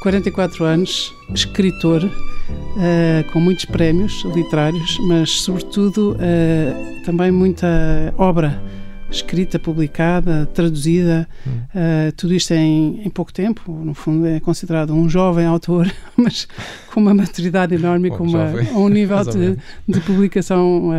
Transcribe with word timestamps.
44 0.00 0.64
anos, 0.64 1.14
escritor, 1.34 2.02
uh, 2.04 3.32
com 3.32 3.38
muitos 3.38 3.66
prémios 3.66 4.24
literários, 4.34 4.98
mas 5.06 5.42
sobretudo 5.42 6.16
uh, 6.16 7.04
também 7.04 7.30
muita 7.30 8.14
obra 8.16 8.62
escrita, 9.10 9.58
publicada, 9.58 10.46
traduzida, 10.54 11.28
uh, 11.46 12.12
tudo 12.16 12.32
isto 12.32 12.54
em, 12.54 13.02
em, 13.04 13.10
pouco 13.10 13.30
tempo. 13.30 13.70
No 13.70 13.92
fundo, 13.92 14.26
é 14.26 14.40
considerado 14.40 14.94
um 14.94 15.06
jovem 15.06 15.44
autor, 15.44 15.92
mas 16.16 16.48
com 16.92 17.00
uma 17.00 17.12
maturidade 17.12 17.74
enorme, 17.74 18.08
com 18.08 18.24
uma, 18.24 18.52
um 18.74 18.88
nível 18.88 19.22
de, 19.30 19.58
de, 19.86 20.00
publicação 20.00 20.90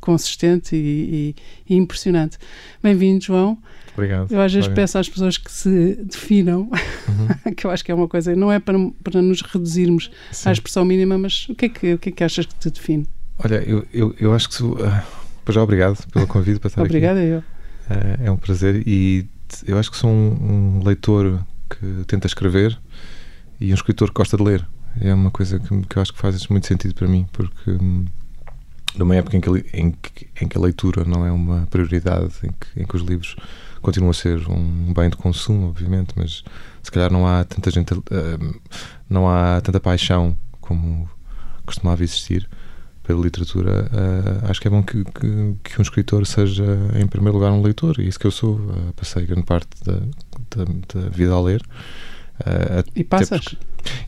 consistente 0.00 0.74
e, 0.74 1.34
e, 1.68 1.74
e 1.74 1.76
impressionante. 1.76 2.36
Bem-vindo, 2.82 3.22
João. 3.22 3.58
Obrigado. 3.94 4.32
Eu 4.32 4.40
às 4.40 4.52
vezes 4.52 4.68
peço 4.68 4.98
às 4.98 5.08
pessoas 5.08 5.36
que 5.36 5.50
se 5.50 5.96
definam, 6.04 6.70
uhum. 7.08 7.52
que 7.54 7.66
eu 7.66 7.70
acho 7.70 7.84
que 7.84 7.90
é 7.90 7.94
uma 7.94 8.08
coisa, 8.08 8.34
não 8.34 8.50
é 8.50 8.58
para, 8.58 8.78
para 9.02 9.20
nos 9.20 9.42
reduzirmos 9.42 10.10
Sim. 10.30 10.48
à 10.48 10.52
expressão 10.52 10.84
mínima, 10.84 11.18
mas 11.18 11.48
o 11.48 11.54
que 11.54 11.66
é 11.66 11.68
que, 11.68 11.94
o 11.94 11.98
que, 11.98 12.08
é 12.10 12.12
que 12.12 12.24
achas 12.24 12.46
que 12.46 12.54
te 12.54 12.70
define? 12.70 13.06
Olha, 13.42 13.56
eu, 13.66 13.86
eu, 13.92 14.14
eu 14.18 14.34
acho 14.34 14.48
que. 14.48 14.54
Se, 14.54 14.62
uh, 14.62 14.76
pois 15.44 15.54
já, 15.54 15.62
obrigado 15.62 16.06
pelo 16.08 16.26
convite 16.26 16.60
para 16.60 16.68
estar 16.68 16.82
Obrigada 16.82 17.20
aqui. 17.20 17.32
Obrigada 17.32 18.16
eu. 18.20 18.24
Uh, 18.24 18.26
é 18.28 18.30
um 18.30 18.36
prazer 18.36 18.86
e 18.86 19.26
eu 19.66 19.78
acho 19.78 19.90
que 19.90 19.96
sou 19.96 20.10
um, 20.10 20.78
um, 20.78 20.84
leitor 20.84 21.40
que 21.68 22.04
tenta 22.06 22.26
escrever 22.26 22.78
e 23.60 23.70
um 23.72 23.74
escritor 23.74 24.08
que 24.08 24.14
gosta 24.14 24.36
de 24.36 24.42
ler. 24.42 24.66
É 25.00 25.12
uma 25.14 25.30
coisa 25.30 25.58
que, 25.58 25.68
que 25.68 25.96
eu 25.96 26.02
acho 26.02 26.12
que 26.12 26.18
faz 26.18 26.46
muito 26.48 26.66
sentido 26.66 26.94
para 26.94 27.08
mim, 27.08 27.26
porque. 27.32 27.78
Numa 28.96 29.14
época 29.14 29.36
em 29.36 29.40
que, 29.40 29.50
em 29.72 29.90
que, 29.92 30.28
em 30.40 30.48
que 30.48 30.58
a 30.58 30.60
leitura 30.60 31.04
não 31.04 31.24
é 31.24 31.30
uma 31.30 31.66
prioridade, 31.70 32.32
em 32.42 32.50
que, 32.50 32.82
em 32.82 32.84
que 32.84 32.96
os 32.96 33.02
livros 33.02 33.36
continua 33.80 34.10
a 34.10 34.14
ser 34.14 34.48
um 34.48 34.92
bem 34.92 35.08
de 35.08 35.16
consumo, 35.16 35.68
obviamente, 35.68 36.12
mas 36.16 36.44
se 36.82 36.90
calhar 36.90 37.10
não 37.10 37.26
há 37.26 37.44
tanta 37.44 37.70
gente, 37.70 37.94
uh, 37.94 38.60
não 39.08 39.28
há 39.28 39.60
tanta 39.60 39.80
paixão 39.80 40.36
como 40.60 41.08
costumava 41.64 42.02
existir 42.02 42.48
pela 43.02 43.22
literatura. 43.22 43.90
Uh, 43.92 44.50
acho 44.50 44.60
que 44.60 44.68
é 44.68 44.70
bom 44.70 44.82
que, 44.82 44.98
um 44.98 45.82
escritor 45.82 46.26
seja, 46.26 46.64
em 46.94 47.06
primeiro 47.06 47.38
lugar, 47.38 47.52
um 47.52 47.62
leitor, 47.62 47.98
e 47.98 48.06
isso 48.06 48.18
que 48.18 48.26
eu 48.26 48.30
sou. 48.30 48.56
Uh, 48.56 48.92
passei 48.94 49.26
grande 49.26 49.44
parte 49.44 49.68
da, 49.84 49.94
da, 49.94 50.64
da 50.94 51.08
vida 51.08 51.32
a 51.32 51.40
ler. 51.40 51.62
Uh, 52.40 52.90
e 52.94 53.04
passas? 53.04 53.40
Porque... 53.40 53.56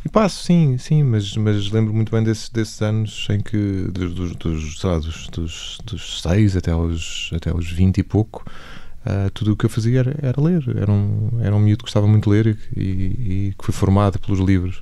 E 0.05 0.09
passo, 0.09 0.45
sim, 0.45 0.77
sim, 0.79 1.03
mas, 1.03 1.37
mas 1.37 1.71
lembro 1.71 1.95
muito 1.95 2.13
bem 2.13 2.23
desses, 2.23 2.49
desses 2.49 2.81
anos 2.83 3.27
em 3.31 3.41
que, 3.41 3.89
dos, 3.91 4.15
dos, 4.15 4.37
dos, 4.37 4.83
lá, 4.83 4.99
dos, 4.99 5.29
dos, 5.29 5.79
dos 5.85 6.21
seis 6.21 6.57
até 6.57 6.71
aos, 6.71 7.31
até 7.35 7.51
aos 7.51 7.71
vinte 7.71 7.99
e 7.99 8.03
pouco, 8.03 8.45
Uh, 9.05 9.29
tudo 9.33 9.55
o 9.55 9.57
que 9.57 9.67
eu 9.67 9.69
fazia 9.69 9.99
era, 9.99 10.17
era, 10.23 10.41
ler. 10.41 10.63
Era 10.77 10.93
um, 10.93 11.31
era 11.43 11.57
um 11.57 11.59
miúdo 11.59 11.79
que 11.79 11.87
gostava 11.87 12.07
muito 12.07 12.31
de 12.31 12.37
ler 12.37 12.59
e, 12.77 12.81
e, 12.81 13.49
e 13.49 13.55
que 13.59 13.65
foi 13.65 13.75
formado 13.75 14.17
pelos 14.21 14.39
livros. 14.39 14.81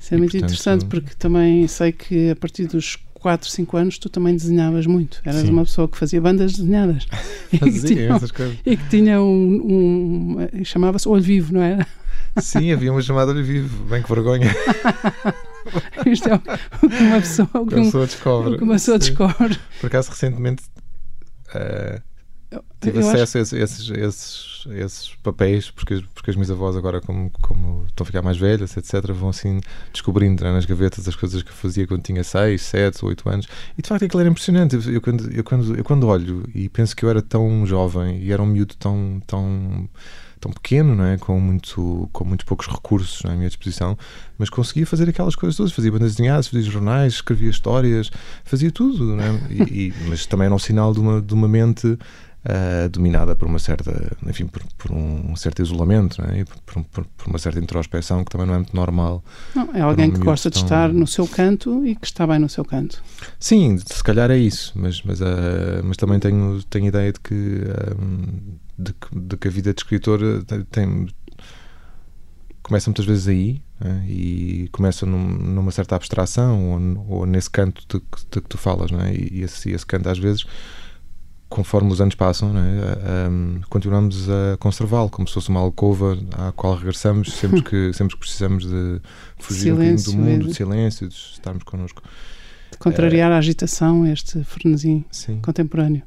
Isso 0.00 0.14
é 0.14 0.16
e, 0.16 0.18
muito 0.18 0.32
portanto, 0.32 0.50
interessante 0.50 0.84
porque 0.86 1.14
também 1.16 1.68
sei 1.68 1.92
que 1.92 2.30
a 2.30 2.34
partir 2.34 2.66
dos 2.66 2.98
4, 3.14 3.48
5 3.48 3.76
anos 3.76 3.98
tu 3.98 4.08
também 4.08 4.34
desenhavas 4.34 4.84
muito. 4.84 5.20
Eras 5.24 5.42
sim. 5.42 5.50
uma 5.50 5.62
pessoa 5.62 5.86
que 5.86 5.96
fazia 5.96 6.20
bandas 6.20 6.54
desenhadas. 6.54 7.06
Fazia 7.56 8.10
essas 8.16 8.32
coisas. 8.32 8.58
E 8.66 8.76
que 8.76 8.88
tinha 8.88 9.22
um. 9.22 10.48
um 10.58 10.64
chamava-se 10.64 11.08
Olho 11.08 11.22
Vivo, 11.22 11.54
não 11.54 11.62
era? 11.62 11.86
Sim, 12.40 12.72
havia 12.72 12.92
uma 12.92 13.02
chamada 13.02 13.32
Olho 13.32 13.44
Vivo. 13.44 13.84
Bem 13.84 14.02
que 14.02 14.08
vergonha. 14.08 14.50
Isto 16.06 16.28
é 16.28 16.34
o 16.34 16.38
que 16.40 17.02
uma 17.02 17.20
pessoa, 17.20 17.48
o 17.54 17.66
que, 17.66 17.74
uma 17.74 17.84
pessoa 17.84 18.06
descobre. 18.06 18.56
Uma 18.56 18.72
pessoa 18.74 18.98
descobre. 18.98 19.58
Por 19.80 19.86
acaso, 19.86 20.10
recentemente. 20.10 20.62
Uh, 21.54 22.00
tive 22.80 22.98
eu 22.98 23.08
acesso 23.08 23.38
acho... 23.38 23.56
a 23.56 23.58
esses, 23.60 23.90
esses, 23.90 24.66
esses, 24.70 25.14
papéis, 25.22 25.70
porque, 25.70 26.02
porque 26.14 26.30
as 26.30 26.36
minhas 26.36 26.50
avós 26.50 26.76
agora, 26.76 27.00
como, 27.00 27.30
como 27.42 27.84
estão 27.86 28.04
a 28.04 28.06
ficar 28.06 28.22
mais 28.22 28.36
velhas, 28.36 28.76
etc., 28.76 29.12
vão 29.12 29.28
assim 29.28 29.60
descobrindo 29.92 30.42
né, 30.42 30.52
nas 30.52 30.64
gavetas 30.64 31.06
as 31.06 31.14
coisas 31.14 31.42
que 31.42 31.50
eu 31.50 31.54
fazia 31.54 31.86
quando 31.86 32.02
tinha 32.02 32.24
6, 32.24 32.60
7, 32.60 33.04
8 33.04 33.28
anos. 33.28 33.48
E 33.76 33.82
de 33.82 33.88
facto 33.88 34.04
aquilo 34.04 34.20
era 34.20 34.30
impressionante. 34.30 34.74
Eu, 34.74 34.94
eu, 34.94 35.00
quando, 35.00 35.30
eu, 35.30 35.44
quando, 35.44 35.76
eu 35.76 35.84
quando 35.84 36.06
olho 36.06 36.44
e 36.54 36.68
penso 36.68 36.96
que 36.96 37.04
eu 37.04 37.10
era 37.10 37.22
tão 37.22 37.64
jovem 37.66 38.18
e 38.18 38.32
era 38.32 38.42
um 38.42 38.46
miúdo 38.46 38.74
tão, 38.76 39.22
tão 39.26 39.88
tão 40.42 40.52
pequeno, 40.52 40.94
não 40.94 41.04
é? 41.04 41.16
com, 41.16 41.40
muito, 41.40 42.08
com 42.12 42.24
muito 42.24 42.44
poucos 42.44 42.66
recursos 42.66 43.24
à 43.24 43.34
minha 43.34 43.48
disposição, 43.48 43.96
mas 44.36 44.50
conseguia 44.50 44.84
fazer 44.84 45.08
aquelas 45.08 45.36
coisas 45.36 45.56
todas. 45.56 45.72
Fazia 45.72 45.90
bandas 45.90 46.16
desenhadas, 46.16 46.48
fazia 46.48 46.68
jornais, 46.68 47.14
escrevia 47.14 47.48
histórias, 47.48 48.10
fazia 48.44 48.70
tudo. 48.70 49.16
Não 49.16 49.22
é? 49.22 49.40
e, 49.50 49.88
e, 49.88 49.94
mas 50.08 50.26
também 50.26 50.46
era 50.46 50.54
um 50.54 50.58
sinal 50.58 50.92
de 50.92 50.98
uma, 50.98 51.22
de 51.22 51.32
uma 51.32 51.46
mente 51.46 51.86
uh, 51.86 52.88
dominada 52.90 53.36
por 53.36 53.46
uma 53.46 53.58
certa, 53.58 54.16
enfim, 54.26 54.46
por, 54.46 54.62
por 54.76 54.92
um 54.92 55.34
certo 55.36 55.62
isolamento, 55.62 56.20
não 56.20 56.28
é? 56.28 56.40
e 56.40 56.44
por, 56.44 56.84
por, 56.84 57.04
por, 57.04 57.26
uma 57.28 57.38
certa 57.38 57.58
introspeção 57.58 58.24
que 58.24 58.30
também 58.30 58.46
não 58.46 58.54
é 58.54 58.58
muito 58.58 58.74
normal. 58.74 59.22
Não, 59.54 59.70
é 59.74 59.80
alguém 59.80 60.10
que 60.10 60.18
gosta 60.18 60.50
de 60.50 60.56
estar 60.56 60.92
no 60.92 61.06
seu 61.06 61.26
canto 61.26 61.86
e 61.86 61.94
que 61.94 62.06
está 62.06 62.26
bem 62.26 62.38
no 62.38 62.48
seu 62.48 62.64
canto. 62.64 63.02
Sim, 63.38 63.78
se 63.78 64.02
calhar 64.02 64.30
é 64.30 64.38
isso, 64.38 64.72
mas, 64.74 65.02
mas, 65.02 65.20
uh, 65.20 65.24
mas 65.84 65.96
também 65.96 66.18
tenho, 66.18 66.60
tenho 66.64 66.86
ideia 66.86 67.12
de 67.12 67.20
que, 67.20 67.62
um, 68.00 68.56
de, 68.78 68.92
que, 68.92 69.18
de 69.18 69.36
que 69.36 69.48
a 69.48 69.50
vida 69.50 69.72
de 69.72 69.80
escritor 69.80 70.20
tem, 70.70 71.08
começa 72.62 72.88
muitas 72.88 73.04
vezes 73.04 73.28
aí 73.28 73.62
é? 73.80 74.06
e 74.06 74.68
começa 74.72 75.04
num, 75.04 75.28
numa 75.28 75.70
certa 75.70 75.96
abstração 75.96 76.70
ou, 77.08 77.18
ou 77.18 77.26
nesse 77.26 77.50
canto 77.50 77.82
de, 77.88 78.02
de, 78.30 78.40
que 78.40 78.48
tu 78.48 78.56
falas, 78.56 78.90
não 78.90 79.00
é? 79.00 79.14
e, 79.14 79.42
esse, 79.42 79.70
esse 79.70 79.84
canto 79.84 80.08
às 80.08 80.18
vezes 80.18 80.46
conforme 81.48 81.92
os 81.92 82.00
anos 82.00 82.14
passam, 82.14 82.54
é? 82.56 83.28
um, 83.28 83.60
continuamos 83.68 84.26
a 84.28 84.56
conservá-lo 84.56 85.10
como 85.10 85.28
se 85.28 85.34
fosse 85.34 85.50
uma 85.50 85.60
alcova 85.60 86.18
à 86.32 86.50
qual 86.52 86.74
regressamos 86.74 87.30
sempre 87.34 87.62
que, 87.62 87.92
sempre 87.94 88.14
que 88.14 88.20
precisamos 88.20 88.64
de 88.64 89.00
fugir 89.38 89.64
silêncio, 89.64 90.12
um 90.12 90.16
do 90.16 90.22
mundo, 90.22 90.46
de 90.46 90.54
silêncio, 90.54 91.08
de 91.08 91.14
estarmos 91.14 91.62
connosco. 91.64 92.02
De 92.70 92.78
contrariar 92.78 93.30
uh, 93.30 93.34
a 93.34 93.38
agitação, 93.38 94.06
este 94.06 94.42
frenesim 94.44 95.04
contemporâneo. 95.42 96.02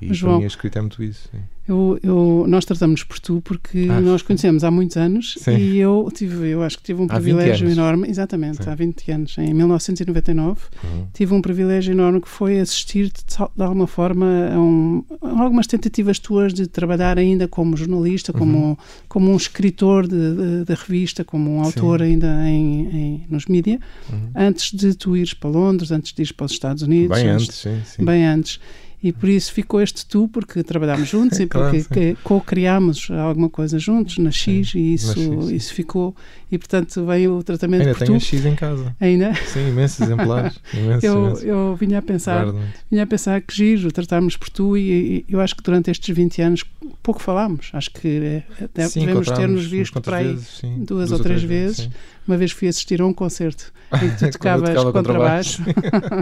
E 0.00 0.14
João, 0.14 0.42
a 0.42 0.46
escrita 0.46 0.78
é 0.78 0.82
muito 0.82 1.02
isso. 1.02 1.28
Eu, 1.70 2.00
eu, 2.02 2.46
nós 2.48 2.64
tratamos 2.64 3.04
por 3.04 3.20
tu 3.20 3.40
porque 3.42 3.86
ah, 3.88 4.00
nós 4.00 4.22
conhecemos 4.22 4.64
há 4.64 4.72
muitos 4.72 4.96
anos 4.96 5.36
sim. 5.38 5.56
e 5.56 5.78
eu 5.78 6.10
tive, 6.12 6.48
eu 6.48 6.64
acho 6.64 6.76
que 6.78 6.82
tive 6.82 7.00
um 7.00 7.06
privilégio 7.06 7.68
enorme, 7.70 8.08
exatamente, 8.08 8.64
sim. 8.64 8.68
há 8.68 8.74
20 8.74 9.12
anos, 9.12 9.38
em 9.38 9.54
1999, 9.54 10.60
uhum. 10.82 11.06
tive 11.14 11.32
um 11.32 11.40
privilégio 11.40 11.92
enorme 11.92 12.20
que 12.20 12.28
foi 12.28 12.58
assistir 12.58 13.12
de, 13.12 13.62
alguma 13.62 13.86
forma 13.86 14.26
a, 14.52 14.58
um, 14.58 15.04
a, 15.22 15.42
algumas 15.42 15.68
tentativas 15.68 16.18
tuas 16.18 16.52
de 16.52 16.66
trabalhar 16.66 17.18
ainda 17.18 17.46
como 17.46 17.76
jornalista, 17.76 18.32
como, 18.32 18.58
uhum. 18.58 18.76
como 19.08 19.30
um 19.30 19.36
escritor 19.36 20.08
de, 20.08 20.34
de, 20.34 20.64
de, 20.64 20.74
revista, 20.74 21.24
como 21.24 21.52
um 21.52 21.62
autor 21.62 22.00
sim. 22.00 22.06
ainda 22.06 22.48
em, 22.48 22.88
em, 22.88 23.26
nos 23.30 23.46
mídias, 23.46 23.78
uhum. 24.12 24.30
antes 24.34 24.72
de 24.72 24.92
tu 24.94 25.16
ires 25.16 25.34
para 25.34 25.50
Londres, 25.50 25.92
antes 25.92 26.12
de 26.12 26.20
ires 26.20 26.32
para 26.32 26.46
os 26.46 26.52
Estados 26.52 26.82
Unidos. 26.82 27.16
Bem 27.16 27.28
antes, 27.28 27.54
sim, 27.54 27.80
sim. 27.84 28.04
Bem 28.04 28.26
antes 28.26 28.58
e 29.02 29.12
por 29.12 29.28
isso 29.28 29.52
ficou 29.52 29.80
este 29.80 30.04
tu, 30.04 30.28
porque 30.28 30.62
trabalhámos 30.62 31.08
juntos 31.08 31.38
e 31.40 31.46
porque 31.48 31.82
claro, 31.84 32.18
co-criámos 32.22 33.10
alguma 33.10 33.48
coisa 33.48 33.78
juntos 33.78 34.18
na 34.18 34.30
X 34.30 34.70
sim, 34.70 34.78
e 34.78 34.94
isso, 34.94 35.18
X, 35.18 35.50
isso 35.50 35.74
ficou. 35.74 36.14
E 36.50 36.58
portanto 36.58 37.04
veio 37.06 37.38
o 37.38 37.42
tratamento 37.42 37.82
Ainda 37.82 37.94
tenho 37.94 38.18
tu. 38.18 38.24
X 38.24 38.44
em 38.44 38.54
casa. 38.54 38.94
Ainda? 39.00 39.34
Sim, 39.34 39.68
imensos 39.68 40.00
exemplares. 40.00 40.58
Imensos, 40.74 41.04
eu, 41.04 41.24
imensos. 41.24 41.44
eu 41.44 41.76
vinha 41.76 41.98
a 41.98 42.02
pensar, 42.02 42.46
vinha 42.90 43.02
a 43.04 43.06
pensar 43.06 43.40
que 43.40 43.54
giro 43.54 43.92
tratarmos 43.92 44.36
por 44.36 44.48
tu 44.50 44.76
e, 44.76 45.24
e, 45.28 45.32
eu 45.32 45.40
acho 45.40 45.54
que 45.54 45.62
durante 45.62 45.90
estes 45.90 46.14
20 46.14 46.42
anos 46.42 46.64
pouco 47.02 47.22
falámos. 47.22 47.70
Acho 47.72 47.90
que 47.92 48.42
é, 48.76 48.88
sim, 48.88 49.00
devemos 49.00 49.28
ter-nos 49.30 49.66
visto 49.66 50.00
para 50.00 50.18
aí 50.18 50.32
vezes, 50.32 50.58
sim, 50.60 50.84
duas, 50.84 51.08
duas, 51.08 51.12
ou 51.12 51.18
três, 51.20 51.42
vezes. 51.42 51.78
vezes 51.78 51.90
uma 52.30 52.36
vez 52.36 52.52
fui 52.52 52.68
assistir 52.68 53.00
a 53.00 53.06
um 53.06 53.12
concerto 53.12 53.72
em 54.02 54.10
que 54.10 54.16
tu 54.16 54.30
tocavas 54.30 54.84
contrabaixo. 54.92 55.62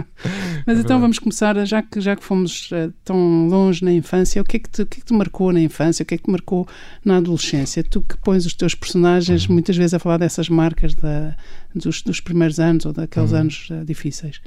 Mas 0.65 0.79
então 0.79 0.99
vamos 0.99 1.19
começar, 1.19 1.55
já 1.65 1.83
que, 1.83 2.01
já 2.01 2.15
que 2.15 2.23
fomos 2.23 2.71
uh, 2.71 2.91
tão 3.03 3.47
longe 3.47 3.85
na 3.85 3.91
infância, 3.91 4.41
o 4.41 4.45
que, 4.45 4.57
é 4.57 4.59
que, 4.59 4.69
te, 4.69 4.81
o 4.81 4.85
que 4.87 4.97
é 4.97 4.99
que 5.01 5.05
te 5.05 5.13
marcou 5.13 5.53
na 5.53 5.61
infância? 5.61 6.01
O 6.01 6.05
que 6.05 6.15
é 6.15 6.17
que 6.17 6.23
te 6.23 6.31
marcou 6.31 6.67
na 7.05 7.17
adolescência? 7.17 7.83
Tu 7.83 8.01
que 8.01 8.17
pões 8.17 8.45
os 8.45 8.53
teus 8.53 8.73
personagens 8.73 9.45
uhum. 9.45 9.53
muitas 9.53 9.77
vezes 9.77 9.93
a 9.93 9.99
falar 9.99 10.17
dessas 10.19 10.49
marcas 10.49 10.93
da, 10.93 11.35
dos, 11.73 12.01
dos 12.01 12.19
primeiros 12.19 12.59
anos 12.59 12.85
ou 12.85 12.93
daqueles 12.93 13.31
uhum. 13.31 13.39
anos 13.39 13.69
uh, 13.71 13.85
difíceis. 13.85 14.41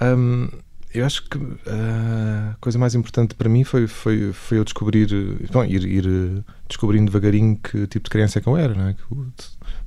Um, 0.00 0.48
eu 0.92 1.04
acho 1.04 1.28
que 1.28 1.36
uh, 1.36 1.52
a 2.52 2.56
coisa 2.60 2.78
mais 2.78 2.94
importante 2.94 3.34
para 3.34 3.48
mim 3.48 3.64
foi, 3.64 3.86
foi, 3.86 4.32
foi 4.32 4.58
eu 4.58 4.64
descobrir, 4.64 5.08
bom, 5.52 5.64
ir, 5.64 5.84
ir 5.84 6.44
descobrindo 6.68 7.06
devagarinho 7.06 7.56
que 7.56 7.86
tipo 7.88 8.04
de 8.04 8.10
criança 8.10 8.38
é 8.38 8.42
que 8.42 8.48
eu 8.48 8.56
era, 8.56 8.74
não 8.74 8.88
é? 8.88 8.96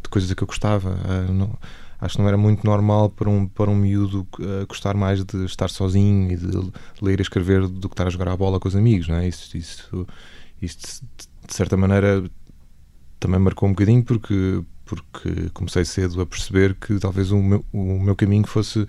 de 0.04 0.10
coisas 0.10 0.32
que 0.32 0.44
eu 0.44 0.48
gostava. 0.48 0.92
Uh, 0.92 1.34
não, 1.34 1.58
acho 2.00 2.16
que 2.16 2.22
não 2.22 2.28
era 2.28 2.38
muito 2.38 2.66
normal 2.66 3.10
para 3.10 3.30
um, 3.30 3.48
para 3.48 3.70
um 3.70 3.76
miúdo 3.76 4.28
uh, 4.40 4.66
gostar 4.68 4.96
mais 4.96 5.24
de 5.24 5.46
estar 5.46 5.70
sozinho 5.70 6.32
e 6.32 6.36
de 6.36 6.72
ler 7.02 7.20
e 7.20 7.22
escrever 7.22 7.68
do 7.68 7.90
que 7.90 7.94
estar 7.94 8.08
a 8.08 8.10
jogar 8.10 8.30
a 8.30 8.38
bola 8.38 8.60
com 8.60 8.68
os 8.68 8.76
amigos, 8.76 9.08
não 9.08 9.16
é? 9.16 9.28
Isso, 9.28 9.58
isso, 9.58 10.08
isso 10.62 11.04
de 11.48 11.54
certa 11.54 11.76
maneira 11.76 12.24
também 13.20 13.40
marcou 13.40 13.68
um 13.68 13.72
bocadinho 13.72 14.04
porque, 14.04 14.62
porque 14.88 15.50
comecei 15.54 15.86
cedo 15.86 16.22
a 16.22 16.26
perceber 16.26 16.76
que 16.76 16.98
talvez 17.00 17.32
o 17.32 17.38
meu, 17.38 17.64
o 17.72 18.00
meu 18.00 18.16
caminho 18.16 18.48
fosse 18.48 18.88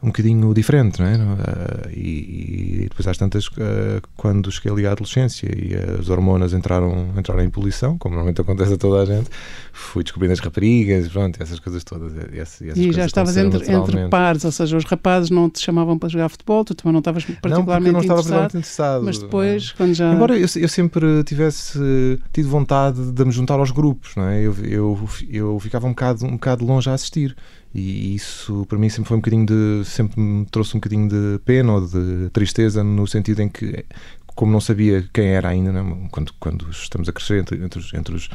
um 0.00 0.08
bocadinho 0.08 0.54
diferente, 0.54 1.00
não 1.00 1.08
é? 1.08 1.16
Uh, 1.16 1.90
e, 1.90 2.82
e, 2.82 2.88
depois 2.88 3.06
às 3.08 3.18
tantas, 3.18 3.48
uh, 3.48 4.00
quando 4.16 4.50
cheguei 4.50 4.70
ali 4.70 4.86
à 4.86 4.92
adolescência 4.92 5.46
e 5.46 5.74
as 5.98 6.08
hormonas 6.08 6.52
entraram, 6.52 7.08
entraram 7.16 7.42
em 7.42 7.50
poluição, 7.50 7.98
como 7.98 8.14
normalmente 8.14 8.40
acontece 8.40 8.74
a 8.74 8.76
toda 8.76 9.02
a 9.02 9.04
gente, 9.04 9.28
fui 9.72 10.04
descobrindo 10.04 10.32
as 10.34 10.38
raparigas, 10.38 11.08
pronto, 11.08 11.42
essas 11.42 11.58
coisas 11.58 11.82
todas. 11.82 12.12
Essas, 12.32 12.68
essas 12.68 12.78
e 12.78 12.92
já 12.92 13.06
estavas 13.06 13.36
entre, 13.36 13.72
entre 13.72 14.08
pares, 14.08 14.44
ou 14.44 14.52
seja, 14.52 14.76
os 14.76 14.84
rapazes 14.84 15.30
não 15.30 15.50
te 15.50 15.60
chamavam 15.60 15.98
para 15.98 16.08
jogar 16.08 16.28
futebol, 16.28 16.64
tu 16.64 16.76
também 16.76 16.92
não 16.92 17.00
estavas 17.00 17.24
particularmente 17.24 17.92
não, 17.92 17.92
não 17.94 18.00
estava 18.00 18.20
interessado, 18.20 18.50
interessado. 18.50 19.04
Mas 19.04 19.18
depois, 19.18 19.72
quando 19.72 19.94
já... 19.94 20.14
Embora 20.14 20.36
eu, 20.36 20.46
eu, 20.56 20.68
sempre 20.68 21.24
tivesse 21.24 22.20
tido 22.32 22.48
vontade 22.48 23.10
de 23.10 23.24
me 23.24 23.32
juntar 23.32 23.58
aos 23.58 23.72
grupos, 23.72 24.14
não 24.14 24.28
é? 24.28 24.40
Eu, 24.40 24.54
eu, 24.62 25.08
eu 25.28 25.58
ficava 25.58 25.88
um 25.88 25.90
bocado, 25.90 26.24
um 26.24 26.32
bocado 26.32 26.64
longe 26.64 26.88
a 26.88 26.94
assistir 26.94 27.34
e 27.74 28.14
isso 28.14 28.64
para 28.66 28.78
mim 28.78 28.88
sempre 28.88 29.08
foi 29.08 29.16
um 29.16 29.20
bocadinho 29.20 29.46
de 29.46 29.84
sempre 29.84 30.20
me 30.20 30.46
trouxe 30.46 30.76
um 30.76 30.80
bocadinho 30.80 31.08
de 31.08 31.38
pena 31.44 31.74
ou 31.74 31.86
de 31.86 32.30
tristeza 32.30 32.82
no 32.82 33.06
sentido 33.06 33.42
em 33.42 33.48
que 33.48 33.84
como 34.34 34.52
não 34.52 34.60
sabia 34.60 35.06
quem 35.12 35.28
era 35.28 35.48
ainda 35.48 35.72
né? 35.72 36.08
quando, 36.10 36.32
quando 36.40 36.70
estamos 36.70 37.08
a 37.08 37.12
crescer 37.12 37.40
entre, 37.40 37.62
entre, 37.62 37.78
os, 37.78 37.92
entre, 37.92 38.14
os, 38.14 38.28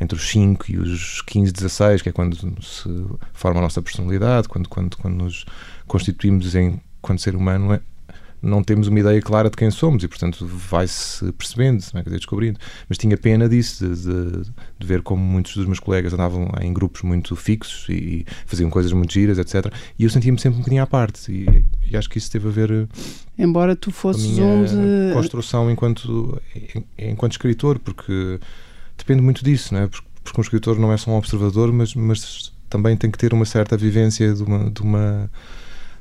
entre 0.00 0.16
os 0.16 0.28
5 0.30 0.70
e 0.70 0.78
os 0.78 1.20
15, 1.22 1.52
16 1.52 2.02
que 2.02 2.08
é 2.08 2.12
quando 2.12 2.36
se 2.62 2.88
forma 3.32 3.60
a 3.60 3.62
nossa 3.62 3.82
personalidade 3.82 4.48
quando, 4.48 4.68
quando, 4.68 4.96
quando 4.96 5.14
nos 5.14 5.44
constituímos 5.86 6.54
em 6.54 6.80
quando 7.02 7.18
ser 7.18 7.36
humano 7.36 7.74
é, 7.74 7.80
não 8.40 8.62
temos 8.62 8.88
uma 8.88 8.98
ideia 9.00 9.20
clara 9.20 9.50
de 9.50 9.56
quem 9.56 9.70
somos 9.70 10.02
e, 10.04 10.08
portanto, 10.08 10.46
vai-se 10.46 11.30
percebendo, 11.32 11.82
é? 11.94 12.02
dizer, 12.02 12.16
descobrindo. 12.16 12.58
Mas 12.88 12.98
tinha 12.98 13.16
pena 13.16 13.48
disso, 13.48 13.86
de, 13.86 14.02
de, 14.02 14.42
de, 14.78 14.86
ver 14.86 15.02
como 15.02 15.22
muitos 15.22 15.56
dos 15.56 15.66
meus 15.66 15.80
colegas 15.80 16.12
andavam 16.12 16.48
em 16.60 16.72
grupos 16.72 17.02
muito 17.02 17.34
fixos 17.34 17.88
e 17.88 18.24
faziam 18.46 18.70
coisas 18.70 18.92
muito 18.92 19.12
giras, 19.12 19.38
etc. 19.38 19.72
E 19.98 20.04
eu 20.04 20.10
sentia-me 20.10 20.38
sempre 20.38 20.56
um 20.56 20.60
bocadinho 20.60 20.82
à 20.82 20.86
parte. 20.86 21.30
E, 21.32 21.64
e, 21.90 21.96
acho 21.96 22.08
que 22.08 22.18
isso 22.18 22.30
teve 22.30 22.48
a 22.48 22.50
ver. 22.50 22.70
Eh, 22.70 22.86
Embora 23.38 23.74
tu 23.74 23.90
fosses 23.90 24.38
um 24.38 24.64
de. 24.64 25.12
construção 25.14 25.70
enquanto, 25.70 26.40
enquanto 26.98 27.32
escritor, 27.32 27.78
porque 27.78 28.38
depende 28.96 29.22
muito 29.22 29.44
disso, 29.44 29.74
não 29.74 29.82
é? 29.82 29.86
Porque, 29.88 30.06
porque 30.22 30.40
um 30.40 30.42
escritor 30.42 30.78
não 30.78 30.92
é 30.92 30.96
só 30.96 31.10
um 31.10 31.16
observador, 31.16 31.72
mas, 31.72 31.94
mas 31.94 32.52
também 32.68 32.96
tem 32.96 33.10
que 33.10 33.18
ter 33.18 33.32
uma 33.32 33.44
certa 33.44 33.76
vivência 33.76 34.32
de 34.32 34.42
uma, 34.42 34.70
de 34.70 34.82
uma, 34.82 35.30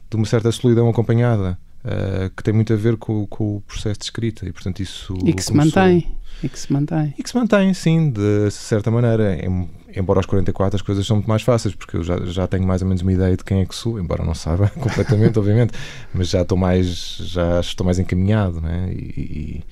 de 0.10 0.16
uma 0.16 0.25
certa 0.25 0.51
solidão 0.51 0.90
acompanhada. 0.90 1.57
Uh, 1.85 2.29
que 2.35 2.44
tem 2.44 2.53
muito 2.53 2.74
a 2.74 2.75
ver 2.75 2.97
com, 2.97 3.25
com, 3.27 3.57
o 3.57 3.62
processo 3.62 4.00
de 4.00 4.06
escrita 4.06 4.45
e 4.45 4.51
portanto 4.51 4.81
isso 4.81 5.15
e 5.24 5.31
que 5.31 5.44
se 5.44 5.53
mantém 5.53 6.07
e 6.44 6.50
que 6.50 6.59
se 6.59 6.74
mantém 6.74 7.13
e 7.18 7.24
que 7.24 7.29
se 7.29 7.38
mantém 7.38 7.74
sim 7.74 8.09
de 8.09 8.50
certa 8.51 8.89
maneira 8.91 9.35
em, 9.35 9.69
embora 9.95 10.19
aos 10.19 10.25
44 10.25 10.75
as 10.75 10.81
coisas 10.81 11.06
são 11.06 11.18
muito 11.18 11.29
mais 11.29 11.44
fáceis 11.44 11.75
porque 11.75 11.95
eu 11.95 12.03
já, 12.03 12.18
já 12.25 12.47
tenho 12.47 12.68
mais 12.68 12.81
ou 12.81 12.88
menos 12.88 13.03
uma 13.03 13.13
ideia 13.13 13.38
de 13.38 13.44
quem 13.44 13.62
é 13.62 13.65
que 13.65 13.75
sou 13.75 14.00
embora 14.00 14.25
não 14.25 14.33
saiba 14.33 14.68
completamente 14.81 15.38
obviamente 15.38 15.71
mas 16.13 16.29
já 16.29 16.41
estou 16.41 16.57
mais 16.57 16.88
já 17.21 17.59
estou 17.59 17.85
mais 17.85 18.00
encaminhado 18.00 18.59
né? 18.59 18.89
e, 18.91 18.97
e 18.97 19.63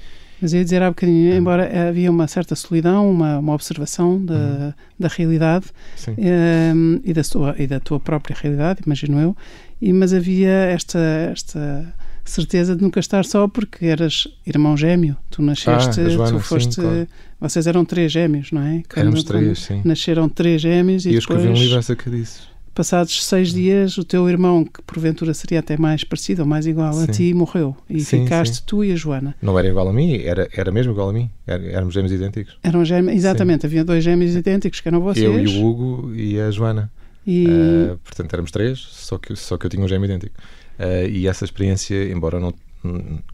mas 0.42 0.54
eu 0.54 0.60
ia 0.60 0.64
dizer 0.64 0.82
há 0.82 0.90
bocadinho, 0.90 1.34
embora 1.34 1.90
havia 1.90 2.12
uma 2.12 2.28
certa 2.28 2.56
solidão, 2.56 3.10
uma, 3.10 3.40
uma 3.40 3.54
observação 3.54 4.24
da, 4.24 4.36
uhum. 4.36 4.74
da 5.00 5.08
realidade 5.08 5.66
um, 6.08 6.14
ehm, 6.18 7.02
e, 7.04 7.14
da 7.14 7.24
sua, 7.24 7.56
e 7.58 7.68
da 7.68 7.80
tua 7.80 8.00
própria 8.00 8.36
realidade, 8.40 8.82
imagino 8.86 9.20
eu, 9.20 9.36
e, 9.82 9.94
mas 9.94 10.14
havia 10.14 10.50
esta, 10.50 11.00
esta 11.32 11.94
certeza 12.26 12.76
de 12.76 12.82
nunca 12.82 13.00
estar 13.00 13.24
só 13.24 13.48
porque 13.48 13.86
eras 13.86 14.28
irmão 14.46 14.76
gêmeo. 14.76 15.16
Tu 15.30 15.42
nasceste, 15.42 16.02
ah, 16.02 16.10
Joana, 16.10 16.38
tu 16.38 16.40
foste. 16.40 16.76
Sim, 16.76 16.82
claro. 16.82 17.08
Vocês 17.40 17.68
eram 17.68 17.86
três 17.86 18.12
gêmeos, 18.12 18.52
não 18.52 18.62
é? 18.62 18.82
Quando, 18.90 18.98
Éramos 18.98 19.24
três, 19.24 19.60
sim. 19.60 19.82
Nasceram 19.86 20.28
três 20.28 20.62
gêmeos 20.62 21.06
e, 21.06 21.10
e 21.10 21.16
eu 21.16 21.22
depois, 21.22 21.40
escrevi 21.40 21.60
um 21.60 21.62
livro 21.62 21.78
acerca 21.78 22.10
disso. 22.10 22.55
Passados 22.76 23.24
seis 23.24 23.54
dias, 23.54 23.98
o 23.98 24.04
teu 24.04 24.30
irmão, 24.30 24.66
que 24.66 24.82
porventura 24.82 25.34
seria 25.34 25.62
até 25.62 25.78
mais 25.78 26.04
parecido 26.04 26.42
ou 26.42 26.48
mais 26.48 26.68
igual 26.68 26.92
sim. 26.92 27.04
a 27.04 27.08
ti, 27.08 27.34
morreu. 27.34 27.74
E 27.90 28.02
sim, 28.02 28.24
ficaste 28.24 28.62
tu 28.64 28.84
e 28.84 28.92
a 28.92 28.98
Joana. 28.98 29.34
Não 29.42 29.58
era 29.58 29.66
igual 29.66 29.88
a 29.88 29.94
mim, 29.94 30.22
era, 30.22 30.50
era 30.52 30.70
mesmo 30.74 30.92
igual 30.92 31.10
a 31.10 31.14
mim. 31.14 31.30
Era, 31.48 31.66
éramos 31.66 31.94
gêmeos 31.94 32.12
idênticos. 32.12 32.58
Eram 32.62 32.84
gêmeos, 32.84 33.16
exatamente. 33.16 33.66
Havia 33.66 33.86
dois 33.86 34.04
gêmeos 34.04 34.36
idênticos, 34.36 34.82
que 34.82 34.90
eram 34.90 35.00
vocês. 35.00 35.26
Eu 35.26 35.40
e 35.40 35.48
o 35.48 35.66
Hugo 35.66 36.14
e 36.14 36.38
a 36.38 36.52
Joana. 36.52 36.92
E... 37.26 37.48
Uh, 37.48 37.98
portanto, 38.04 38.34
éramos 38.34 38.52
três, 38.52 38.78
só 38.78 39.18
que, 39.18 39.38
só 39.38 39.58
que 39.58 39.68
eu 39.68 39.70
tinha 39.70 39.82
um 39.82 39.88
gêmeo 39.88 40.04
idêntico. 40.04 40.36
Uh, 40.78 41.08
e 41.08 41.30
essa 41.30 41.46
experiência, 41.46 42.12
embora 42.12 42.42
não 42.42 42.54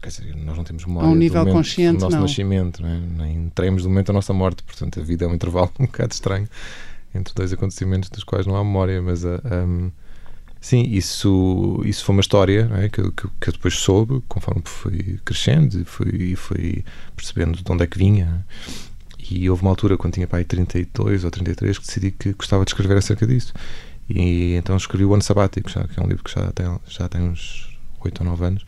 quer 0.00 0.08
dizer, 0.08 0.36
nós 0.36 0.56
não 0.56 0.62
temos 0.62 0.84
memória 0.86 1.08
a 1.08 1.12
um 1.12 1.16
nível 1.16 1.44
do, 1.44 1.50
consciente, 1.50 1.98
do 1.98 2.04
nosso 2.04 2.16
não. 2.16 2.22
nascimento, 2.22 2.86
é? 2.86 3.00
nem 3.18 3.50
tremos 3.54 3.82
do 3.82 3.88
momento 3.88 4.06
da 4.06 4.12
nossa 4.14 4.32
morte, 4.32 4.62
portanto 4.62 4.98
a 4.98 5.02
vida 5.02 5.26
é 5.26 5.28
um 5.28 5.34
intervalo 5.34 5.70
um 5.78 5.84
bocado 5.84 6.12
estranho 6.14 6.48
entre 7.14 7.34
dois 7.34 7.52
acontecimentos 7.52 8.08
dos 8.10 8.24
quais 8.24 8.46
não 8.46 8.56
há 8.56 8.64
memória, 8.64 9.00
mas 9.02 9.24
uh, 9.24 9.40
ah, 9.44 9.64
um, 9.64 9.90
sim, 10.60 10.82
isso, 10.82 11.82
isso 11.84 12.04
foi 12.04 12.14
uma 12.14 12.20
história 12.20 12.70
é? 12.74 12.88
que, 12.88 13.02
que, 13.02 13.28
que, 13.40 13.48
eu 13.48 13.52
depois 13.52 13.74
soube 13.74 14.22
conforme 14.28 14.62
fui 14.64 15.20
crescendo 15.24 15.80
e 15.80 15.84
fui, 15.84 16.36
fui 16.36 16.84
percebendo 17.14 17.62
de 17.62 17.72
onde 17.72 17.84
é 17.84 17.86
que 17.86 17.98
vinha. 17.98 18.44
E 19.30 19.48
houve 19.48 19.62
uma 19.62 19.70
altura, 19.70 19.96
quando 19.96 20.14
tinha 20.14 20.26
pai 20.26 20.44
32 20.44 21.24
ou 21.24 21.30
33, 21.30 21.78
que 21.78 21.86
decidi 21.86 22.10
que 22.10 22.32
gostava 22.32 22.64
de 22.64 22.70
escrever 22.70 22.96
acerca 22.96 23.26
disso. 23.26 23.52
E 24.08 24.54
então 24.54 24.76
escrevi 24.76 25.04
o 25.04 25.14
Ano 25.14 25.22
Sabático, 25.22 25.70
já, 25.70 25.86
que 25.86 25.98
é 25.98 26.02
um 26.02 26.06
livro 26.06 26.24
que 26.24 26.32
já 26.32 26.50
tem, 26.52 26.66
já 26.88 27.08
tem 27.08 27.22
uns 27.22 27.78
8 28.00 28.20
ou 28.20 28.30
9 28.30 28.44
anos, 28.44 28.66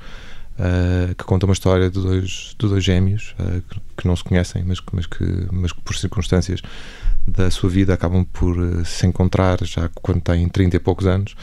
uh, 0.59 1.15
que 1.15 1.25
conta 1.25 1.47
uma 1.47 1.53
história 1.53 1.91
de 1.91 2.01
dois, 2.01 2.55
de 2.59 2.67
dois 2.69 2.83
gêmeos 2.85 3.35
uh, 3.39 3.63
que, 3.63 3.81
que, 3.99 4.07
não 4.07 4.17
se 4.17 4.25
conhecem, 4.25 4.63
mas, 4.65 4.81
mas, 4.93 5.07
que, 5.07 5.25
mas 5.51 5.73
que 5.73 5.81
por 5.81 5.97
circunstâncias 5.97 6.61
da 7.27 7.51
sua 7.51 7.71
vida 7.71 7.95
acabam 7.95 8.25
por 8.25 8.59
uh, 8.59 8.85
se 8.85 9.07
encontrar 9.07 9.65
já 9.65 9.89
quando 9.95 10.21
têm 10.21 10.49
30 10.49 10.77
e 10.77 10.81
poucos 10.81 11.07
anos. 11.07 11.35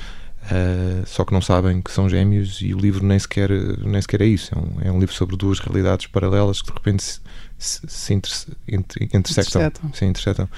só 1.05 1.23
que 1.23 1.33
não 1.33 1.41
sabem 1.41 1.81
que 1.81 1.91
são 1.91 2.09
gêmeos 2.09 2.59
e 2.61 2.73
o 2.73 2.79
livro 2.79 3.05
nem 3.05 3.19
sequer, 3.19 3.49
nem 3.85 4.01
sequer 4.01 4.21
é 4.21 4.25
isso. 4.25 4.53
É 4.53 4.57
um, 4.57 4.89
é 4.89 4.91
um 4.91 4.99
livro 4.99 5.15
sobre 5.15 5.37
duas 5.37 5.59
realidades 5.59 6.07
paralelas 6.07 6.61
que 6.61 6.67
de 6.67 6.73
repente 6.73 7.03
se, 7.03 7.19
se, 7.57 7.81
se 7.87 8.13
inter, 8.13 8.31
inter, 8.67 9.03
intersectam. 9.03 9.71
Se 9.93 10.05
intersetam. 10.05 10.49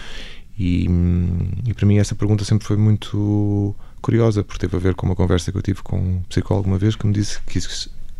E, 0.57 0.88
e 1.65 1.73
para 1.73 1.85
mim 1.85 1.97
essa 1.97 2.13
pergunta 2.13 2.45
sempre 2.45 2.67
foi 2.67 2.77
muito 2.77 3.75
curiosa, 4.03 4.44
porque 4.44 4.59
teve 4.59 4.75
a 4.75 4.79
ver 4.79 4.94
com 4.94 5.06
uma 5.06 5.15
conversa 5.15 5.51
que 5.51 5.57
eu 5.57 5.61
tive 5.61 5.81
com 5.81 5.97
um 5.97 6.23
psicólogo 6.23 6.67
uma 6.67 6.77
vez 6.77 6.95
que 6.95 7.07
me 7.07 7.13
disse 7.13 7.41
que, 7.47 7.59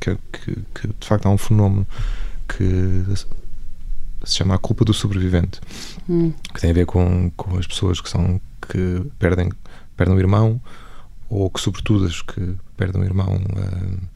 que, 0.03 0.17
que, 0.31 0.55
que 0.75 0.88
de 0.88 1.07
facto 1.07 1.27
há 1.27 1.29
um 1.29 1.38
fenómeno 1.38 1.88
que 2.48 3.03
se 4.25 4.36
chama 4.36 4.55
a 4.55 4.57
culpa 4.57 4.83
do 4.83 4.93
sobrevivente, 4.93 5.62
hum. 6.10 6.33
que 6.53 6.60
tem 6.60 6.72
a 6.72 6.74
ver 6.74 6.86
com, 6.86 7.29
com 7.31 7.57
as 7.57 7.65
pessoas 7.65 8.01
que 8.01 8.10
são 8.10 8.39
que 8.62 9.01
perdem, 9.17 9.50
perdem 9.95 10.15
o 10.15 10.19
irmão 10.19 10.62
ou 11.29 11.50
que 11.50 11.60
sobretudo 11.60 12.05
as 12.05 12.22
que 12.22 12.55
perdem 12.77 13.01
o 13.01 13.05
irmão 13.05 13.36
uh, 13.36 14.07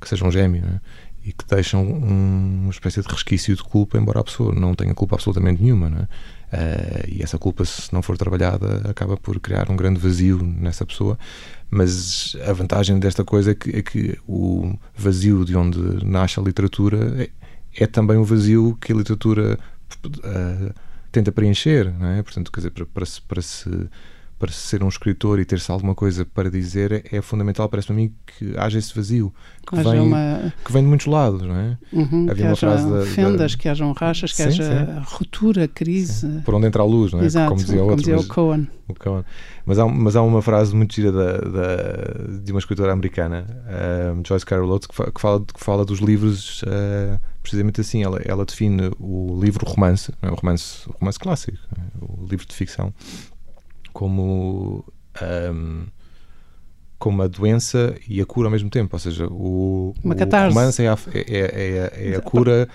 que 0.00 0.08
sejam 0.08 0.30
gêmeos 0.30 0.64
né? 0.64 0.80
E 1.24 1.32
que 1.32 1.44
deixam 1.48 1.82
um, 1.82 2.62
uma 2.62 2.70
espécie 2.70 3.00
de 3.00 3.08
resquício 3.08 3.56
de 3.56 3.62
culpa 3.62 3.96
embora 3.96 4.20
a 4.20 4.24
pessoa 4.24 4.54
não 4.54 4.74
tenha 4.74 4.94
culpa 4.94 5.16
absolutamente 5.16 5.62
nenhuma 5.62 5.88
né? 5.88 6.08
Uh, 6.54 7.08
e 7.08 7.20
essa 7.20 7.36
culpa, 7.36 7.64
se 7.64 7.92
não 7.92 8.00
for 8.00 8.16
trabalhada, 8.16 8.88
acaba 8.88 9.16
por 9.16 9.40
criar 9.40 9.68
um 9.70 9.74
grande 9.74 9.98
vazio 9.98 10.40
nessa 10.40 10.86
pessoa. 10.86 11.18
Mas 11.68 12.36
a 12.46 12.52
vantagem 12.52 13.00
desta 13.00 13.24
coisa 13.24 13.50
é 13.50 13.54
que, 13.56 13.76
é 13.76 13.82
que 13.82 14.16
o 14.24 14.78
vazio 14.94 15.44
de 15.44 15.56
onde 15.56 15.78
nasce 16.04 16.38
a 16.38 16.42
literatura 16.42 17.24
é, 17.24 17.30
é 17.82 17.86
também 17.88 18.16
o 18.16 18.24
vazio 18.24 18.78
que 18.80 18.92
a 18.92 18.94
literatura 18.94 19.58
uh, 20.06 20.74
tenta 21.10 21.32
preencher, 21.32 21.92
não 21.98 22.06
é? 22.06 22.22
Portanto, 22.22 22.52
quer 22.52 22.60
dizer, 22.60 22.70
para, 22.70 22.86
para, 22.86 23.04
se, 23.04 23.20
para 23.22 23.42
se 23.42 23.88
para 24.38 24.50
ser 24.50 24.82
um 24.82 24.88
escritor 24.88 25.38
e 25.38 25.44
ter-se 25.44 25.70
alguma 25.70 25.94
coisa 25.94 26.24
para 26.24 26.50
dizer 26.50 27.04
é, 27.10 27.22
fundamental, 27.22 27.68
parece-me 27.68 27.94
a 27.94 28.04
mim, 28.04 28.14
que 28.26 28.56
haja 28.56 28.78
esse 28.78 28.94
vazio 28.94 29.32
que, 29.66 29.76
vem, 29.76 30.00
uma... 30.00 30.52
que 30.64 30.72
vem 30.72 30.82
de 30.82 30.88
muitos 30.88 31.06
lados, 31.06 31.42
não 31.42 31.56
é? 31.56 31.78
Uhum, 31.92 32.26
Havia 32.28 32.34
que 32.34 32.42
uma 32.42 32.56
frase 32.56 32.90
da, 32.90 33.06
fendas, 33.06 33.52
da... 33.52 33.58
que 33.58 33.68
hajam 33.68 33.92
rachas, 33.92 34.32
que 34.32 34.36
sim, 34.36 34.42
haja 34.44 34.64
sim. 34.64 35.02
ruptura, 35.16 35.68
crise. 35.68 36.12
Sim. 36.20 36.40
Por 36.44 36.54
onde 36.54 36.66
entra 36.66 36.82
a 36.82 36.86
luz, 36.86 37.12
não 37.12 37.20
é? 37.20 37.24
Exato, 37.24 37.48
como 37.48 37.60
dizia, 37.60 37.78
como 37.78 37.90
outro, 37.90 38.02
dizia 38.02 38.16
mas, 38.16 38.24
o 38.24 38.28
Cohen. 38.28 38.68
O 38.88 38.94
Cohen. 38.94 39.24
Mas, 39.64 39.78
há, 39.78 39.86
mas 39.86 40.16
há 40.16 40.22
uma 40.22 40.42
frase 40.42 40.74
muito 40.74 40.94
gira 40.94 41.12
da, 41.12 41.38
da 41.38 42.38
de 42.42 42.52
uma 42.52 42.58
escritora 42.58 42.92
americana, 42.92 43.46
uh, 43.46 44.20
Joyce 44.26 44.44
Carol 44.44 44.68
Oates, 44.70 44.86
que, 44.86 45.10
que, 45.12 45.20
fala, 45.20 45.40
que 45.40 45.62
fala 45.62 45.84
dos 45.84 46.00
livros 46.00 46.62
uh, 46.62 47.18
precisamente 47.42 47.80
assim. 47.80 48.02
Ela, 48.02 48.20
ela 48.24 48.44
define 48.44 48.90
o 48.98 49.40
livro 49.40 49.64
romance, 49.66 50.12
é? 50.20 50.28
o 50.28 50.34
romance, 50.34 50.88
o 50.88 50.92
romance 50.98 51.18
clássico, 51.18 51.58
é? 51.78 51.80
o 52.00 52.26
livro 52.26 52.46
de 52.46 52.54
ficção, 52.54 52.92
como 53.94 54.84
um, 55.22 55.86
como 56.98 57.22
a 57.22 57.28
doença 57.28 57.94
e 58.06 58.20
a 58.20 58.26
cura 58.26 58.48
ao 58.48 58.52
mesmo 58.52 58.68
tempo. 58.68 58.94
Ou 58.94 58.98
seja, 59.00 59.26
o, 59.26 59.94
Uma 60.04 60.14
o 60.14 60.48
romance 60.48 60.82
é 60.82 60.88
a, 60.88 60.98
é, 61.14 61.92
é, 61.96 62.10
é 62.12 62.16
a 62.16 62.20
cura 62.20 62.68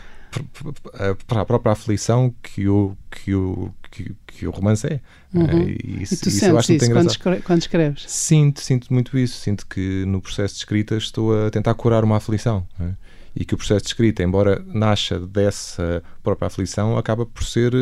para 1.28 1.42
a 1.42 1.46
própria 1.46 1.74
aflição 1.74 2.34
que 2.42 2.68
o, 2.68 2.96
que 3.12 3.36
o, 3.36 3.74
que, 3.92 4.16
que 4.26 4.48
o 4.48 4.52
romance 4.52 4.88
é. 4.88 5.02
Uhum. 5.34 5.44
Uh, 5.44 5.70
e, 5.70 6.04
isso, 6.04 6.14
e 6.14 6.18
tu 6.18 6.30
isso 6.30 6.40
sentes 6.40 6.70
isso 6.70 6.92
quando, 6.92 7.10
escre 7.10 7.42
quando 7.42 7.62
escreves? 7.62 8.06
Sinto, 8.08 8.62
sinto 8.62 8.94
muito 8.94 9.18
isso. 9.18 9.40
Sinto 9.40 9.68
que 9.68 10.06
no 10.06 10.22
processo 10.22 10.54
de 10.54 10.60
escrita 10.60 10.96
estou 10.96 11.48
a 11.48 11.50
tentar 11.50 11.74
curar 11.74 12.04
uma 12.04 12.18
aflição. 12.18 12.66
É? 12.80 12.92
E 13.36 13.46
que 13.46 13.54
o 13.54 13.58
processo 13.58 13.84
de 13.84 13.90
escrita, 13.90 14.24
embora 14.24 14.64
nasça 14.66 15.20
dessa 15.20 16.04
própria 16.24 16.48
aflição, 16.48 16.98
acaba 16.98 17.26
por 17.26 17.44
ser 17.44 17.74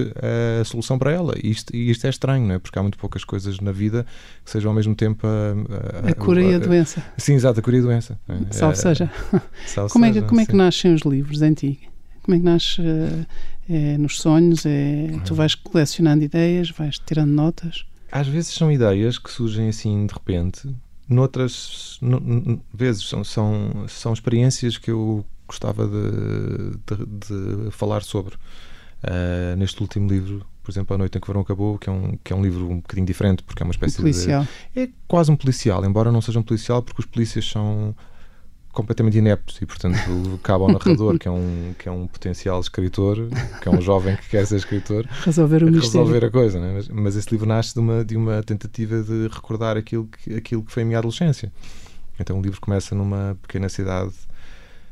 a 0.62 0.64
solução 0.64 0.98
para 0.98 1.12
ela. 1.12 1.34
E 1.42 1.50
isto, 1.50 1.76
e 1.76 1.90
isto 1.90 2.06
é 2.06 2.10
estranho, 2.10 2.46
não 2.46 2.56
é? 2.56 2.60
Porque 2.60 2.78
há 2.78 2.82
muito 2.82 2.98
poucas 2.98 3.24
coisas 3.24 3.60
na 3.60 3.72
vida 3.72 4.06
que 4.44 4.52
sejam 4.52 4.72
ao 4.72 4.76
mesmo 4.76 4.96
tempo 4.96 5.26
a, 5.26 6.08
a, 6.08 6.12
a 6.12 6.14
cura 6.16 6.42
e 6.42 6.54
a 6.54 6.60
doença. 6.60 7.04
Sim, 7.18 7.34
exato, 7.34 7.60
a 7.60 7.64
cura 7.64 7.78
e 7.78 7.80
a 7.80 7.84
doença. 7.84 8.20
É? 8.28 8.54
Salve 8.54 8.78
seja. 8.78 9.12
Salve 9.66 9.92
como, 9.92 10.06
é 10.06 10.12
que, 10.12 10.22
como 10.22 10.42
é 10.42 10.46
que 10.46 10.56
nascem 10.56 10.94
os 10.94 11.02
livros 11.02 11.42
em 11.42 11.54
ti? 11.54 11.80
Como 12.24 12.36
é 12.36 12.40
que 12.40 12.46
nasce? 12.46 12.82
É 13.70 13.98
nos 13.98 14.22
sonhos? 14.22 14.66
É, 14.66 15.20
tu 15.26 15.36
vais 15.36 15.54
colecionando 15.54 16.24
ideias, 16.24 16.70
vais 16.70 16.98
tirando 17.00 17.32
notas? 17.32 17.86
Às 18.12 18.28
vezes 18.28 18.54
são 18.54 18.72
ideias 18.72 19.18
que 19.20 19.30
surgem 19.30 19.68
assim 19.68 20.06
de 20.06 20.14
repente, 20.14 20.74
noutras 21.10 21.98
no, 22.02 22.62
vezes 22.74 23.08
são, 23.08 23.24
são, 23.24 23.86
são 23.88 24.14
experiências 24.14 24.78
que 24.78 24.92
eu 24.92 25.26
gostava 25.48 25.88
de, 25.88 26.72
de, 26.86 27.66
de 27.66 27.72
falar 27.72 28.04
sobre. 28.04 28.36
Uh, 29.04 29.56
neste 29.58 29.80
último 29.82 30.10
livro, 30.10 30.44
por 30.64 30.72
exemplo, 30.72 30.96
A 30.96 30.98
Noite 30.98 31.18
em 31.18 31.22
que 31.22 31.26
o 31.26 31.28
Verão 31.28 31.42
Acabou, 31.42 31.78
que 31.78 31.88
é, 31.88 31.92
um, 31.92 32.18
que 32.24 32.34
é 32.34 32.36
um 32.36 32.42
livro 32.42 32.68
um 32.70 32.78
bocadinho 32.78 33.06
diferente, 33.06 33.44
porque 33.44 33.62
é 33.62 33.66
uma 33.66 33.72
espécie 33.72 34.00
um 34.00 34.02
policial. 34.02 34.48
de. 34.74 34.82
É 34.82 34.90
quase 35.08 35.32
um 35.32 35.36
policial, 35.36 35.86
embora 35.86 36.12
não 36.12 36.20
seja 36.20 36.40
um 36.40 36.44
policial, 36.44 36.82
porque 36.82 37.02
os 37.02 37.06
polícias 37.06 37.46
são 37.46 37.96
completamente 38.74 39.18
ineptos 39.18 39.62
e, 39.62 39.66
portanto, 39.66 39.98
cabe 40.44 40.64
ao 40.64 40.72
narrador, 40.72 41.18
que 41.18 41.28
é, 41.28 41.32
um, 41.32 41.74
que 41.80 41.88
é 41.88 41.92
um 41.92 42.06
potencial 42.06 42.60
escritor, 42.60 43.18
que 43.62 43.70
é 43.70 43.72
um 43.72 43.82
jovem 43.82 44.16
que 44.18 44.30
quer 44.30 44.46
ser 44.46 44.58
escritor, 44.58 45.08
resolver, 45.24 45.64
o 45.64 45.72
resolver 45.72 46.26
a 46.26 46.30
coisa. 46.30 46.60
Né? 46.60 46.74
Mas, 46.74 46.88
mas, 46.90 47.16
esse 47.16 47.32
livro 47.32 47.48
nasce 47.48 47.74
de 47.74 47.80
uma, 47.80 48.04
de 48.04 48.18
uma 48.18 48.44
tentativa 48.44 49.02
de 49.02 49.28
recordar 49.30 49.78
aquilo 49.78 50.08
que, 50.08 50.36
aquilo 50.36 50.64
que 50.64 50.72
foi 50.72 50.84
a 50.84 50.86
minha 50.86 50.98
adolescência. 50.98 51.52
Então, 52.20 52.40
o 52.40 52.42
livro 52.42 52.60
começa 52.60 52.94
numa 52.94 53.38
pequena 53.42 53.70
cidade 53.70 54.14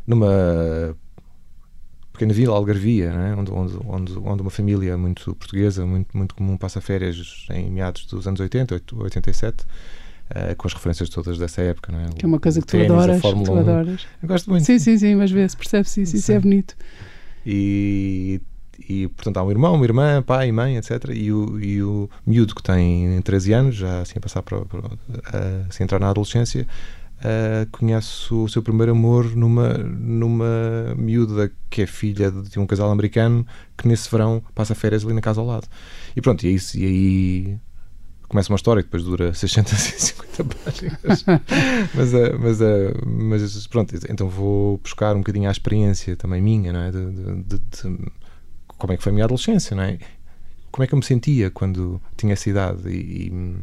numa 0.06 0.96
pequena 2.16 2.34
vila, 2.34 2.56
Algarvia, 2.56 3.12
né? 3.12 3.36
onde, 3.38 3.52
onde, 3.52 3.78
onde, 3.86 4.20
onde, 4.20 4.42
uma 4.42 4.50
família 4.52 4.98
muito 4.98 5.36
portuguesa, 5.36 5.86
muito, 5.86 6.16
muito 6.18 6.34
comum, 6.34 6.58
passa 6.58 6.82
férias 6.82 7.46
em 7.52 7.70
meados 7.70 8.06
dos 8.06 8.28
anos 8.28 8.40
80, 8.40 8.82
87, 8.94 9.64
uh, 9.64 10.56
com 10.58 10.68
as 10.68 10.74
referências 10.74 11.10
todas 11.10 11.38
dessa 11.38 11.62
época. 11.62 11.92
Não 11.92 12.00
é? 12.00 12.10
Que 12.10 12.26
é 12.26 12.28
uma 12.28 12.40
coisa 12.40 12.62
que 12.62 12.68
tu 12.68 12.78
adoras. 12.78 13.22
Tu 13.22 13.54
adoras. 13.54 14.08
Eu 14.22 14.28
gosto 14.28 14.50
muito. 14.50 14.66
Sim, 14.66 14.80
sim, 14.80 14.98
sim, 14.98 15.16
mas 15.16 15.30
vê-se, 15.30 15.56
percebe-se 15.56 16.02
isso, 16.02 16.16
isso 16.16 16.32
é 16.32 16.40
bonito. 16.40 16.76
E, 17.46 18.42
e, 18.90 19.08
portanto, 19.10 19.38
há 19.38 19.44
um 19.44 19.52
irmão, 19.52 19.76
uma 19.76 19.86
irmã, 19.86 20.24
pai, 20.24 20.52
mãe, 20.52 20.78
etc. 20.78 21.10
E 21.14 21.32
o, 21.32 21.60
e 21.60 21.84
o 21.84 22.10
miúdo 22.26 22.56
que 22.56 22.64
tem 22.64 23.22
13 23.22 23.54
anos, 23.54 23.76
já 23.76 24.02
assim 24.02 24.14
a 24.18 24.22
passar 24.22 24.42
para, 24.42 24.62
para, 24.66 24.80
a, 24.80 25.68
assim, 25.70 25.84
entrar 25.84 26.00
na 26.00 26.10
adolescência, 26.10 26.66
uh, 27.20 27.70
conhece 27.72 28.34
o 28.34 28.48
seu 28.48 28.62
primeiro 28.62 28.92
amor 28.92 29.36
numa, 29.36 29.74
numa 29.78 30.96
miúda 30.98 31.52
que 31.70 31.82
é 31.82 31.86
filha 31.86 32.32
de 32.32 32.60
um 32.60 32.66
casal 32.66 32.92
americano 32.92 33.46
que 33.78 33.88
nesse 33.88 34.10
verão 34.10 34.44
passa 34.54 34.76
férias 34.76 35.04
ali 35.04 35.14
na 35.14 35.22
casa 35.22 35.42
ao 35.42 35.48
lado. 35.48 35.68
E 36.16 36.22
pronto, 36.22 36.46
e, 36.46 36.50
é 36.50 36.52
isso, 36.52 36.78
e 36.78 36.86
aí 36.86 37.58
começa 38.28 38.52
uma 38.52 38.58
história 38.58 38.82
que 38.82 38.88
depois 38.88 39.04
dura 39.04 39.34
650 39.34 40.44
páginas. 40.64 41.26
mas, 41.94 42.14
uh, 42.14 42.40
mas, 42.40 42.62
uh, 42.62 43.06
mas 43.06 43.68
pronto, 43.68 43.96
então 44.10 44.28
vou 44.28 44.78
buscar 44.80 45.16
um 45.16 45.20
bocadinho 45.20 45.48
a 45.48 45.52
experiência 45.52 46.16
também 46.16 46.42
minha, 46.42 46.74
não 46.74 46.82
é? 46.82 46.92
De, 46.92 47.12
de, 47.12 47.44
de, 47.44 47.60
de, 47.60 48.12
como 48.68 48.94
é 48.94 48.98
que 48.98 49.04
foi 49.04 49.12
a 49.12 49.14
minha 49.14 49.26
adolescência, 49.26 49.76
não 49.76 49.84
é? 49.84 49.98
Como 50.72 50.84
é 50.84 50.88
que 50.88 50.94
eu 50.94 50.98
me 50.98 51.06
sentia 51.06 51.50
quando 51.50 52.02
tinha 52.18 52.34
essa 52.34 52.50
idade 52.50 52.90
e, 52.90 53.28
e 53.28 53.56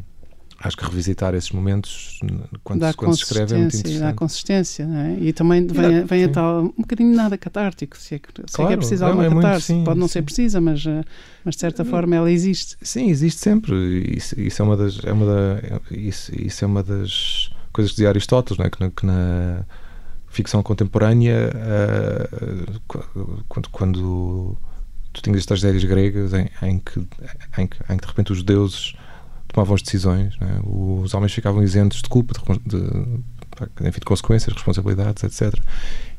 acho 0.63 0.77
que 0.77 0.85
revisitar 0.85 1.35
esses 1.35 1.51
momentos 1.51 2.19
quando, 2.63 2.79
dá 2.79 2.93
quando 2.93 3.15
se 3.15 3.23
escreve 3.23 3.53
é 3.53 3.57
muito 3.57 3.75
interessante. 3.75 4.01
Dá 4.01 4.13
consistência, 4.13 4.87
não 4.87 4.97
é? 4.97 5.17
E 5.19 5.33
também 5.33 5.67
vem, 5.67 6.05
vem 6.05 6.23
a 6.23 6.29
tal, 6.29 6.63
um 6.63 6.73
bocadinho 6.81 7.13
nada 7.13 7.37
catártico, 7.37 7.97
se 7.97 8.15
é 8.15 8.19
que, 8.19 8.29
se 8.29 8.55
claro, 8.55 8.63
é, 8.63 8.67
que 8.67 8.73
é 8.73 8.77
preciso 8.77 9.05
alguma 9.05 9.25
é 9.25 9.29
catarse. 9.29 9.81
Pode 9.83 9.99
não 9.99 10.07
sim. 10.07 10.13
ser 10.13 10.21
precisa, 10.21 10.61
mas, 10.61 10.85
eh, 10.85 11.03
mas 11.43 11.55
de 11.55 11.61
certa 11.61 11.83
forma 11.83 12.15
ela 12.15 12.31
existe. 12.31 12.77
Sim, 12.81 13.09
existe 13.09 13.41
sempre. 13.41 13.75
Isso, 14.15 14.39
isso 14.39 14.61
é 14.61 14.65
uma 14.65 14.77
das, 14.77 14.99
é 15.03 15.11
uma 15.11 15.25
da, 15.25 15.81
isso, 15.91 16.31
isso 16.33 16.63
é 16.63 16.67
uma 16.67 16.81
das 16.81 17.51
coisas 17.73 17.91
que 17.91 17.97
dizia 17.97 18.09
Aristóteles, 18.09 18.57
não 18.57 18.65
é? 18.65 18.69
que, 18.69 18.79
na, 18.79 18.89
que 18.89 19.05
na 19.05 19.65
ficção 20.29 20.63
contemporânea, 20.63 21.51
uh, 21.53 23.03
quando, 23.49 23.69
quando 23.69 24.57
tu 25.11 25.21
tinhas 25.21 25.39
estas 25.39 25.59
tragédias 25.59 25.83
gregas 25.83 26.33
em, 26.33 26.49
em, 26.61 26.79
que, 26.79 26.99
em, 27.57 27.67
que, 27.67 27.77
em 27.91 27.97
que 27.97 28.01
de 28.01 28.07
repente 28.07 28.31
os 28.31 28.41
deuses 28.41 28.93
tomavam 29.53 29.75
as 29.75 29.81
decisões, 29.81 30.35
é? 30.41 30.59
os 30.65 31.13
homens 31.13 31.31
ficavam 31.31 31.63
isentos 31.63 32.01
de 32.01 32.09
culpa, 32.09 32.33
de, 32.33 32.79
de, 32.79 33.87
enfim, 33.87 33.99
de 33.99 34.05
consequências, 34.05 34.53
responsabilidades, 34.53 35.23
etc. 35.23 35.57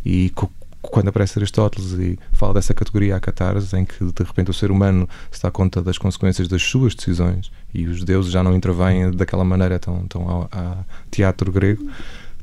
E 0.04 0.32
quando 0.80 1.08
aparece 1.08 1.38
Aristóteles 1.38 1.92
e 1.92 2.18
fala 2.32 2.54
dessa 2.54 2.72
categoria 2.72 3.16
a 3.16 3.20
catarse, 3.20 3.76
em 3.76 3.84
que 3.84 4.04
de 4.04 4.22
repente 4.22 4.50
o 4.50 4.54
ser 4.54 4.70
humano 4.70 5.08
se 5.30 5.42
dá 5.42 5.50
conta 5.50 5.82
das 5.82 5.98
consequências 5.98 6.46
das 6.46 6.62
suas 6.62 6.94
decisões 6.94 7.50
e 7.72 7.86
os 7.86 8.04
deuses 8.04 8.30
já 8.30 8.42
não 8.42 8.54
intervêm 8.54 9.10
daquela 9.10 9.44
maneira 9.44 9.78
tão, 9.78 10.06
tão 10.06 10.28
ao, 10.28 10.48
teatro 11.10 11.50
grego, 11.50 11.84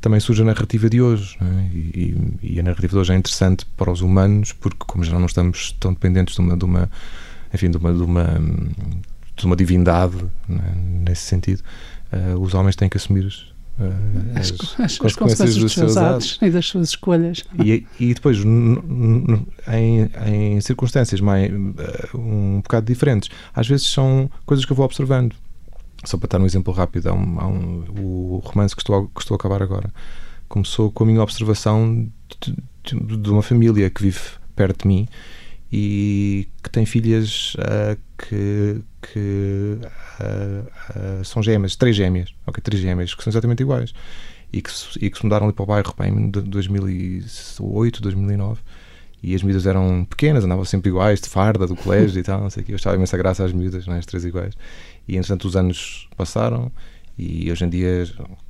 também 0.01 0.19
surge 0.19 0.41
a 0.41 0.45
narrativa 0.45 0.89
de 0.89 1.01
hoje. 1.01 1.37
É? 1.39 1.75
E, 1.75 2.37
e, 2.41 2.59
a 2.59 2.63
narrativa 2.63 2.93
de 2.93 2.97
hoje 2.97 3.13
é 3.13 3.15
interessante 3.15 3.65
para 3.77 3.91
os 3.91 4.01
humanos 4.01 4.51
porque, 4.51 4.83
como 4.85 5.03
já 5.03 5.17
não 5.17 5.27
estamos 5.27 5.71
tão 5.79 5.93
dependentes 5.93 6.35
de 6.35 6.41
uma, 6.41 6.57
de 6.57 6.65
uma 6.65 6.89
enfim, 7.53 7.69
de 7.69 7.77
uma, 7.77 7.93
de 7.93 8.01
uma 8.01 8.41
de 9.41 9.47
uma 9.47 9.55
divindade, 9.55 10.17
né, 10.47 10.73
nesse 10.75 11.23
sentido, 11.23 11.61
uh, 12.13 12.39
os 12.39 12.53
homens 12.53 12.75
têm 12.75 12.89
que 12.89 12.97
assumir 12.97 13.25
uh, 13.25 13.83
as, 14.35 14.51
as, 14.79 14.79
as, 14.79 14.97
consequências 14.97 15.55
dos, 15.55 15.73
seus 15.73 15.97
atos 15.97 16.39
e 16.41 16.49
das 16.49 16.65
suas 16.65 16.89
escolhas. 16.89 17.43
E, 17.63 17.85
e 17.99 18.13
depois, 18.13 18.37
em, 18.37 20.09
em 20.25 20.61
circunstâncias 20.61 21.19
mais, 21.19 21.51
uh, 21.51 22.17
um 22.17 22.61
bocado 22.61 22.85
diferentes, 22.85 23.29
às 23.53 23.67
vezes 23.67 23.87
são 23.87 24.29
coisas 24.45 24.65
que 24.65 24.71
eu 24.71 24.75
vou 24.75 24.85
observando. 24.85 25.35
Só 26.03 26.17
para 26.17 26.29
dar 26.29 26.41
um 26.41 26.45
exemplo 26.47 26.73
rápido, 26.73 27.09
há 27.09 27.13
um, 27.13 27.39
há 27.39 27.47
um, 27.47 27.83
o 27.99 28.41
romance 28.43 28.75
que 28.75 28.81
estou, 28.81 28.95
a, 28.95 29.03
que 29.03 29.21
estou 29.21 29.35
a 29.35 29.37
acabar 29.37 29.61
agora 29.61 29.91
começou 30.51 30.91
com 30.91 31.05
a 31.05 31.07
minha 31.07 31.23
observação 31.23 32.09
de, 32.41 32.53
de, 32.83 33.17
de 33.17 33.29
uma 33.29 33.41
família 33.41 33.89
que 33.89 34.01
vive 34.01 34.19
perto 34.53 34.81
de 34.81 34.87
mim 34.89 35.07
e 35.71 36.47
que 36.61 36.69
tem 36.69 36.85
filhas 36.85 37.55
uh, 37.55 37.97
que, 38.17 38.81
que 39.01 39.77
uh, 40.19 41.19
uh, 41.21 41.25
são 41.25 41.41
gêmeas, 41.41 41.75
três 41.75 41.95
gêmeas, 41.95 42.33
ok, 42.45 42.61
três 42.61 42.81
gêmeas, 42.81 43.15
que 43.15 43.23
são 43.23 43.31
exatamente 43.31 43.61
iguais 43.61 43.93
e 44.51 44.61
que, 44.61 44.69
e 44.99 45.09
que 45.09 45.17
se 45.17 45.23
mudaram 45.23 45.45
ali 45.45 45.53
para 45.53 45.63
o 45.63 45.65
bairro 45.65 45.93
bem, 45.97 46.09
em 46.11 46.29
2008, 46.29 48.01
2009 48.01 48.59
e 49.23 49.35
as 49.35 49.43
miúdas 49.43 49.65
eram 49.65 50.05
pequenas, 50.09 50.43
andavam 50.43 50.65
sempre 50.65 50.89
iguais, 50.89 51.21
de 51.21 51.29
farda, 51.29 51.67
do 51.67 51.75
colégio 51.75 52.19
e 52.19 52.23
tal, 52.23 52.41
não 52.41 52.49
sei 52.49 52.63
o 52.63 52.65
que. 52.65 52.71
Eu 52.71 52.75
achava 52.75 52.95
imensa 52.95 53.15
graça 53.17 53.45
às 53.45 53.53
miúdas, 53.53 53.85
não 53.85 53.93
é? 53.93 53.99
as 53.99 54.05
três 54.05 54.25
iguais. 54.25 54.55
E 55.07 55.15
entretanto 55.15 55.47
os 55.47 55.55
anos 55.55 56.09
passaram 56.17 56.71
e 57.17 57.49
hoje 57.51 57.63
em 57.63 57.69
dia 57.69 58.09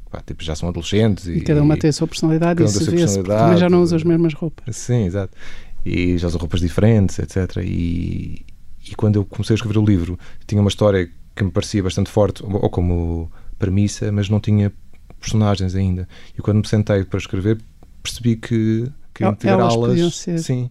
pá, 0.09 0.21
tipo, 0.25 0.43
já 0.43 0.55
são 0.55 0.69
adolescentes. 0.69 1.27
E, 1.27 1.33
e 1.33 1.41
cada 1.41 1.61
uma 1.61 1.77
tem 1.77 1.89
a 1.89 1.93
sua 1.93 2.07
personalidade 2.07 2.63
e 2.63 2.67
se 2.67 2.89
vê 2.89 3.05
também 3.05 3.57
já 3.57 3.69
não 3.69 3.81
usa 3.81 3.97
as 3.97 4.03
mesmas 4.03 4.33
roupas. 4.33 4.75
Sim, 4.75 5.05
exato 5.05 5.35
e 5.85 6.17
já 6.17 6.27
usam 6.27 6.39
roupas 6.39 6.59
diferentes, 6.59 7.19
etc. 7.19 7.57
E, 7.57 8.45
e 8.89 8.95
quando 8.95 9.17
eu 9.17 9.25
comecei 9.25 9.53
a 9.53 9.55
escrever 9.55 9.77
o 9.77 9.85
livro, 9.85 10.17
tinha 10.47 10.61
uma 10.61 10.69
história 10.69 11.09
que 11.35 11.43
me 11.43 11.51
parecia 11.51 11.81
bastante 11.81 12.09
forte, 12.09 12.43
ou 12.43 12.69
como 12.69 13.31
premissa, 13.57 14.11
mas 14.11 14.29
não 14.29 14.39
tinha 14.39 14.71
personagens 15.19 15.75
ainda. 15.75 16.07
E 16.37 16.41
quando 16.41 16.57
me 16.57 16.67
sentei 16.67 17.03
para 17.03 17.19
escrever, 17.19 17.59
percebi 18.01 18.35
que 18.35 18.91
queria 19.13 19.31
integrá-las. 19.31 20.25
Sim, 20.39 20.69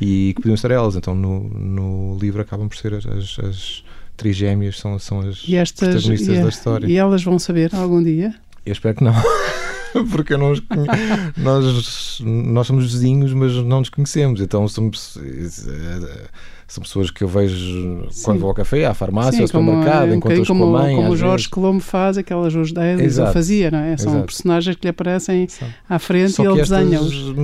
e 0.00 0.32
que 0.34 0.42
podiam 0.42 0.56
ser 0.56 0.70
elas. 0.70 0.96
Então 0.96 1.14
no, 1.14 1.48
no 1.48 2.18
livro 2.18 2.40
acabam 2.40 2.68
por 2.68 2.76
ser 2.76 2.94
as, 2.94 3.06
as, 3.06 3.38
as 3.40 3.84
trigêmeas, 4.16 4.78
são, 4.78 4.98
são 4.98 5.20
as 5.20 5.44
estas, 5.48 5.88
protagonistas 5.90 6.36
e, 6.36 6.42
da 6.42 6.48
história. 6.48 6.86
E 6.86 6.96
elas 6.96 7.22
vão 7.22 7.38
saber 7.38 7.74
algum 7.74 8.02
dia? 8.02 8.34
Eu 8.64 8.72
espero 8.72 8.96
que 8.96 9.04
não. 9.04 9.14
porque 10.10 10.34
eu 10.34 10.38
não 10.38 10.52
os 10.52 10.60
conheço. 10.60 11.32
nós, 11.36 12.20
nós 12.22 12.66
somos 12.66 12.92
vizinhos, 12.92 13.32
mas 13.32 13.54
não 13.56 13.80
nos 13.80 13.88
conhecemos. 13.88 14.40
Então 14.40 14.66
somos, 14.68 15.18
são 16.66 16.82
pessoas 16.82 17.10
que 17.10 17.24
eu 17.24 17.28
vejo 17.28 18.06
Sim. 18.10 18.24
quando 18.24 18.40
vou 18.40 18.50
ao 18.50 18.54
café, 18.54 18.86
à 18.86 18.92
farmácia, 18.92 19.32
Sim, 19.32 19.42
ao 19.42 19.48
supermercado, 19.48 20.14
encontro 20.14 20.46
como, 20.46 20.64
com 20.64 20.76
a 20.76 20.82
mãe. 20.82 20.96
Como 20.96 21.10
o 21.10 21.16
Jorge 21.16 21.36
vezes. 21.36 21.46
Colombo 21.46 21.80
faz, 21.80 22.18
aquelas 22.18 22.52
José 22.52 22.74
Dailies, 22.74 23.18
ou 23.18 23.26
fazia, 23.28 23.70
não 23.70 23.78
é? 23.78 23.96
São 23.96 24.12
Exato. 24.12 24.26
personagens 24.26 24.76
que 24.76 24.84
lhe 24.84 24.90
aparecem 24.90 25.48
à 25.88 25.98
frente 25.98 26.32
Só 26.32 26.42
e 26.42 26.46
ele 26.46 26.56
desenha-os. 26.56 27.34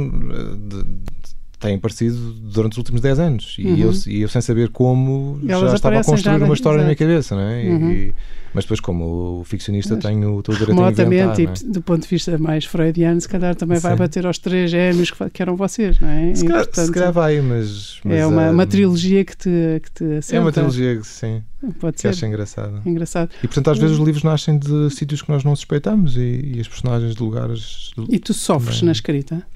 Têm 1.64 1.76
aparecido 1.76 2.34
durante 2.34 2.72
os 2.72 2.78
últimos 2.78 3.00
10 3.00 3.18
anos 3.18 3.56
e, 3.58 3.66
uhum. 3.66 3.76
eu, 3.78 3.92
e 4.06 4.20
eu 4.20 4.28
sem 4.28 4.42
saber 4.42 4.68
como 4.68 5.40
Elas 5.48 5.70
já 5.70 5.76
estava 5.76 6.00
a 6.00 6.04
construir 6.04 6.42
uma 6.42 6.52
história 6.52 6.78
na 6.78 6.84
minha 6.84 6.96
cabeça, 6.96 7.34
não 7.34 7.42
é? 7.42 7.62
Uhum. 7.62 7.90
E, 7.90 8.14
mas 8.52 8.64
depois, 8.64 8.80
como 8.80 9.40
o 9.40 9.44
ficcionista, 9.44 9.94
mas, 9.94 10.04
tenho 10.04 10.42
todo 10.42 10.54
o 10.54 10.58
direito 10.58 10.80
a 10.80 10.90
inventar. 10.90 11.40
e 11.40 11.46
é? 11.46 11.52
do 11.72 11.82
ponto 11.82 12.02
de 12.02 12.08
vista 12.08 12.38
mais 12.38 12.66
freudiano, 12.66 13.18
se 13.18 13.28
calhar 13.28 13.54
também 13.56 13.80
vai 13.80 13.96
bater 13.96 14.26
aos 14.26 14.38
três 14.38 14.70
gêmeos 14.70 15.10
que, 15.10 15.30
que 15.30 15.42
eram 15.42 15.56
vocês, 15.56 15.98
não 15.98 16.08
é? 16.08 16.34
Se, 16.34 16.44
e, 16.44 16.46
calhar, 16.46 16.64
portanto, 16.64 16.86
se 16.86 16.92
calhar 16.92 17.12
vai, 17.12 17.40
mas, 17.40 17.98
mas 18.04 18.14
é 18.14 18.26
uma, 18.26 18.50
uma, 18.50 18.66
trilogia 18.66 19.24
que 19.24 19.36
te, 19.36 19.80
que 19.82 19.90
te 19.90 20.04
assenta. 20.18 20.36
É 20.36 20.40
uma 20.40 20.52
trilogia, 20.52 21.02
sim. 21.02 21.42
Pode 21.80 21.96
que 21.96 22.02
ser. 22.02 22.08
acho 22.08 22.26
engraçado. 22.26 22.82
engraçado. 22.86 23.30
E 23.42 23.48
portanto, 23.48 23.70
às 23.70 23.78
vezes, 23.78 23.98
os 23.98 24.04
livros 24.04 24.22
nascem 24.22 24.56
de 24.58 24.90
sítios 24.90 25.22
que 25.22 25.30
nós 25.30 25.42
não 25.42 25.56
suspeitamos 25.56 26.16
e, 26.16 26.52
e 26.54 26.60
as 26.60 26.68
personagens 26.68 27.16
de 27.16 27.22
lugares. 27.22 27.90
E 28.08 28.18
tu 28.20 28.34
sofres 28.34 28.76
também. 28.76 28.86
na 28.86 28.92
escrita? 28.92 29.46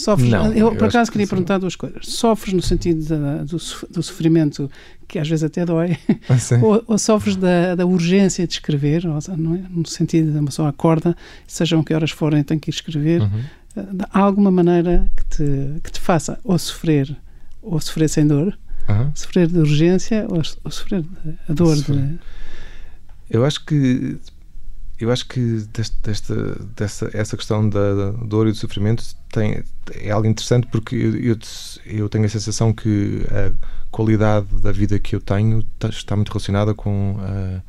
Sofres, 0.00 0.30
não, 0.30 0.50
eu, 0.54 0.74
por 0.74 0.88
acaso 0.88 1.12
queria 1.12 1.26
perguntar 1.26 1.58
duas 1.58 1.76
coisas. 1.76 2.06
Sofres 2.06 2.54
no 2.54 2.62
sentido 2.62 3.06
da, 3.06 3.44
do, 3.44 3.58
do, 3.90 4.02
sofrimento, 4.02 4.70
que 5.06 5.18
às 5.18 5.28
vezes 5.28 5.44
até 5.44 5.64
dói, 5.66 5.98
ah, 6.26 6.36
ou, 6.64 6.82
ou, 6.86 6.98
sofres 6.98 7.36
da, 7.36 7.74
da, 7.74 7.84
urgência 7.84 8.46
de 8.46 8.54
escrever, 8.54 9.06
ou, 9.06 9.18
não 9.36 9.56
é? 9.56 9.62
no 9.68 9.86
sentido 9.86 10.32
de 10.32 10.38
uma 10.38 10.46
pessoa 10.46 10.70
acorda, 10.70 11.14
sejam 11.46 11.84
que 11.84 11.92
horas 11.92 12.10
forem, 12.10 12.42
tem 12.42 12.58
que 12.58 12.70
ir 12.70 12.72
escrever. 12.72 13.20
Uhum. 13.20 13.42
Há 14.10 14.20
alguma 14.20 14.50
maneira 14.50 15.06
que 15.14 15.24
te, 15.36 15.80
que 15.84 15.92
te 15.92 16.00
faça 16.00 16.40
ou 16.42 16.58
sofrer, 16.58 17.14
ou 17.60 17.78
sofrer 17.78 18.08
sem 18.08 18.26
dor, 18.26 18.58
uhum. 18.88 19.12
sofrer 19.14 19.48
de 19.48 19.58
urgência, 19.58 20.24
ou, 20.30 20.40
ou 20.64 20.70
sofrer 20.70 21.04
a 21.46 21.52
dor 21.52 21.76
de... 21.76 22.18
Eu 23.28 23.44
acho 23.44 23.64
que 23.66 24.16
eu 25.00 25.10
acho 25.10 25.26
que 25.26 25.66
desta, 25.72 26.54
desta, 26.76 27.10
essa 27.14 27.36
questão 27.36 27.68
da, 27.68 28.10
dor 28.24 28.46
e 28.46 28.50
do 28.50 28.56
sofrimento 28.56 29.02
tem, 29.32 29.64
é 29.94 30.10
algo 30.10 30.28
interessante 30.28 30.66
porque 30.66 30.94
eu, 30.94 31.16
eu, 31.16 31.38
eu, 31.86 32.08
tenho 32.08 32.26
a 32.26 32.28
sensação 32.28 32.72
que 32.72 33.22
a 33.30 33.52
qualidade 33.90 34.46
da 34.60 34.70
vida 34.70 34.98
que 34.98 35.16
eu 35.16 35.20
tenho 35.20 35.64
está 35.88 36.14
muito 36.14 36.28
relacionada 36.28 36.74
com 36.74 37.16
a, 37.18 37.62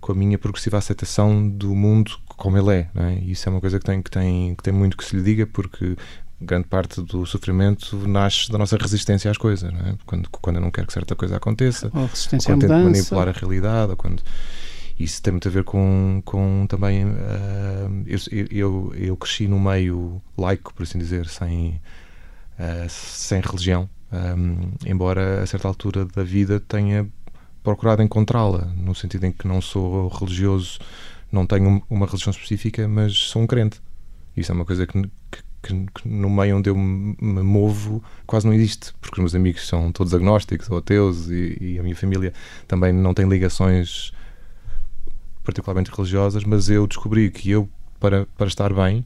com 0.00 0.12
a 0.12 0.14
minha 0.14 0.38
progressiva 0.38 0.78
aceitação 0.78 1.48
do 1.48 1.74
mundo 1.74 2.12
como 2.38 2.56
ele 2.56 2.70
é. 2.70 2.88
é? 2.94 3.18
E 3.20 3.32
isso 3.32 3.48
é 3.48 3.52
uma 3.52 3.60
coisa 3.60 3.78
que 3.78 3.84
tem, 3.84 4.00
que, 4.00 4.10
tem, 4.10 4.54
que 4.54 4.62
tem 4.62 4.72
muito 4.72 4.96
que 4.96 5.04
se 5.04 5.16
lhe 5.16 5.22
diga 5.22 5.46
porque 5.46 5.96
grande 6.40 6.68
parte 6.68 7.02
do 7.02 7.26
sofrimento 7.26 7.96
nasce 8.06 8.50
da 8.50 8.56
nossa 8.56 8.76
resistência 8.76 9.28
às 9.28 9.36
coisas. 9.36 9.68
É? 9.68 9.94
Quando, 10.06 10.30
quando 10.30 10.56
eu 10.56 10.62
não 10.62 10.70
quero 10.70 10.86
que 10.86 10.92
certa 10.92 11.16
coisa 11.16 11.36
aconteça, 11.36 11.90
ou, 11.92 12.06
resistência 12.06 12.54
ou 12.54 12.60
quando 12.60 12.68
tento 12.70 12.84
manipular 12.84 13.28
a 13.28 13.32
realidade, 13.32 13.90
ou 13.90 13.96
quando 13.96 14.22
isso 14.98 15.22
tem 15.22 15.32
muito 15.32 15.46
a 15.46 15.50
ver 15.50 15.64
com, 15.64 16.20
com 16.24 16.66
também. 16.68 17.04
Uh, 17.04 18.04
eu, 18.06 18.46
eu, 18.50 18.94
eu 18.96 19.16
cresci 19.16 19.46
no 19.46 19.58
meio 19.58 20.20
laico, 20.36 20.74
por 20.74 20.82
assim 20.82 20.98
dizer, 20.98 21.26
sem, 21.28 21.80
uh, 22.58 22.88
sem 22.88 23.40
religião, 23.40 23.88
um, 24.12 24.72
embora 24.84 25.42
a 25.42 25.46
certa 25.46 25.68
altura 25.68 26.04
da 26.04 26.24
vida 26.24 26.58
tenha 26.58 27.08
procurado 27.62 28.02
encontrá-la, 28.02 28.72
no 28.76 28.94
sentido 28.94 29.24
em 29.24 29.32
que 29.32 29.46
não 29.46 29.60
sou 29.60 30.08
religioso, 30.08 30.80
não 31.30 31.46
tenho 31.46 31.82
uma 31.88 32.06
religião 32.06 32.30
específica, 32.30 32.88
mas 32.88 33.16
sou 33.16 33.42
um 33.42 33.46
crente. 33.46 33.80
Isso 34.36 34.50
é 34.50 34.54
uma 34.54 34.64
coisa 34.64 34.86
que, 34.86 35.02
que, 35.30 35.42
que, 35.62 36.08
no 36.08 36.30
meio 36.30 36.56
onde 36.56 36.70
eu 36.70 36.76
me 36.76 37.42
movo 37.42 38.02
quase 38.26 38.46
não 38.46 38.54
existe, 38.54 38.92
porque 39.00 39.16
os 39.16 39.18
meus 39.18 39.34
amigos 39.34 39.66
são 39.66 39.92
todos 39.92 40.14
agnósticos 40.14 40.70
ou 40.70 40.78
ateus 40.78 41.28
e, 41.28 41.56
e 41.60 41.78
a 41.78 41.82
minha 41.82 41.96
família 41.96 42.32
também 42.66 42.92
não 42.92 43.12
tem 43.12 43.28
ligações 43.28 44.12
particularmente 45.48 45.90
religiosas, 45.90 46.44
mas 46.44 46.68
eu 46.68 46.86
descobri 46.86 47.30
que 47.30 47.50
eu, 47.50 47.66
para, 47.98 48.26
para 48.36 48.48
estar 48.48 48.70
bem, 48.74 49.02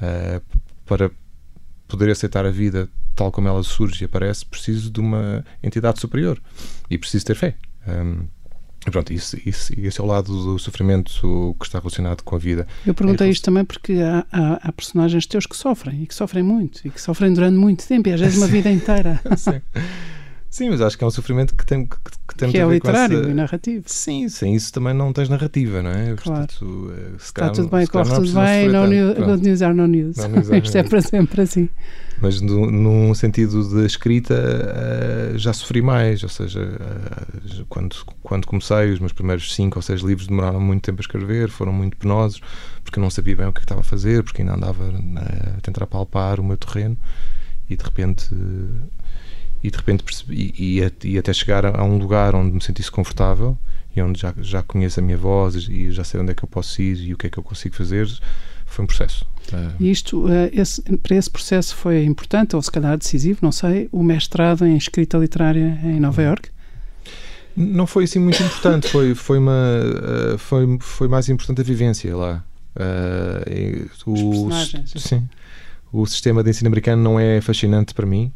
uh, 0.00 0.42
para 0.86 1.10
poder 1.86 2.10
aceitar 2.10 2.46
a 2.46 2.50
vida 2.50 2.88
tal 3.14 3.30
como 3.30 3.48
ela 3.48 3.62
surge 3.62 4.02
e 4.02 4.06
aparece, 4.06 4.46
preciso 4.46 4.90
de 4.90 4.98
uma 4.98 5.44
entidade 5.62 6.00
superior 6.00 6.40
e 6.88 6.96
preciso 6.96 7.26
ter 7.26 7.34
fé. 7.34 7.54
Um, 7.86 8.24
pronto, 8.90 9.12
isso, 9.12 9.36
isso, 9.44 9.74
esse 9.78 10.00
é 10.00 10.02
o 10.02 10.06
lado 10.06 10.32
do 10.32 10.58
sofrimento 10.58 11.54
que 11.60 11.66
está 11.66 11.80
relacionado 11.80 12.22
com 12.22 12.34
a 12.34 12.38
vida. 12.38 12.66
Eu 12.86 12.94
perguntei 12.94 13.28
é 13.28 13.30
isto 13.30 13.44
também 13.44 13.64
porque 13.64 13.92
há, 13.92 14.24
há, 14.32 14.68
há, 14.68 14.72
personagens 14.72 15.26
teus 15.26 15.44
que 15.44 15.54
sofrem 15.54 16.02
e 16.02 16.06
que 16.06 16.14
sofrem 16.14 16.42
muito 16.42 16.80
e 16.82 16.90
que 16.90 17.00
sofrem 17.00 17.34
durante 17.34 17.58
muito 17.58 17.86
tempo 17.86 18.08
e 18.08 18.12
às 18.14 18.20
vezes 18.20 18.38
uma 18.38 18.48
vida 18.48 18.72
inteira. 18.72 19.20
Sim. 19.36 19.60
Sim, 20.54 20.70
mas 20.70 20.80
acho 20.80 20.96
que 20.96 21.02
é 21.02 21.06
um 21.08 21.10
sofrimento 21.10 21.52
que 21.52 21.66
tem 21.66 21.84
que, 21.84 21.96
que, 22.28 22.34
tem 22.36 22.48
que 22.48 22.58
é 22.58 22.64
literário 22.64 23.22
essa... 23.22 23.28
e 23.28 23.34
narrativo. 23.34 23.82
Sim, 23.88 24.28
sem 24.28 24.54
isso 24.54 24.72
também 24.72 24.94
não 24.94 25.12
tens 25.12 25.28
narrativa, 25.28 25.82
não 25.82 25.90
é? 25.90 26.14
Claro. 26.14 26.46
Portanto, 26.46 26.92
eh, 26.96 27.16
Está 27.16 27.50
tudo 27.50 27.68
bem, 27.68 27.84
corre 27.88 28.14
tudo 28.14 28.32
bem, 28.32 28.68
no 28.68 28.86
news, 28.86 29.18
good 29.18 29.42
news 29.42 29.62
are 29.62 29.74
no 29.74 29.88
news. 29.88 30.16
No 30.16 30.28
news 30.28 30.48
are 30.52 30.60
Isto 30.62 30.78
é 30.78 30.84
para 30.84 31.02
sempre 31.02 31.42
assim. 31.42 31.68
Mas 32.22 32.40
no, 32.40 32.70
num 32.70 33.12
sentido 33.14 33.68
de 33.68 33.84
escrita 33.84 34.32
uh, 34.32 35.36
já 35.36 35.52
sofri 35.52 35.82
mais, 35.82 36.22
ou 36.22 36.28
seja, 36.28 36.60
uh, 36.62 37.66
quando, 37.68 37.96
quando 38.22 38.46
comecei, 38.46 38.92
os 38.92 39.00
meus 39.00 39.12
primeiros 39.12 39.52
cinco 39.52 39.80
ou 39.80 39.82
seis 39.82 40.02
livros 40.02 40.28
demoraram 40.28 40.60
muito 40.60 40.84
tempo 40.84 41.00
a 41.00 41.02
escrever, 41.02 41.50
foram 41.50 41.72
muito 41.72 41.96
penosos, 41.96 42.40
porque 42.84 43.00
eu 43.00 43.02
não 43.02 43.10
sabia 43.10 43.34
bem 43.34 43.48
o 43.48 43.52
que, 43.52 43.58
é 43.58 43.60
que 43.62 43.64
estava 43.64 43.80
a 43.80 43.84
fazer, 43.84 44.22
porque 44.22 44.42
ainda 44.42 44.54
andava 44.54 44.84
a 44.86 45.60
tentar 45.62 45.84
palpar 45.88 46.38
o 46.38 46.44
meu 46.44 46.56
terreno 46.56 46.96
e 47.68 47.76
de 47.76 47.82
repente 47.82 48.28
e 49.64 49.70
de 49.70 49.78
repente 49.78 50.02
percebi, 50.02 50.52
e, 50.58 50.78
e, 50.78 51.08
e, 51.14 51.18
até 51.18 51.32
chegar 51.32 51.64
a, 51.64 51.82
um 51.82 51.96
lugar 51.96 52.34
onde 52.34 52.52
me 52.52 52.62
sentisse 52.62 52.90
confortável 52.90 53.56
e 53.96 54.02
onde 54.02 54.20
já, 54.20 54.34
já 54.36 54.62
conheço 54.62 55.00
a 55.00 55.02
minha 55.02 55.16
voz 55.16 55.54
e 55.54 55.90
já 55.90 56.04
sei 56.04 56.20
onde 56.20 56.32
é 56.32 56.34
que 56.34 56.44
eu 56.44 56.48
posso 56.48 56.82
ir 56.82 57.00
e 57.00 57.14
o 57.14 57.16
que 57.16 57.28
é 57.28 57.30
que 57.30 57.38
eu 57.38 57.42
consigo 57.42 57.74
fazer, 57.74 58.06
foi 58.66 58.84
um 58.84 58.86
processo. 58.86 59.26
E 59.80 59.90
isto, 59.90 60.28
eh, 60.28 60.50
esse, 60.52 60.82
para 60.98 61.16
esse 61.16 61.30
processo 61.30 61.74
foi 61.76 62.04
importante, 62.04 62.54
ou 62.54 62.60
se 62.60 62.70
calhar 62.70 62.98
decisivo, 62.98 63.38
não 63.40 63.52
sei, 63.52 63.88
o 63.90 64.02
mestrado 64.02 64.66
em 64.66 64.76
escrita 64.76 65.16
literária 65.16 65.80
em 65.82 65.98
Nova 65.98 66.20
uhum. 66.20 66.28
York? 66.28 66.50
Não 67.56 67.86
foi 67.86 68.04
assim 68.04 68.18
muito 68.18 68.42
importante, 68.42 68.88
foi, 68.88 69.14
foi, 69.14 69.38
uma, 69.38 69.80
eh, 70.34 70.36
foi, 70.36 70.76
foi 70.80 71.08
mais 71.08 71.30
importante 71.30 71.62
a 71.62 71.64
vivência 71.64 72.14
lá. 72.14 72.44
Uh, 72.76 73.88
o, 74.10 74.50
sim. 74.98 75.26
O 75.92 76.04
sistema 76.06 76.42
de 76.42 76.50
ensino 76.50 76.66
americano 76.66 77.00
não 77.02 77.20
é 77.20 77.40
fascinante 77.40 77.94
para 77.94 78.04
mim, 78.04 78.32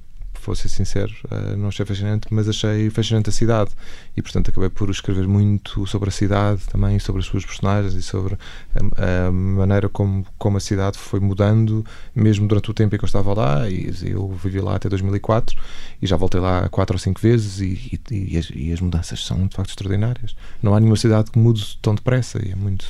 vou 0.48 0.56
ser 0.56 0.68
sincero, 0.68 1.12
uh, 1.30 1.56
não 1.56 1.68
achei 1.68 1.84
fascinante, 1.84 2.26
mas 2.30 2.48
achei 2.48 2.90
fascinante 2.90 3.28
a 3.28 3.32
cidade 3.32 3.70
e, 4.16 4.22
portanto, 4.22 4.50
acabei 4.50 4.70
por 4.70 4.88
escrever 4.90 5.28
muito 5.28 5.86
sobre 5.86 6.08
a 6.08 6.12
cidade 6.12 6.62
também, 6.66 6.98
sobre 6.98 7.20
as 7.20 7.26
suas 7.26 7.44
personagens 7.44 7.94
e 7.94 8.02
sobre 8.02 8.34
a, 8.34 9.26
a, 9.26 9.30
maneira 9.30 9.88
como, 9.88 10.26
como 10.38 10.56
a 10.56 10.60
cidade 10.60 10.98
foi 10.98 11.20
mudando, 11.20 11.84
mesmo 12.14 12.48
durante 12.48 12.70
o 12.70 12.74
tempo 12.74 12.94
em 12.94 12.98
que 12.98 13.04
eu 13.04 13.06
estava 13.06 13.34
lá. 13.34 13.68
E 13.68 13.92
eu 14.06 14.28
vivi 14.42 14.60
lá 14.60 14.76
até 14.76 14.88
2004 14.88 15.56
e 16.00 16.06
já 16.06 16.16
voltei 16.16 16.40
lá 16.40 16.68
quatro 16.68 16.94
ou 16.94 16.98
cinco 16.98 17.20
vezes. 17.20 17.60
E, 17.60 18.00
e, 18.10 18.34
e, 18.34 18.38
as, 18.38 18.50
e 18.54 18.72
as, 18.72 18.80
mudanças 18.80 19.24
são 19.24 19.46
de 19.46 19.54
facto 19.54 19.70
extraordinárias. 19.70 20.34
Não 20.62 20.74
há 20.74 20.80
nenhuma 20.80 20.96
cidade 20.96 21.30
que 21.30 21.38
mude 21.38 21.78
tão 21.82 21.94
depressa 21.94 22.44
e 22.44 22.52
é 22.52 22.56
muito. 22.56 22.86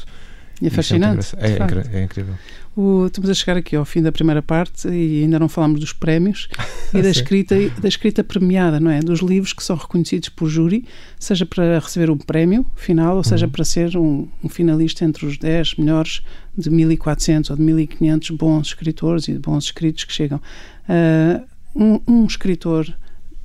É, 0.63 0.67
é 0.67 0.71
fascinante. 0.71 1.35
É, 1.37 1.51
é, 1.51 2.01
é, 2.01 2.05
incrível. 2.05 2.35
O, 2.77 3.07
estamos 3.07 3.29
a 3.31 3.35
chegar 3.35 3.57
aqui 3.57 3.75
ao 3.75 3.85
fim 3.85 4.03
da 4.03 4.13
primeira 4.13 4.41
parte 4.41 4.89
e 4.89 5.23
ainda 5.23 5.39
não 5.39 5.49
falamos 5.49 5.81
dos 5.81 5.93
prémios 5.93 6.49
e 6.95 7.03
da 7.03 7.11
escrita, 7.11 7.55
da 7.81 7.89
escrita 7.89 8.23
premiada, 8.23 8.79
não 8.79 8.91
é? 8.91 9.01
Dos 9.01 9.21
livros 9.21 9.53
que 9.53 9.63
são 9.63 9.77
reconhecidos 9.77 10.29
por 10.29 10.49
júri, 10.49 10.85
seja 11.19 11.47
para 11.47 11.79
receber 11.79 12.11
um 12.11 12.17
prémio 12.17 12.67
final 12.77 13.17
ou 13.17 13.25
seja 13.25 13.47
uhum. 13.47 13.53
para 13.53 13.65
ser 13.65 13.97
um, 13.97 14.29
um, 14.43 14.49
finalista 14.49 15.05
entre 15.05 15.27
os 15.27 15.39
10 15.39 15.77
melhores 15.77 16.23
de 16.57 16.71
1400 16.71 17.51
ou 17.51 17.57
de 17.57 17.63
1500 17.63 18.31
bons 18.31 18.69
escritores 18.69 19.29
e 19.29 19.35
bons 19.35 19.65
escritos 19.65 20.05
que 20.05 20.13
chegam. 20.13 20.41
Uh, 20.89 21.45
um, 21.75 22.01
um 22.07 22.27
escritor, 22.27 22.93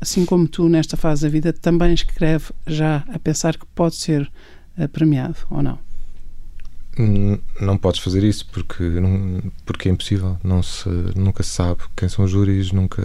assim 0.02 0.26
como 0.26 0.48
tu, 0.48 0.68
nesta 0.68 0.98
fase 0.98 1.24
da 1.24 1.30
vida, 1.30 1.54
também 1.54 1.94
escreve 1.94 2.46
já 2.66 3.04
a 3.08 3.20
pensar 3.20 3.58
que 3.58 3.66
pode 3.76 3.96
ser 3.96 4.32
uh, 4.78 4.88
premiado 4.90 5.38
ou 5.50 5.62
não? 5.62 5.80
Não 7.60 7.78
podes 7.78 8.00
fazer 8.00 8.24
isso 8.24 8.46
porque, 8.48 8.84
não, 8.84 9.42
porque 9.66 9.90
é 9.90 9.92
impossível. 9.92 10.38
Não 10.44 10.62
se, 10.62 10.88
nunca 11.16 11.42
se 11.44 11.50
sabe 11.50 11.82
quem 11.96 12.08
são 12.08 12.26
os 12.26 12.32
júris, 12.32 12.72
nunca. 12.72 13.02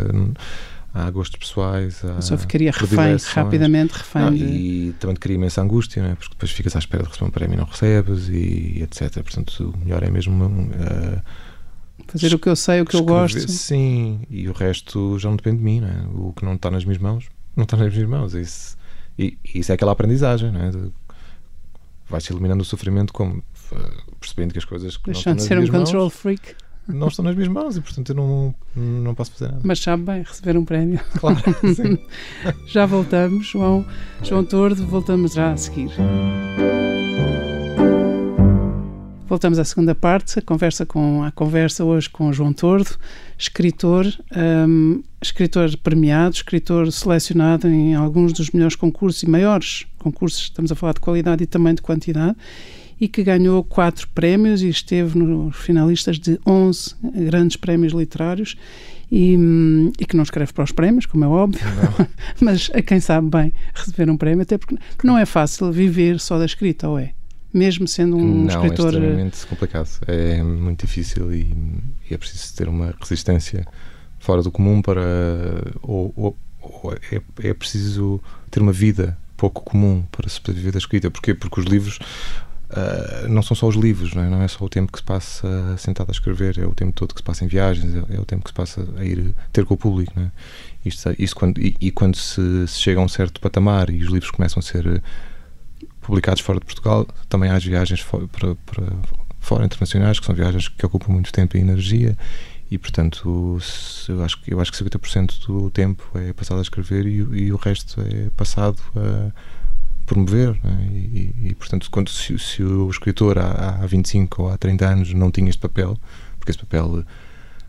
há 0.93 1.11
gostos 1.11 1.39
pessoais. 1.39 2.05
Há 2.05 2.21
só 2.21 2.37
ficaria 2.37 2.71
refém, 2.71 3.17
rapidamente 3.35 3.93
refém. 3.93 4.23
Não, 4.23 4.35
de... 4.35 4.45
E 4.45 4.93
também 4.99 5.15
te 5.15 5.21
cria 5.21 5.37
imensa 5.37 5.63
angústia, 5.63 6.03
não 6.03 6.11
é? 6.11 6.15
porque 6.15 6.35
depois 6.35 6.51
ficas 6.51 6.77
à 6.77 6.79
espera 6.79 7.03
de 7.03 7.09
receber 7.09 7.27
um 7.27 7.31
prémio 7.31 7.55
e 7.55 7.57
não 7.59 7.65
recebes, 7.65 8.29
e 8.29 8.83
etc. 8.83 9.23
Portanto, 9.23 9.75
o 9.75 9.79
melhor 9.79 10.03
é 10.03 10.11
mesmo. 10.11 10.45
Uh, 10.45 11.23
Fazer 12.07 12.35
o 12.35 12.39
que 12.39 12.49
eu 12.49 12.57
sei, 12.57 12.81
o 12.81 12.87
que 12.87 12.97
escrever, 12.97 13.13
eu 13.13 13.21
gosto. 13.21 13.51
Sim, 13.51 14.21
e 14.31 14.49
o 14.49 14.53
resto 14.53 15.19
já 15.19 15.29
não 15.29 15.37
depende 15.37 15.59
de 15.59 15.65
mim, 15.65 15.81
não 15.81 15.89
é? 15.89 16.03
O 16.15 16.33
que 16.33 16.45
não 16.45 16.55
está 16.55 16.71
nas 16.71 16.85
minhas 16.85 16.99
mãos, 16.99 17.27
não 17.55 17.65
está 17.65 17.77
nas 17.77 17.93
minhas 17.93 18.09
mãos. 18.09 18.35
Isso, 18.35 18.79
e 19.19 19.37
isso 19.55 19.73
é 19.73 19.75
aquela 19.75 19.93
aprendizagem, 19.93 20.51
não 20.51 20.61
é? 20.61 20.71
Vai-se 22.09 22.33
eliminando 22.33 22.63
o 22.63 22.65
sofrimento 22.65 23.13
como 23.13 23.43
percebendo 24.21 24.53
que 24.53 24.59
as 24.59 24.65
coisas 24.65 24.97
que 24.97 25.11
Deixando 25.11 25.37
de 25.37 25.43
ser 25.43 25.59
um 25.59 25.67
control 25.67 26.03
mãos, 26.03 26.15
freak. 26.15 26.55
Não 26.89 27.09
estão 27.09 27.25
nas 27.25 27.35
minhas 27.35 27.49
mãos 27.49 27.77
e, 27.77 27.83
portanto, 27.83 28.11
eu 28.11 28.15
não, 28.15 28.55
não 28.75 29.15
posso 29.15 29.33
fazer 29.33 29.53
nada. 29.53 29.61
Mas 29.63 29.79
sabe 29.79 30.05
bem 30.05 30.23
receber 30.23 30.57
um 30.57 30.65
prémio. 30.65 30.99
Claro, 31.21 31.39
sim. 31.75 31.99
já 32.67 32.87
voltamos, 32.87 33.47
João, 33.47 33.85
João 34.23 34.45
Tordo, 34.45 34.87
voltamos 34.87 35.35
já 35.35 35.53
a 35.53 35.57
seguir. 35.57 35.91
Voltamos 39.29 39.59
à 39.59 39.65
segunda 39.65 39.95
parte, 39.95 40.39
a 40.39 40.43
conversa 40.43 40.87
com 40.87 41.23
a 41.23 41.31
conversa 41.31 41.85
hoje 41.85 42.09
com 42.09 42.33
João 42.33 42.51
Tordo, 42.51 42.97
escritor, 43.37 44.07
um, 44.67 45.03
escritor 45.21 45.77
premiado, 45.77 46.37
escritor 46.37 46.91
selecionado 46.91 47.69
em 47.69 47.95
alguns 47.95 48.33
dos 48.33 48.51
melhores 48.51 48.75
concursos 48.75 49.23
e 49.23 49.29
maiores 49.29 49.87
concursos, 49.99 50.45
estamos 50.45 50.73
a 50.73 50.75
falar 50.75 50.95
de 50.95 51.01
qualidade 51.01 51.45
e 51.45 51.47
também 51.47 51.75
de 51.75 51.83
quantidade, 51.83 52.35
e 53.01 53.09
que 53.09 53.23
ganhou 53.23 53.63
quatro 53.63 54.09
prémios 54.09 54.63
e 54.63 54.69
esteve 54.69 55.19
nos 55.19 55.57
finalistas 55.57 56.19
de 56.19 56.39
11 56.47 56.95
grandes 57.27 57.57
prémios 57.57 57.93
literários 57.93 58.57
e, 59.11 59.37
e, 59.99 60.05
que 60.05 60.17
não 60.17 60.23
escreve 60.23 60.53
para 60.53 60.65
os 60.65 60.73
prémios, 60.73 61.07
como 61.07 61.25
é 61.25 61.29
óbvio, 61.29 61.61
mas 62.41 62.71
a 62.75 62.83
quem 62.83 63.01
sabe 63.01 63.31
bem 63.31 63.53
receber 63.75 64.11
um 64.11 64.17
prémio, 64.17 64.43
até 64.43 64.59
porque 64.59 64.77
não 65.03 65.17
é 65.17 65.25
fácil 65.25 65.73
viver 65.73 66.21
só 66.21 66.39
da 66.39 66.45
escrita, 66.45 66.89
ou 66.89 66.99
é? 66.99 67.13
mesmo 67.53 67.89
sendo 67.89 68.17
um 68.17 68.45
não, 68.45 68.49
escritor. 68.49 68.95
É 68.95 68.99
extremamente 68.99 69.47
complicado. 69.47 69.89
É 70.07 70.43
muito 70.43 70.87
difícil 70.87 71.33
e, 71.33 71.53
e, 72.09 72.15
é 72.15 72.19
preciso 72.19 72.55
ter 72.55 72.69
uma 72.69 72.95
resistência 73.01 73.67
fora 74.19 74.43
do 74.43 74.51
comum 74.51 74.83
para. 74.83 75.03
Ou, 75.83 76.13
ou, 76.17 76.37
ou 76.61 76.93
é, 77.11 77.21
é, 77.43 77.55
preciso 77.55 78.21
ter 78.51 78.61
uma 78.61 78.73
vida 78.73 79.17
pouco 79.37 79.63
comum 79.63 80.05
para 80.11 80.29
se 80.29 80.41
viver 80.49 80.73
da 80.73 80.79
escrita. 80.79 81.11
Porquê? 81.11 81.35
Porque 81.35 81.61
os 81.61 81.67
livros. 81.67 81.99
Uh, 82.71 83.29
não 83.29 83.43
são 83.43 83.57
só 83.57 83.67
os 83.67 83.75
livros, 83.75 84.13
não 84.13 84.23
é? 84.23 84.29
não 84.29 84.43
é 84.43 84.49
só 84.49 84.63
o 84.63 84.69
tempo 84.69 84.93
que 84.93 84.99
se 84.99 85.05
passa 85.05 85.77
sentado 85.79 86.11
a 86.11 86.13
escrever, 86.13 86.59
é 86.59 86.67
o 86.67 86.75
tempo 86.75 86.93
todo 86.93 87.15
que 87.15 87.21
se 87.21 87.25
passa 87.25 87.45
em 87.45 87.49
viagens, 87.49 87.95
é, 87.95 88.17
é 88.17 88.21
o 88.21 88.27
tempo 88.27 88.45
que 88.45 88.51
se 88.51 88.55
passa 88.55 88.87
a 88.99 89.05
ir 89.05 89.35
ter 89.53 89.65
com 89.65 89.73
o 89.73 89.77
público. 89.77 90.13
Não 90.15 90.25
é? 90.25 90.31
Isto, 90.85 91.15
isto 91.19 91.35
quando, 91.35 91.59
e, 91.59 91.75
e 91.81 91.91
quando 91.91 92.17
se, 92.17 92.67
se, 92.67 92.81
chega 92.81 93.01
a 93.01 93.03
um 93.03 93.09
certo 93.09 93.41
patamar 93.41 93.89
e 93.89 94.03
os 94.03 94.11
livros 94.11 94.31
começam 94.31 94.61
a 94.61 94.63
ser 94.63 95.03
publicados 96.03 96.43
fora 96.43 96.59
de 96.59 96.67
Portugal. 96.67 97.07
Também 97.29 97.51
há 97.51 97.57
as 97.57 97.65
viagens 97.65 98.03
para, 98.03 98.55
para 98.55 98.85
fora 99.41 99.65
internacionais, 99.65 100.21
que 100.21 100.27
são 100.27 100.35
viagens 100.35 100.69
que 100.69 100.85
ocupam 100.85 101.13
muito 101.13 101.33
tempo 101.33 101.57
e 101.57 101.61
energia. 101.61 102.17
E, 102.71 102.77
portanto, 102.77 103.59
eu 104.09 104.23
acho, 104.23 104.39
eu 104.47 104.61
acho 104.61 104.71
que 104.71 104.85
50% 104.85 105.47
do 105.47 105.71
tempo 105.71 106.07
é 106.15 106.35
passado 106.35 106.59
a 106.59 106.63
escrever 106.63 107.07
e, 107.07 107.17
e 107.17 107.53
o 107.53 107.57
resto 107.57 107.99
é 108.03 108.29
passado 108.37 108.79
a 108.95 109.33
promover. 110.09 110.59
Né? 110.65 110.89
E, 110.91 111.35
e, 111.45 111.55
portanto, 111.55 111.89
quando, 111.91 112.11
se, 112.11 112.37
se, 112.39 112.63
o 112.63 112.91
escritor 112.91 113.39
há, 113.39 113.79
há 113.83 113.87
25 113.87 114.43
ou 114.43 114.51
há 114.51 114.57
30 114.57 114.87
anos 114.87 115.15
não 115.15 115.31
tinha 115.31 115.51
este 115.51 115.61
papel, 115.61 115.97
porque 116.39 116.51
esse 116.51 116.59
papel 116.59 117.05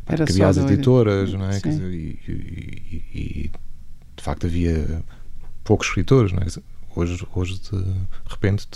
era 0.08 0.26
cabia 0.26 0.48
às 0.48 0.58
editoras, 0.58 1.34
não 1.34 1.46
é? 1.46 1.60
Dizer, 1.60 1.94
e, 1.94 2.20
e, 3.14 3.52
de 4.16 4.24
facto 4.24 4.48
havia 4.48 5.04
poucos 5.64 5.88
escritores, 5.88 6.32
não 6.32 6.42
é? 6.42 6.48
Hoje, 6.96 7.28
hoje 7.36 7.60
de 7.60 7.86
repente, 8.28 8.68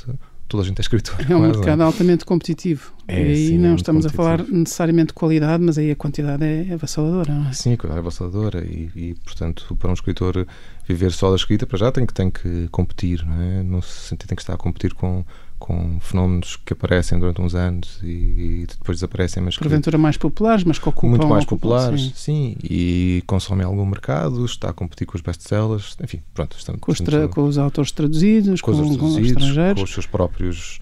toda 0.53 0.61
a 0.61 0.65
gente 0.67 0.77
é 0.77 0.81
escritor. 0.81 1.15
É 1.27 1.35
um 1.35 1.39
mercado 1.39 1.81
é? 1.81 1.85
altamente 1.85 2.23
competitivo. 2.25 2.93
É, 3.07 3.19
e 3.19 3.27
aí 3.27 3.47
sim, 3.47 3.57
não 3.57 3.71
é 3.71 3.75
estamos 3.75 4.05
a 4.05 4.09
falar 4.09 4.43
necessariamente 4.47 5.07
de 5.07 5.13
qualidade, 5.13 5.63
mas 5.63 5.79
aí 5.79 5.89
a 5.89 5.95
quantidade 5.95 6.45
é 6.45 6.73
avassaladora, 6.73 7.33
não 7.33 7.49
é? 7.49 7.53
Sim, 7.53 7.73
a 7.73 7.77
quantidade 7.77 7.97
é 7.97 7.99
avassaladora 7.99 8.63
e, 8.63 8.91
e, 8.95 9.15
portanto, 9.25 9.75
para 9.75 9.89
um 9.89 9.93
escritor 9.93 10.45
viver 10.87 11.11
só 11.11 11.31
da 11.31 11.35
escrita, 11.35 11.65
para 11.65 11.79
já 11.79 11.91
tem 11.91 12.05
que, 12.05 12.13
tem 12.13 12.29
que 12.29 12.67
competir, 12.69 13.25
não 13.25 13.41
é? 13.41 13.63
No 13.63 13.81
sentido 13.81 14.29
tem 14.29 14.35
que 14.35 14.43
estar 14.43 14.53
a 14.53 14.57
competir 14.57 14.93
com 14.93 15.25
com 15.63 15.97
fenómenos 16.01 16.57
que 16.57 16.73
aparecem 16.73 17.17
durante 17.17 17.41
uns 17.41 17.55
anos 17.55 17.97
e, 18.03 18.07
e 18.07 18.67
depois 18.67 18.97
desaparecem, 18.97 19.41
mas 19.41 19.55
porventura 19.55 19.97
mais 19.97 20.17
populares, 20.17 20.65
mas 20.65 20.77
que 20.77 20.89
ocupam 20.89 21.07
muito 21.07 21.25
mais 21.25 21.45
populares, 21.45 22.11
sim. 22.15 22.57
sim. 22.57 22.57
e 22.61 23.23
consomem 23.25 23.65
algum 23.65 23.85
mercado, 23.85 24.43
está 24.43 24.71
a 24.71 24.73
competir 24.73 25.07
com 25.07 25.15
os 25.15 25.21
best-sellers, 25.21 25.95
enfim, 26.03 26.21
pronto, 26.33 26.57
estamos, 26.57 26.81
com, 26.81 26.91
os 26.91 26.99
com 27.33 27.47
os 27.47 27.57
autores 27.57 27.93
traduzidos, 27.93 28.59
com, 28.59 28.73
com 28.73 28.77
os, 28.77 28.97
traduzidos, 28.97 29.15
com 29.15 29.21
os 29.21 29.25
estrangeiros, 29.25 29.79
com 29.79 29.85
os 29.85 29.93
seus 29.93 30.05
próprios, 30.05 30.81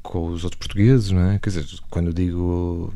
com 0.00 0.28
os 0.28 0.44
outros 0.44 0.60
portugueses, 0.60 1.10
não 1.10 1.32
é? 1.32 1.40
Quer 1.40 1.50
dizer, 1.50 1.66
quando 1.90 2.14
digo 2.14 2.94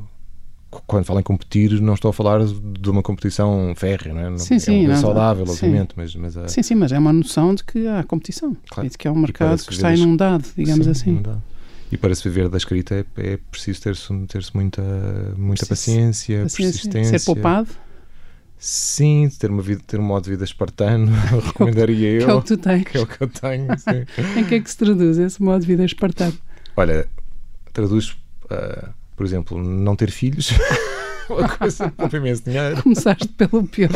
quando 0.87 1.05
falo 1.05 1.21
em 1.21 1.23
competir, 1.23 1.81
não 1.81 1.95
estou 1.95 2.09
a 2.09 2.13
falar 2.13 2.41
de 2.45 2.91
uma 2.91 3.03
competição 3.03 3.75
férrea, 3.77 4.15
não 4.15 4.35
é? 4.35 4.39
Sim, 4.39 4.59
sim, 4.59 4.91
é 4.91 4.97
saudável, 4.97 5.47
sim. 5.47 5.53
obviamente, 5.53 5.93
mas, 5.97 6.15
mas 6.17 6.37
a... 6.37 6.49
sim, 6.49 6.63
sim, 6.63 6.75
mas 6.75 6.93
é 6.93 6.99
uma 6.99 7.13
noção 7.13 7.55
de 7.55 7.63
que 7.63 7.87
há 7.87 8.03
competição 8.03 8.57
claro. 8.71 8.87
e 8.87 8.91
de 8.91 8.97
que 8.97 9.07
é 9.07 9.11
um 9.11 9.19
mercado 9.19 9.63
que 9.65 9.73
está 9.73 9.95
inundado, 9.95 10.45
digamos 10.57 10.87
sim, 10.87 10.91
assim. 10.91 11.11
Inundado. 11.11 11.43
E 11.91 11.97
para 11.99 12.15
se 12.15 12.25
viver 12.25 12.49
da 12.49 12.57
escrita 12.57 12.95
é, 12.95 13.05
é 13.33 13.39
preciso 13.51 13.83
ter-se 13.83 14.27
ter 14.27 14.43
muita, 14.55 14.83
muita 15.37 15.67
paciência, 15.67 16.43
paciência, 16.43 16.73
persistência. 16.73 17.19
Ser 17.19 17.27
poupado. 17.27 17.69
Sim, 18.59 19.29
ter, 19.39 19.51
uma 19.51 19.61
vida, 19.61 19.83
ter 19.87 20.01
um 20.01 20.05
modo 20.05 20.25
de 20.25 20.31
vida 20.31 20.45
espartano, 20.45 21.13
recomendaria 21.45 22.13
eu. 22.23 22.25
Que 22.25 22.31
é 22.31 22.33
o 22.35 22.41
que 22.41 22.49
tu 22.49 22.57
tens. 22.57 22.85
Que 22.85 22.97
é 22.97 23.01
o 23.01 23.07
que 23.07 23.23
eu 23.23 23.29
tenho, 23.29 23.67
sim. 23.79 24.39
em 24.39 24.45
que 24.45 24.55
é 24.55 24.61
que 24.61 24.71
se 24.71 24.79
traduz 24.79 25.19
esse 25.19 25.43
modo 25.43 25.61
de 25.61 25.67
vida 25.67 25.85
espartano? 25.85 26.39
Olha, 26.77 27.07
traduz... 27.75 28.17
Uh, 28.45 29.02
por 29.23 29.27
exemplo, 29.27 29.63
não 29.63 29.95
ter 29.95 30.11
filhos. 30.11 30.51
uma 31.31 31.49
coisa 31.49 31.91
que 31.91 31.97
poupa 31.97 32.17
imenso 32.17 32.43
dinheiro. 32.45 32.83
Começaste 32.83 33.29
pelo 33.29 33.65
pior. 33.65 33.91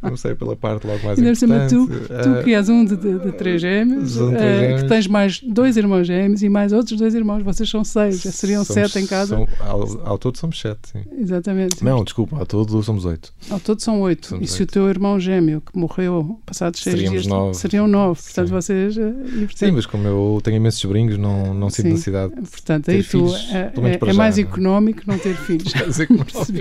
Comecei 0.00 0.34
pela 0.34 0.56
parte 0.56 0.86
logo 0.86 1.04
mais 1.04 1.18
importante. 1.18 1.38
Cima, 1.38 1.66
tu, 1.68 1.86
tu 1.86 2.30
uh, 2.30 2.44
que 2.44 2.54
és 2.54 2.68
um 2.68 2.84
de, 2.84 2.96
de, 2.96 3.18
de 3.18 3.32
três 3.32 3.60
gêmeos, 3.60 4.16
uh, 4.16 4.30
que 4.78 4.88
tens 4.88 5.06
mais 5.06 5.40
dois 5.40 5.76
irmãos 5.76 6.06
gêmeos 6.06 6.42
e 6.42 6.48
mais 6.48 6.72
outros 6.72 6.98
dois 6.98 7.14
irmãos, 7.14 7.42
vocês 7.42 7.68
são 7.68 7.84
seis, 7.84 8.22
já 8.22 8.30
seriam 8.30 8.64
somos, 8.64 8.90
sete 8.90 9.04
em 9.04 9.06
casa. 9.06 9.36
São, 9.36 9.48
ao, 9.60 10.08
ao, 10.08 10.18
todo 10.18 10.36
somos 10.38 10.60
sete, 10.60 10.90
sim. 10.92 11.04
Exatamente. 11.18 11.84
Não, 11.84 12.04
desculpa, 12.04 12.38
ao 12.38 12.46
todo 12.46 12.82
somos 12.82 13.04
oito. 13.04 13.32
Ao 13.50 13.60
todo 13.60 13.80
são 13.80 14.00
oito. 14.00 14.28
Somos 14.28 14.48
e 14.48 14.52
se 14.52 14.62
oito. 14.62 14.70
o 14.70 14.72
teu 14.72 14.88
irmão 14.88 15.18
gêmeo, 15.18 15.60
que 15.60 15.78
morreu 15.78 16.40
passados 16.44 16.82
seis 16.82 16.96
Seríamos 16.96 17.22
dias, 17.22 17.32
nove. 17.32 17.54
seriam 17.54 17.86
nove. 17.86 18.20
Portanto, 18.22 18.48
sim. 18.48 18.52
vocês... 18.52 18.96
Uh, 18.96 19.00
portanto, 19.00 19.58
sim, 19.58 19.70
mas 19.70 19.86
como 19.86 20.06
eu 20.06 20.40
tenho 20.42 20.56
imensos 20.56 20.80
sobrinhos, 20.80 21.18
não, 21.18 21.54
não 21.54 21.70
sinto 21.70 21.88
necessidade 21.88 22.34
Portanto, 22.34 22.90
aí 22.90 23.02
tu, 23.02 23.10
filhos, 23.10 23.48
é, 23.52 23.72
é, 24.06 24.10
é 24.10 24.12
mais 24.12 24.38
económico 24.38 25.02
não 25.06 25.18
ter 25.18 25.34
filhos. 25.36 25.72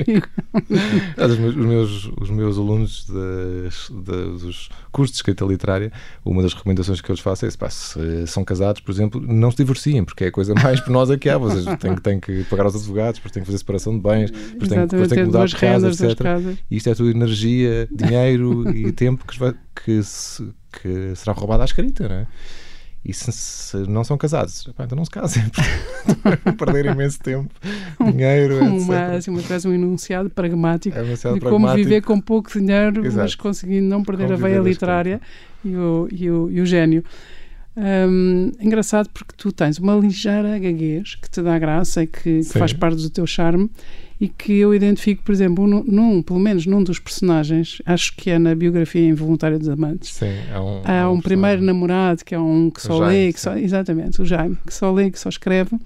os, 1.18 1.38
meus, 1.38 1.56
os, 1.56 1.66
meus, 1.66 2.12
os 2.22 2.30
meus 2.30 2.58
alunos 2.58 3.06
de, 3.08 4.04
dos 4.40 4.70
cursos 4.92 5.14
de 5.14 5.18
escrita 5.18 5.46
literária, 5.46 5.92
uma 6.24 6.42
das 6.42 6.54
recomendações 6.54 7.02
que 7.02 7.10
eu 7.10 7.14
lhes 7.14 7.22
faço 7.22 7.46
é 7.46 7.50
pá, 7.52 7.70
se 7.70 8.28
são 8.28 8.44
casados, 8.44 8.82
por 8.82 8.92
exemplo, 8.92 9.22
não 9.22 9.52
se 9.52 9.58
divorciem, 9.58 10.04
porque 10.04 10.26
é 10.26 10.28
a 10.28 10.32
coisa 10.32 10.54
mais 10.54 10.80
penosa 10.80 11.18
que 11.18 11.30
há. 11.30 11.38
Vocês 11.38 11.66
têm, 11.80 11.96
têm 11.96 12.20
que 12.20 12.44
pagar 12.46 12.68
os 12.68 12.76
advogados, 12.76 13.20
depois 13.20 13.32
têm 13.32 13.42
que 13.44 13.48
fazer 13.48 13.58
separação 13.58 13.94
de 13.96 14.02
bens, 14.02 14.32
depois 14.32 14.70
têm, 14.70 14.88
depois 14.88 15.08
têm 15.08 15.18
que 15.20 15.26
mudar 15.26 15.46
de 15.46 15.56
casa, 15.56 15.90
etc. 15.90 16.20
E 16.70 16.78
isto 16.78 16.90
é 16.90 16.96
tudo 16.96 17.10
energia, 17.10 17.88
dinheiro 17.92 18.70
e 18.76 18.92
tempo 18.92 19.26
que, 19.26 19.38
que, 19.84 20.04
se, 20.04 20.48
que 20.72 21.16
será 21.16 21.34
roubado 21.34 21.62
à 21.62 21.66
escrita, 21.66 22.08
não 22.08 22.16
é? 22.16 22.28
E 23.06 23.14
se, 23.14 23.32
se, 23.32 23.78
não 23.88 24.04
são 24.04 24.18
casados, 24.18 24.68
então 24.68 24.98
não 24.98 25.06
se 25.06 25.12
casem, 25.12 25.44
perder 26.58 26.88
imenso 26.88 27.20
tempo, 27.20 27.54
dinheiro, 28.04 28.58
uma, 28.66 29.06
assim, 29.14 29.30
uma, 29.30 29.42
um 29.68 29.74
enunciado 29.74 30.28
pragmático 30.28 30.98
é 30.98 31.02
um 31.02 31.06
enunciado 31.06 31.36
de 31.36 31.42
pragmático. 31.42 31.72
como 31.72 31.76
viver 31.76 32.02
com 32.02 32.20
pouco 32.20 32.52
dinheiro, 32.52 33.06
Exato. 33.06 33.22
mas 33.22 33.36
conseguindo 33.36 33.88
não 33.88 34.04
perder 34.04 34.24
como 34.24 34.34
a 34.34 34.38
veia 34.38 34.60
literária 34.60 35.22
e 35.64 35.76
o, 35.76 36.08
e, 36.12 36.32
o, 36.32 36.50
e 36.50 36.62
o 36.62 36.66
gênio. 36.66 37.04
Um, 37.78 38.52
engraçado 38.60 39.10
porque 39.10 39.36
tu 39.38 39.52
tens 39.52 39.78
uma 39.78 39.96
ligeira 39.96 40.58
gaguez 40.58 41.16
que 41.16 41.30
te 41.30 41.42
dá 41.42 41.60
graça 41.60 42.04
e 42.04 42.08
que, 42.08 42.40
que 42.40 42.44
faz 42.58 42.74
parte 42.74 43.02
do 43.02 43.10
teu 43.10 43.28
charme 43.28 43.70
e 44.20 44.28
que 44.28 44.54
eu 44.54 44.74
identifico, 44.74 45.24
por 45.24 45.32
exemplo, 45.32 45.68
num, 45.68 45.84
num, 45.84 46.22
pelo 46.22 46.40
menos 46.40 46.66
num 46.66 46.84
dos 46.84 47.00
personagens, 47.00 47.82
acho 47.86 48.16
que 48.16 48.30
é 48.30 48.40
na 48.40 48.56
biografia 48.56 49.06
Involuntária 49.08 49.60
dos 49.60 49.68
Amantes. 49.68 50.14
Sim, 50.14 50.34
é 50.52 50.60
um, 50.60 50.82
há 50.84 50.94
é 50.94 51.08
um, 51.08 51.14
um 51.14 51.22
primeiro 51.22 51.62
namorado 51.62 52.24
que 52.24 52.34
é 52.34 52.40
um 52.40 52.70
que 52.70 52.82
só 52.82 53.00
lê, 53.00 53.34
que 53.34 53.40
só, 53.40 53.58
exatamente, 53.58 54.22
o 54.22 54.26
Jaime, 54.26 54.58
que 54.66 54.74
só 54.74 54.92
lê, 54.92 55.12
que 55.12 55.20
só 55.20 55.30
escreve 55.30 55.78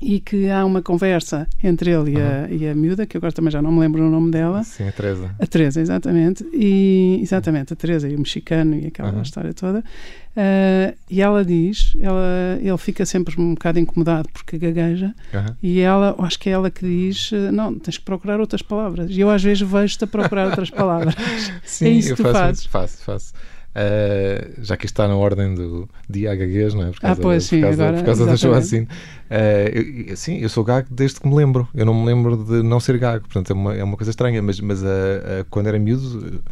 e 0.00 0.20
que 0.20 0.48
há 0.48 0.64
uma 0.64 0.80
conversa 0.80 1.46
entre 1.62 1.90
ele 1.90 2.12
e, 2.12 2.20
a, 2.20 2.48
e 2.50 2.68
a 2.68 2.74
miúda, 2.74 3.06
que 3.06 3.16
agora 3.16 3.32
também 3.32 3.50
já 3.50 3.60
não 3.60 3.72
me 3.72 3.80
lembro 3.80 4.06
o 4.06 4.10
nome 4.10 4.30
dela. 4.30 4.62
Sim, 4.62 4.88
a 4.88 4.92
Teresa. 4.92 5.30
A 5.38 5.46
Teresa, 5.46 5.80
exatamente. 5.80 6.46
E, 6.52 7.18
exatamente, 7.20 7.72
a 7.72 7.76
Teresa 7.76 8.08
e 8.08 8.14
o 8.14 8.18
mexicano 8.18 8.76
e 8.76 8.86
aquela 8.86 9.12
uhum. 9.12 9.22
história 9.22 9.52
toda. 9.52 9.80
Uh, 9.80 10.96
e 11.10 11.20
ela 11.20 11.44
diz, 11.44 11.96
ela, 12.00 12.58
ele 12.60 12.78
fica 12.78 13.04
sempre 13.04 13.34
um 13.40 13.54
bocado 13.54 13.80
incomodado 13.80 14.28
porque 14.32 14.56
gagueja, 14.56 15.12
uhum. 15.34 15.56
e 15.60 15.80
ela, 15.80 16.14
acho 16.20 16.38
que 16.38 16.48
é 16.48 16.52
ela 16.52 16.70
que 16.70 16.86
diz: 16.86 17.32
Não, 17.52 17.76
tens 17.76 17.98
que 17.98 18.04
procurar 18.04 18.38
outras 18.38 18.62
palavras. 18.62 19.10
E 19.10 19.18
eu 19.18 19.30
às 19.30 19.42
vezes 19.42 19.68
vejo-te 19.68 20.04
a 20.04 20.06
procurar 20.06 20.46
outras 20.46 20.70
palavras. 20.70 21.14
Sim, 21.64 21.86
é 21.86 21.90
isso 21.90 22.10
que 22.10 22.22
tu 22.22 22.22
faço, 22.22 22.34
fazes. 22.34 22.66
Faço, 22.66 23.04
faço. 23.04 23.32
Uh, 23.76 24.64
já 24.64 24.76
que 24.76 24.86
está 24.86 25.06
na 25.06 25.14
ordem 25.14 25.54
do 25.54 25.88
dia 26.08 26.34
gaguez, 26.34 26.74
não 26.74 26.82
é? 26.82 26.90
Por 26.90 27.00
causa, 27.00 27.20
ah, 27.20 27.22
pois, 27.22 27.44
sim, 27.44 27.60
por 27.60 27.66
causa, 27.66 27.82
agora, 27.84 27.98
por 27.98 28.06
causa 28.06 28.26
da 28.26 28.34
Joacine. 28.34 28.86
Uh, 28.86 30.08
eu, 30.08 30.16
sim, 30.16 30.38
eu 30.38 30.48
sou 30.48 30.64
gago 30.64 30.88
desde 30.90 31.20
que 31.20 31.28
me 31.28 31.34
lembro. 31.34 31.68
Eu 31.74 31.84
não 31.84 31.94
me 31.94 32.06
lembro 32.06 32.36
de 32.36 32.62
não 32.62 32.80
ser 32.80 32.98
gago, 32.98 33.24
portanto 33.24 33.50
é 33.50 33.54
uma, 33.54 33.74
é 33.74 33.84
uma 33.84 33.96
coisa 33.96 34.10
estranha, 34.10 34.42
mas, 34.42 34.58
mas 34.60 34.82
uh, 34.82 35.44
quando 35.48 35.68
era 35.68 35.78
miúdo 35.78 36.42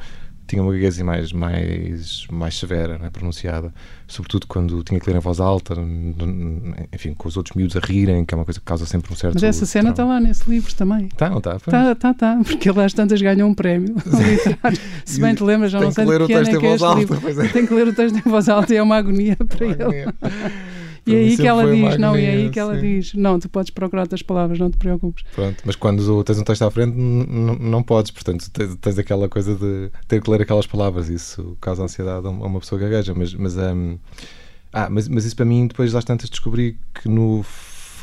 tinha 0.46 0.62
uma 0.62 0.72
gaguez 0.72 0.98
mais, 1.00 1.32
mais, 1.32 2.26
mais 2.30 2.59
severa, 2.59 2.98
né, 2.98 3.11
pronunciada, 3.11 3.72
sobretudo 4.06 4.46
quando 4.46 4.82
tinha 4.82 5.00
que 5.00 5.11
ler 5.11 5.16
em 5.16 5.20
voz 5.20 5.40
alta, 5.40 5.74
enfim, 6.92 7.14
com 7.14 7.28
os 7.28 7.37
outros 7.37 7.56
miúdos 7.56 7.76
a 7.76 7.80
rirem, 7.80 8.24
que 8.24 8.35
é 8.35 8.37
uma 8.37 8.44
coisa 8.44 8.61
que 8.61 8.66
causa 8.66 8.87
sempre 8.87 9.12
um 9.12 9.16
certo. 9.16 9.35
Mas 9.35 9.42
essa 9.42 9.66
cena 9.66 9.90
está 9.90 10.04
lá 10.04 10.20
nesse 10.20 10.48
livro 10.48 10.74
também. 10.74 11.06
Está, 11.06 11.28
não 11.28 11.38
está? 11.38 11.56
Está, 11.56 11.92
está, 11.92 12.11
está, 12.11 12.40
porque 12.44 12.70
lá 12.70 12.85
as 12.85 12.92
tantas 12.92 13.20
ganham 13.20 13.48
um 13.48 13.54
prémio 13.54 13.96
Se 15.04 15.20
bem 15.20 15.35
te 15.35 15.42
lembras, 15.42 15.70
já 15.72 15.80
não 15.80 15.90
sei 15.90 16.04
de 16.04 16.26
que 16.26 16.32
ano 16.32 16.48
é 16.48 16.59
que 16.59 16.66
é 16.66 16.74
este 16.74 16.94
livro. 16.94 17.42
É. 17.42 17.48
Tem 17.48 17.66
que 17.66 17.74
ler 17.74 17.88
o 17.88 17.92
texto 17.92 18.16
em 18.16 18.30
voz 18.30 18.48
alta 18.48 18.72
e 18.72 18.76
é 18.76 18.82
uma 18.82 18.96
agonia 18.96 19.37
para 19.37 19.66
uma 19.66 19.94
ele. 19.94 20.06
E 21.06 21.14
aí 21.14 21.36
que 21.36 21.46
ela 21.46 21.64
diz, 21.72 21.96
não, 21.98 22.18
e 22.18 22.26
aí 22.26 22.50
que 22.50 22.58
ela 22.58 22.76
diz, 22.76 23.14
não, 23.14 23.38
tu 23.38 23.48
podes 23.48 23.70
procurar 23.70 24.02
outras 24.02 24.22
palavras, 24.22 24.58
não 24.58 24.68
te 24.68 24.76
preocupes. 24.76 25.24
Pronto, 25.34 25.62
mas 25.64 25.76
quando 25.76 26.24
tens 26.24 26.38
um 26.38 26.42
texto 26.42 26.62
à 26.62 26.70
frente, 26.70 26.96
não 26.96 27.80
podes, 27.82 28.10
portanto, 28.10 28.50
tens, 28.50 28.74
tens, 28.74 28.98
aquela 28.98 29.28
coisa 29.28 29.54
de 29.54 29.90
ter 30.08 30.20
que 30.20 30.28
ler 30.28 30.42
aquelas 30.42 30.66
palavras, 30.66 31.08
isso 31.08 31.56
causa 31.60 31.84
ansiedade 31.84 32.26
a 32.26 32.30
uma 32.30 32.58
pessoa 32.58 32.80
gagueja, 32.80 33.14
mas, 33.14 33.32
mas, 33.34 33.56
um, 33.56 33.98
ah, 34.72 34.90
mas, 34.90 35.06
mas 35.08 35.24
isso 35.24 35.36
para 35.36 35.44
mim, 35.44 35.68
depois 35.68 35.94
às 35.94 36.04
tantas 36.04 36.28
descobri 36.28 36.76
que 36.92 37.08
no 37.08 37.44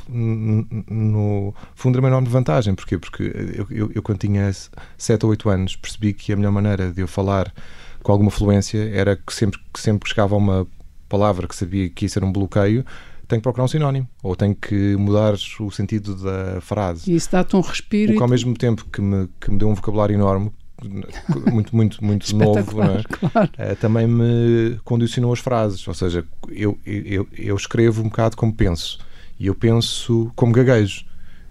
no 0.10 1.54
fundo 1.76 1.98
era 1.98 2.02
uma 2.02 2.10
enorme 2.10 2.28
vantagem. 2.28 2.76
Porquê? 2.76 2.98
Porque 2.98 3.24
eu, 3.24 3.68
eu, 3.70 3.92
eu, 3.96 4.04
quando 4.04 4.20
tinha 4.20 4.52
7 4.98 5.24
ou 5.24 5.30
8 5.32 5.50
anos 5.50 5.76
percebi 5.76 6.14
que 6.14 6.34
a 6.34 6.36
melhor 6.36 6.52
maneira 6.52 6.92
de 6.92 7.02
eu 7.02 7.08
falar 7.08 7.54
com 8.02 8.12
alguma 8.12 8.30
fluência 8.30 8.90
era 8.94 9.16
que 9.16 9.34
sempre 9.34 9.60
que 9.74 9.80
sempre 9.80 10.10
chegava 10.10 10.36
a 10.36 10.38
uma 10.38 10.68
palavra 11.14 11.48
que 11.48 11.56
sabia 11.56 11.90
que 11.90 12.06
ia 12.06 12.10
ser 12.10 12.24
um 12.24 12.32
bloqueio 12.32 12.84
tenho 13.28 13.40
que 13.40 13.44
procurar 13.44 13.66
um 13.66 13.68
sinónimo 13.68 14.08
ou 14.22 14.36
tenho 14.36 14.56
que 14.56 14.96
mudar 14.96 15.34
o 15.60 15.72
sentido 15.72 16.16
da 16.16 16.60
frase. 16.62 17.12
E 17.12 17.16
isso 17.16 17.32
dá-te 17.32 17.56
um 17.56 17.62
respiro. 17.62 18.14
O 18.14 18.16
que 18.18 18.22
ao 18.22 18.28
mesmo 18.28 18.54
tempo 18.54 18.86
que 18.92 19.02
me, 19.02 19.30
que 19.40 19.52
me 19.52 19.58
deu 19.58 19.70
um 19.70 19.74
vocabulário 19.74 20.14
enorme, 20.14 20.52
muito, 21.52 21.76
muito, 21.76 22.04
muito 22.04 22.36
novo, 22.36 22.84
é? 22.84 23.04
claro. 23.04 23.50
uh, 23.54 23.76
também 23.80 24.08
me 24.08 24.78
condicionou 24.84 25.32
as 25.32 25.40
frases. 25.40 25.88
Ou 25.88 25.94
seja, 25.94 26.26
eu, 26.50 26.78
eu, 26.86 27.28
eu 27.38 27.56
escrevo 27.56 28.02
um 28.02 28.10
bocado 28.10 28.36
como 28.36 28.54
penso 28.54 29.00
e 29.40 29.48
eu 29.48 29.56
penso 29.56 30.32
como 30.36 30.52
gaguejo. 30.52 31.06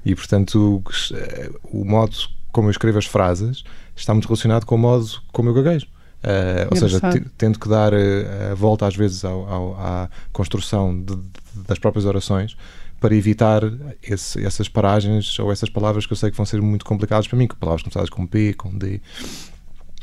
E 0.05 0.14
portanto, 0.14 0.83
o, 1.72 1.81
o 1.81 1.85
modo 1.85 2.16
como 2.51 2.68
eu 2.68 2.72
escrevo 2.72 2.98
as 2.98 3.07
frases 3.07 3.64
está 3.96 4.12
muito 4.12 4.27
relacionado 4.27 4.66
com 4.66 4.75
o 4.75 4.79
modo 4.79 5.09
como 5.33 5.48
eu 5.48 5.55
gaguejo. 5.55 5.87
Uh, 6.22 6.68
ou 6.70 6.76
seja, 6.76 7.00
tendo 7.37 7.58
que 7.58 7.68
dar 7.68 7.92
uh, 7.92 8.52
a 8.52 8.54
volta 8.54 8.87
às 8.87 8.94
vezes 8.94 9.24
ao, 9.24 9.48
ao, 9.48 9.74
à 9.74 10.08
construção 10.32 10.96
de, 10.96 11.16
de, 11.16 11.22
das 11.66 11.80
próprias 11.80 12.04
orações 12.04 12.56
para 13.00 13.16
evitar 13.16 13.62
esse, 14.00 14.44
essas 14.44 14.68
paragens 14.68 15.37
ou 15.40 15.50
essas 15.50 15.68
palavras 15.68 16.06
que 16.06 16.12
eu 16.12 16.16
sei 16.16 16.30
que 16.30 16.37
vão 16.37 16.46
ser 16.46 16.62
muito 16.62 16.85
complicadas 16.85 17.26
para 17.26 17.37
mim, 17.37 17.48
que 17.48 17.56
palavras 17.56 17.82
começadas 17.82 18.08
com 18.08 18.24
P, 18.24 18.54
com 18.54 18.70
D. 18.78 19.00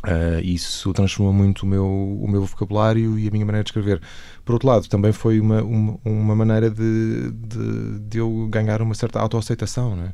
Uh, 0.05 0.39
isso 0.43 0.93
transforma 0.93 1.32
muito 1.32 1.63
o 1.63 1.65
meu, 1.65 1.86
o 1.86 2.27
meu 2.29 2.45
vocabulário 2.45 3.17
e 3.19 3.27
a 3.27 3.32
minha 3.32 3.45
maneira 3.45 3.63
de 3.63 3.69
escrever. 3.69 4.01
Por 4.43 4.53
outro 4.53 4.67
lado, 4.67 4.88
também 4.88 5.13
foi 5.13 5.39
uma, 5.39 5.62
uma, 5.62 5.99
uma 6.03 6.36
maneira 6.36 6.69
de, 6.69 7.32
de, 7.32 7.99
de, 7.99 8.17
eu 8.17 8.47
ganhar 8.49 8.82
uma 8.82 8.95
certa 8.95 9.19
autoaceitação, 9.19 9.95
não 9.95 10.03
é? 10.03 10.08
Uh, 10.08 10.13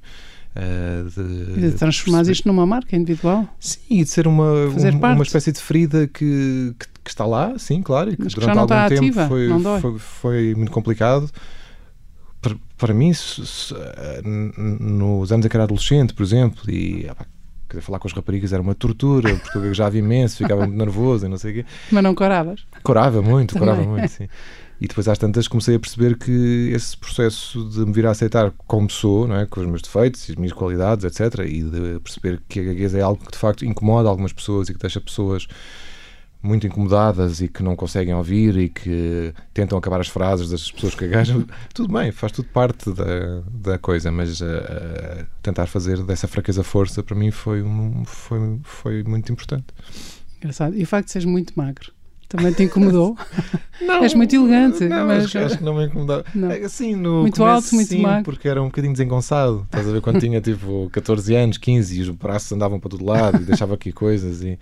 de, 0.55 1.71
de 1.71 1.77
transformar 1.77 2.23
isto 2.27 2.47
numa 2.47 2.65
marca 2.65 2.95
individual. 2.95 3.45
Sim, 3.59 3.79
e 3.89 4.03
de 4.03 4.09
ser 4.09 4.27
uma, 4.27 4.67
uma, 4.67 5.13
uma 5.13 5.23
espécie 5.23 5.51
de 5.51 5.59
ferida 5.59 6.07
que, 6.07 6.73
que, 6.79 6.87
que, 7.03 7.09
está 7.09 7.25
lá, 7.25 7.57
sim, 7.59 7.81
claro, 7.81 8.11
e 8.11 8.15
que 8.15 8.23
Mas 8.23 8.33
durante 8.33 8.53
que 8.53 8.59
algum 8.59 8.87
tempo 8.87 8.93
ativa, 8.93 9.27
foi, 9.27 9.49
foi, 9.81 9.99
foi, 9.99 10.55
muito 10.55 10.71
complicado. 10.71 11.29
Para, 12.41 12.55
para 12.77 12.93
mim, 12.93 13.11
se, 13.11 13.45
se, 13.45 13.73
nos 14.23 15.31
anos 15.31 15.45
em 15.45 15.49
que 15.49 15.57
era 15.57 15.65
adolescente, 15.65 16.13
por 16.13 16.23
exemplo, 16.23 16.71
e 16.71 17.05
ah, 17.09 17.25
quer 17.69 17.81
falar 17.81 17.99
com 17.99 18.07
as 18.07 18.13
raparigas 18.13 18.53
era 18.53 18.61
uma 18.61 18.75
tortura, 18.75 19.35
porque 19.35 19.57
eu 19.57 19.73
já 19.73 19.89
vi 19.89 19.99
imenso, 19.99 20.37
ficava 20.37 20.65
muito 20.65 20.77
nervoso 20.79 21.25
e 21.25 21.29
não 21.29 21.37
sei 21.37 21.51
o 21.51 21.53
quê. 21.55 21.65
Mas 21.91 22.03
não 22.03 22.15
coravas? 22.15 22.65
Corava 22.81 23.21
muito, 23.21 23.57
corava 23.57 23.81
muito, 23.81 24.07
sim. 24.07 24.29
E 24.79 24.87
depois 24.87 25.07
às 25.07 25.17
tantas 25.17 25.47
comecei 25.47 25.75
a 25.75 25.79
perceber 25.79 26.17
que 26.17 26.71
esse 26.73 26.97
processo 26.97 27.63
de 27.69 27.79
me 27.79 27.93
vir 27.93 28.05
a 28.05 28.11
aceitar 28.11 28.51
como 28.67 28.89
sou, 28.89 29.27
não 29.27 29.37
é? 29.37 29.45
com 29.45 29.61
os 29.61 29.67
meus 29.67 29.81
defeitos 29.81 30.27
e 30.27 30.33
as 30.33 30.37
minhas 30.37 30.53
qualidades, 30.53 31.05
etc., 31.05 31.45
e 31.45 31.63
de 31.63 31.99
perceber 32.01 32.41
que 32.47 32.59
a 32.59 32.63
gagueza 32.63 32.97
é 32.97 33.01
algo 33.01 33.23
que 33.23 33.31
de 33.31 33.37
facto 33.37 33.65
incomoda 33.65 34.09
algumas 34.09 34.33
pessoas 34.33 34.67
e 34.67 34.73
que 34.73 34.79
deixa 34.79 34.99
pessoas 34.99 35.47
muito 36.45 36.67
incomodadas 36.67 37.41
e 37.41 37.47
que 37.47 37.63
não 37.63 37.75
conseguem 37.75 38.13
ouvir 38.13 38.55
e 38.57 38.69
que 38.69 39.33
tentam 39.53 39.77
acabar 39.77 39.99
as 39.99 40.07
frases 40.07 40.49
das 40.49 40.71
pessoas 40.71 40.93
que 40.93 41.07
gaguejam, 41.07 41.45
tudo 41.73 41.91
bem, 41.91 42.11
faz 42.11 42.31
tudo 42.31 42.47
parte 42.49 42.91
da, 42.91 43.41
da 43.49 43.77
coisa, 43.79 44.11
mas 44.11 44.41
uh, 44.41 44.45
uh, 44.45 45.25
tentar 45.41 45.65
fazer 45.65 46.03
dessa 46.03 46.27
fraqueza 46.27 46.63
força 46.63 47.01
para 47.01 47.15
mim 47.15 47.31
foi, 47.31 47.63
um, 47.63 48.05
foi, 48.05 48.59
foi 48.63 49.03
muito 49.03 49.31
importante. 49.31 49.65
Engraçado. 50.37 50.75
E 50.75 50.83
o 50.83 50.87
facto 50.87 51.07
de 51.07 51.13
seres 51.13 51.25
muito 51.25 51.53
magro 51.55 51.91
também 52.27 52.51
te 52.53 52.63
incomodou? 52.63 53.17
Não, 53.81 54.03
És 54.03 54.13
muito 54.13 54.33
elegante. 54.33 54.85
Não, 54.85 55.05
mas 55.05 55.25
acho, 55.25 55.37
acho 55.37 55.57
que 55.57 55.63
não 55.63 55.75
me 55.75 55.85
incomodava. 55.85 56.23
Não. 56.33 56.49
Assim, 56.49 56.95
no 56.95 57.21
muito 57.21 57.35
começo, 57.35 57.55
alto, 57.55 57.75
muito 57.75 57.89
sim, 57.89 58.01
magro. 58.01 58.23
porque 58.23 58.47
era 58.47 58.61
um 58.61 58.67
bocadinho 58.67 58.93
desengonçado. 58.93 59.63
Estás 59.65 59.87
a 59.87 59.91
ver 59.91 59.99
quando 60.01 60.19
tinha 60.19 60.39
tipo 60.39 60.89
14 60.93 61.35
anos, 61.35 61.57
15 61.57 61.97
e 61.97 62.01
os 62.01 62.09
braços 62.11 62.49
andavam 62.53 62.79
para 62.79 62.89
todo 62.89 63.03
lado 63.05 63.41
e 63.41 63.45
deixava 63.45 63.73
aqui 63.73 63.91
coisas 63.91 64.41
e, 64.41 64.57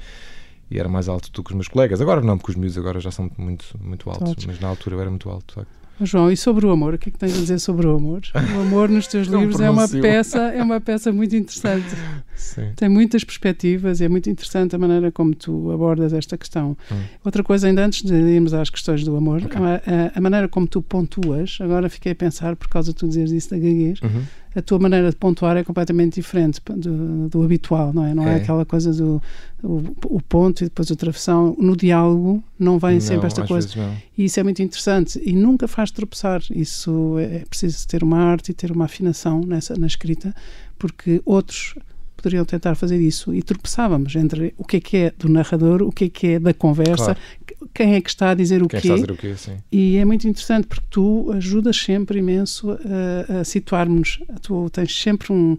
e 0.72 0.80
era 0.80 0.90
mais 0.90 1.08
alto 1.08 1.32
do 1.32 1.44
que 1.44 1.52
os 1.52 1.56
meus 1.56 1.68
colegas. 1.68 2.02
Agora 2.02 2.22
não, 2.22 2.40
porque 2.40 2.52
os 2.54 2.58
miúdos 2.58 2.78
agora 2.78 3.00
já 3.00 3.12
são 3.12 3.30
muito, 3.38 3.66
muito 3.80 4.10
altos, 4.10 4.46
mas 4.48 4.60
na 4.60 4.68
altura 4.68 4.96
eu 4.96 5.02
era 5.02 5.10
muito 5.12 5.30
alto, 5.30 5.46
de 5.48 5.54
facto. 5.54 5.84
João, 6.02 6.32
e 6.32 6.36
sobre 6.36 6.66
o 6.66 6.72
amor? 6.72 6.96
O 6.96 6.98
que 6.98 7.10
é 7.10 7.12
que 7.12 7.18
tens 7.20 7.38
a 7.38 7.40
dizer 7.40 7.60
sobre 7.60 7.86
o 7.86 7.96
amor? 7.96 8.22
O 8.34 8.62
amor 8.62 8.90
nos 8.90 9.06
teus 9.06 9.28
livros 9.30 9.60
é 9.62 9.70
uma 9.70 9.88
peça, 9.88 10.40
é 10.40 10.62
uma 10.62 10.82
peça 10.82 11.12
muito 11.12 11.36
interessante. 11.36 11.86
Sim. 12.36 12.72
Tem 12.76 12.90
muitas 12.90 13.24
perspectivas 13.24 14.02
e 14.02 14.06
é 14.06 14.10
muito 14.10 14.30
interessante 14.30 14.76
a 14.76 14.80
maneira 14.80 15.12
como 15.12 15.34
tu 15.36 15.72
abordas 15.72 16.14
esta 16.14 16.38
questão. 16.38 16.78
Hum. 16.92 17.02
Outra 17.24 17.44
coisa, 17.44 17.68
ainda 17.68 17.86
antes 17.86 18.04
de 18.04 18.14
irmos 18.14 18.54
às 18.54 18.70
questões 18.70 19.04
do 19.04 19.16
amor, 19.16 19.44
okay. 19.44 19.62
a, 19.62 19.76
a, 20.16 20.18
a, 20.18 20.22
maneira 20.22 20.48
como 20.48 20.68
tu 20.68 20.82
pontuas, 20.82 21.58
agora 21.62 21.90
fiquei 21.90 22.12
a 22.12 22.16
pensar, 22.16 22.56
por 22.56 22.68
causa 22.68 22.92
de 22.92 22.98
tu 22.98 23.08
dizeres 23.08 23.32
isso 23.32 23.50
da 23.50 23.58
gaguez, 23.58 24.02
uhum 24.02 24.24
a 24.56 24.62
tua 24.62 24.78
maneira 24.78 25.10
de 25.10 25.16
pontuar 25.16 25.58
é 25.58 25.64
completamente 25.64 26.16
diferente 26.16 26.62
do, 26.76 27.28
do 27.28 27.44
habitual, 27.44 27.92
não 27.92 28.06
é? 28.06 28.14
Não 28.14 28.28
é, 28.28 28.34
é 28.34 28.36
aquela 28.36 28.66
coisa 28.66 28.94
do 28.94 29.22
o, 29.64 29.84
o, 30.06 30.22
ponto 30.22 30.62
e 30.62 30.66
depois 30.66 30.92
a 30.92 30.96
travessão. 30.96 31.56
No 31.60 31.76
diálogo 31.76 32.44
não 32.60 32.78
vem 32.78 32.94
não, 32.94 33.02
sempre 33.02 33.28
esta 33.28 33.48
coisa. 33.48 33.70
E 34.18 34.26
isso 34.26 34.40
é 34.40 34.44
muito 34.44 34.62
interessante 34.62 35.20
e 35.24 35.34
nunca 35.34 35.68
faz 35.68 35.90
tropeçar. 35.90 36.42
Isso 36.52 37.18
é, 37.18 37.38
é 37.38 37.44
preciso 37.50 37.88
ter 37.88 38.04
uma 38.04 38.20
arte 38.20 38.52
e 38.52 38.54
ter 38.54 38.72
uma 38.72 38.86
afinação 38.86 39.42
nessa, 39.42 39.76
na 39.76 39.88
escrita, 39.88 40.36
porque 40.78 41.22
outros 41.26 41.76
poderiam 42.24 42.46
tentar 42.46 42.76
fazer 42.76 43.00
isso 43.02 43.36
e 43.36 43.44
tropeçávamos 43.44 44.16
entre 44.16 44.56
o 44.58 44.64
que 44.64 44.78
é 44.78 44.80
que 44.80 44.98
é 44.98 45.14
do 45.20 45.28
narrador, 45.28 45.82
o 45.82 45.92
que 45.92 46.06
é 46.06 46.10
que 46.10 46.28
é 46.28 46.40
da 46.40 46.54
conversa, 46.54 47.16
claro. 47.16 47.70
quem 47.74 47.96
é 47.96 48.02
que 48.02 48.10
está 48.10 48.30
a 48.30 48.34
dizer 48.34 48.64
o 48.64 48.68
quem 48.70 48.80
quê. 48.80 48.88
Está 48.88 48.94
a 48.94 48.96
dizer 48.96 49.12
o 49.12 49.18
quê 49.18 49.36
sim. 49.36 49.58
E 49.70 49.98
é 49.98 50.06
muito 50.06 50.26
interessante 50.26 50.66
porque 50.66 50.86
tu 50.90 51.32
ajudas 51.34 51.76
sempre 51.76 52.20
imenso 52.20 52.72
a, 52.72 53.42
a 53.42 53.44
situarmos. 53.44 54.20
Tu 54.42 54.70
tens 54.70 55.02
sempre 55.02 55.34
um, 55.34 55.58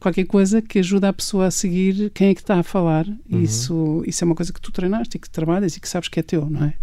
qualquer 0.00 0.24
coisa 0.24 0.60
que 0.60 0.80
ajuda 0.80 1.08
a 1.08 1.12
pessoa 1.12 1.46
a 1.46 1.50
seguir 1.50 2.10
quem 2.10 2.30
é 2.30 2.34
que 2.34 2.40
está 2.40 2.58
a 2.58 2.62
falar. 2.64 3.06
Uhum. 3.06 3.42
Isso, 3.42 4.02
isso 4.04 4.24
é 4.24 4.26
uma 4.26 4.34
coisa 4.34 4.52
que 4.52 4.60
tu 4.60 4.72
treinaste 4.72 5.16
e 5.16 5.20
que 5.20 5.30
trabalhas 5.30 5.76
e 5.76 5.80
que 5.80 5.88
sabes 5.88 6.08
que 6.08 6.18
é 6.18 6.22
teu, 6.22 6.50
não 6.50 6.64
é? 6.64 6.74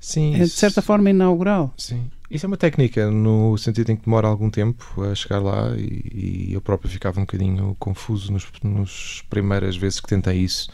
Sim. 0.00 0.34
É 0.34 0.40
de 0.40 0.48
certa 0.48 0.80
forma 0.80 1.10
inaugural. 1.10 1.72
Sim. 1.76 2.10
Isso 2.30 2.44
é 2.44 2.48
uma 2.48 2.58
técnica, 2.58 3.10
no 3.10 3.56
sentido 3.56 3.90
em 3.90 3.96
que 3.96 4.04
demora 4.04 4.28
algum 4.28 4.50
tempo 4.50 5.02
a 5.02 5.14
chegar 5.14 5.38
lá 5.38 5.74
e, 5.76 6.48
e 6.50 6.52
eu 6.52 6.60
próprio 6.60 6.90
ficava 6.90 7.18
um 7.18 7.22
bocadinho 7.22 7.74
confuso 7.78 8.30
nos, 8.30 8.46
nos 8.62 9.24
primeiras 9.30 9.76
vezes 9.76 9.98
que 9.98 10.08
tentei 10.08 10.38
isso, 10.38 10.68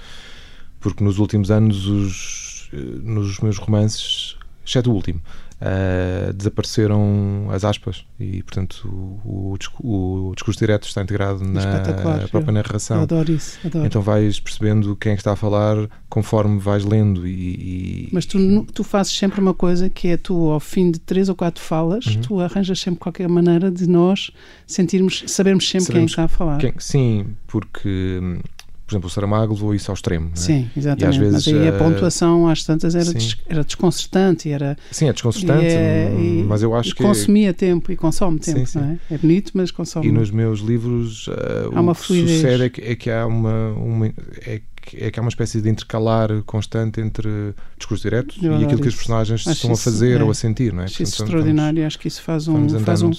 porque 0.81 1.05
nos 1.05 1.19
últimos 1.19 1.53
anos, 1.53 1.87
os, 1.87 2.71
eh, 2.73 2.77
nos 2.77 3.39
meus 3.39 3.57
romances, 3.57 4.37
exceto 4.67 4.91
o 4.91 4.95
último, 4.95 5.21
uh, 5.61 6.33
desapareceram 6.33 7.49
as 7.51 7.65
aspas 7.65 8.05
e, 8.19 8.43
portanto, 8.43 8.89
o, 9.25 9.57
o, 9.81 10.29
o 10.31 10.35
discurso 10.35 10.59
direto 10.59 10.87
está 10.87 11.03
integrado 11.03 11.45
na 11.45 12.29
própria 12.31 12.53
narração. 12.53 12.99
Eu 12.99 13.03
adoro 13.03 13.33
isso. 13.33 13.59
Adoro. 13.65 13.87
Então 13.87 14.03
vais 14.03 14.41
percebendo 14.41 14.97
quem 14.97 15.13
é 15.13 15.15
está 15.15 15.33
a 15.33 15.37
falar 15.37 15.89
conforme 16.09 16.59
vais 16.61 16.85
lendo. 16.85 17.27
E, 17.27 18.07
e... 18.07 18.09
Mas 18.13 18.27
tu, 18.27 18.65
tu 18.73 18.85
fazes 18.85 19.17
sempre 19.17 19.41
uma 19.41 19.55
coisa 19.55 19.89
que 19.89 20.09
é 20.09 20.17
tu, 20.17 20.51
ao 20.51 20.61
fim 20.61 20.91
de 20.91 20.99
três 20.99 21.29
ou 21.29 21.35
quatro 21.35 21.63
falas, 21.63 22.07
uhum. 22.07 22.21
tu 22.21 22.41
arranjas 22.41 22.79
sempre 22.79 23.01
qualquer 23.01 23.29
maneira 23.29 23.71
de 23.71 23.89
nós 23.89 24.31
sentirmos, 24.67 25.25
sabermos 25.27 25.69
sempre 25.69 25.87
sabemos 25.87 25.89
quem 25.89 26.05
está 26.05 26.25
a 26.25 26.29
falar. 26.29 26.59
Quem, 26.59 26.75
sim, 26.79 27.27
porque 27.47 28.21
hum, 28.23 28.39
por 28.87 28.93
exemplo, 28.93 29.07
o 29.07 29.11
Saramago 29.11 29.55
levou 29.55 29.75
isso 29.75 29.91
ao 29.91 29.95
extremo. 29.95 30.31
É? 30.33 30.37
Sim, 30.37 30.71
exatamente. 30.77 31.05
E 31.05 31.09
às 31.09 31.17
vezes, 31.17 31.47
mas 31.47 31.49
aí 31.49 31.69
a 31.69 31.73
eh, 31.73 31.79
pontuação 31.79 32.49
às 32.49 32.63
tantas 32.65 32.95
era, 32.95 33.13
des, 33.15 33.37
era 33.49 33.65
desconcertante. 33.65 34.51
Era, 34.51 34.77
sim, 34.91 35.09
é 35.09 35.13
desconcertante, 35.13 35.65
é, 35.65 36.15
e, 36.19 36.45
mas 36.47 36.63
eu 36.63 36.75
acho 36.75 36.91
e 36.91 36.95
que. 36.95 37.03
consumia 37.03 37.55
tempo 37.55 37.91
e 37.91 37.97
consome 37.97 38.39
tempo, 38.39 38.59
sim, 38.59 38.67
sim. 38.67 38.79
não 38.79 38.85
é? 38.87 38.99
É 39.11 39.19
bonito, 39.19 39.53
mas 39.55 39.71
consome. 39.71 40.07
E 40.07 40.13
nos 40.13 40.31
meus 40.31 40.61
livros, 40.61 41.29
uh, 41.29 41.33
há 41.75 41.81
uma 41.81 41.93
o 41.93 41.95
que 41.95 42.03
fluidez. 42.03 42.41
sucede 42.41 42.63
é 42.65 42.69
que, 42.69 42.81
é 42.83 42.95
que 42.95 43.11
há 43.11 43.27
uma. 43.27 43.73
uma 43.73 44.07
é 44.07 44.61
que, 44.83 45.03
é 45.03 45.11
que 45.11 45.19
há 45.19 45.23
uma 45.23 45.31
espécie 45.31 45.63
de 45.63 45.71
intercalar 45.71 46.29
constante 46.45 47.01
entre 47.01 47.55
discurso 47.79 48.03
direto 48.03 48.35
e 48.39 48.65
aquilo 48.65 48.83
que 48.83 48.89
os 48.89 48.95
personagens 48.95 49.47
estão 49.47 49.73
a 49.73 49.77
fazer 49.77 50.21
é, 50.21 50.23
ou 50.23 50.31
a 50.31 50.35
sentir, 50.35 50.75
não 50.75 50.83
é? 50.83 50.85
Acho 50.85 50.99
Portanto, 50.99 51.15
isso 51.15 51.23
extraordinário, 51.23 51.77
vamos, 51.77 51.87
acho 51.87 51.99
que 51.99 52.09
isso 52.09 52.21
faz 52.21 52.49
um. 52.49 52.69
Faz 52.81 53.01
um 53.01 53.11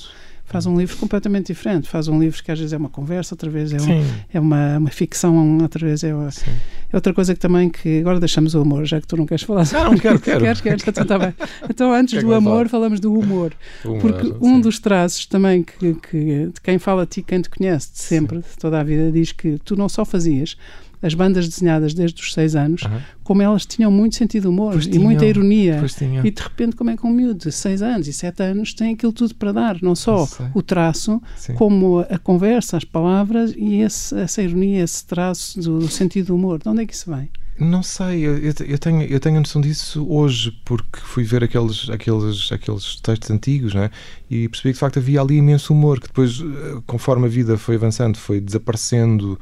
faz 0.45 0.65
um 0.65 0.77
livro 0.77 0.95
completamente 0.97 1.47
diferente. 1.47 1.89
Faz 1.89 2.07
um 2.07 2.19
livro 2.19 2.41
que 2.43 2.51
às 2.51 2.59
vezes 2.59 2.73
é 2.73 2.77
uma 2.77 2.89
conversa, 2.89 3.33
outra 3.33 3.49
vez 3.49 3.73
é, 3.73 3.77
um, 3.77 4.05
é 4.33 4.39
uma, 4.39 4.77
uma 4.77 4.89
ficção, 4.89 5.57
outra 5.61 5.85
vez 5.85 6.03
é, 6.03 6.13
uma, 6.13 6.29
é, 6.29 6.95
outra 6.95 7.13
coisa 7.13 7.33
que 7.33 7.39
também 7.39 7.69
que 7.69 7.99
agora 7.99 8.19
deixamos 8.19 8.55
o 8.55 8.61
amor, 8.61 8.85
já 8.85 9.01
que 9.01 9.07
tu 9.07 9.17
não 9.17 9.25
queres 9.25 9.43
falar. 9.43 9.65
Não, 9.73 9.91
não 9.91 9.97
quero, 9.97 10.19
quero. 10.19 10.39
queres, 10.41 10.61
queres, 10.61 10.87
então 10.87 11.05
tá 11.05 11.19
bem. 11.19 11.33
Então 11.69 11.91
antes 11.91 12.21
do 12.23 12.33
amor 12.33 12.69
falamos 12.69 12.99
do 12.99 13.13
humor, 13.13 13.53
humor 13.83 13.99
porque 13.99 14.27
sim. 14.27 14.37
um 14.41 14.61
dos 14.61 14.79
traços 14.79 15.25
também 15.25 15.63
que, 15.63 15.95
que 15.95 16.47
de 16.47 16.61
quem 16.61 16.77
fala 16.77 17.03
a 17.03 17.05
ti, 17.05 17.21
quem 17.21 17.41
te 17.41 17.49
conhece 17.49 17.91
de 17.91 17.99
sempre, 17.99 18.37
de 18.37 18.57
toda 18.59 18.79
a 18.79 18.83
vida, 18.83 19.11
diz 19.11 19.31
que 19.31 19.57
tu 19.59 19.75
não 19.75 19.89
só 19.89 20.05
fazias 20.05 20.55
as 21.01 21.13
bandas 21.13 21.47
desenhadas 21.47 21.93
desde 21.93 22.21
os 22.21 22.33
seis 22.33 22.55
anos, 22.55 22.81
uh 22.83 22.87
-huh. 22.87 23.01
como 23.23 23.41
elas 23.41 23.65
tinham 23.65 23.91
muito 23.91 24.15
sentido 24.15 24.43
de 24.43 24.47
humor 24.49 24.73
pois 24.73 24.85
e 24.85 24.91
tinham, 24.91 25.03
muita 25.03 25.25
ironia. 25.25 25.81
E 26.23 26.31
de 26.31 26.41
repente, 26.41 26.75
como 26.75 26.89
é 26.89 26.97
que 26.97 27.05
um 27.05 27.11
miúdo 27.11 27.45
de 27.45 27.51
seis 27.51 27.81
anos 27.81 28.07
e 28.07 28.13
sete 28.13 28.43
anos 28.43 28.73
tem 28.73 28.93
aquilo 28.93 29.13
tudo 29.13 29.33
para 29.35 29.51
dar? 29.51 29.81
Não 29.81 29.95
só 29.95 30.27
o 30.53 30.61
traço, 30.61 31.21
Sim. 31.35 31.53
como 31.55 31.99
a, 31.99 32.17
conversa, 32.17 32.77
as 32.77 32.83
palavras 32.83 33.53
e 33.57 33.81
esse, 33.81 34.17
essa 34.17 34.41
ironia, 34.41 34.83
esse 34.83 35.05
traço 35.05 35.59
do, 35.59 35.79
do 35.79 35.87
sentido 35.87 36.27
do 36.27 36.35
humor. 36.35 36.59
De 36.61 36.69
onde 36.69 36.83
é 36.83 36.85
que 36.85 36.93
isso 36.93 37.13
vem? 37.13 37.29
Não 37.57 37.81
sei, 37.81 38.19
eu, 38.19 38.37
eu, 38.37 38.77
tenho, 38.77 39.03
eu 39.03 39.17
tenho 39.17 39.37
a 39.37 39.39
noção 39.39 39.61
disso 39.61 40.05
hoje, 40.09 40.51
porque 40.65 40.99
fui 40.99 41.23
ver 41.23 41.41
aqueles, 41.41 41.89
aqueles, 41.89 42.51
aqueles 42.51 42.99
textos 42.99 43.31
antigos 43.31 43.73
né? 43.73 43.89
e 44.29 44.49
percebi 44.49 44.69
que 44.69 44.73
de 44.73 44.79
facto 44.79 44.99
havia 44.99 45.21
ali 45.21 45.37
imenso 45.37 45.71
humor, 45.71 46.01
que 46.01 46.07
depois, 46.07 46.41
eh, 46.41 46.81
conforme 46.85 47.27
a 47.27 47.29
vida 47.29 47.57
foi 47.57 47.75
avançando, 47.75 48.17
foi 48.17 48.41
desaparecendo 48.41 49.39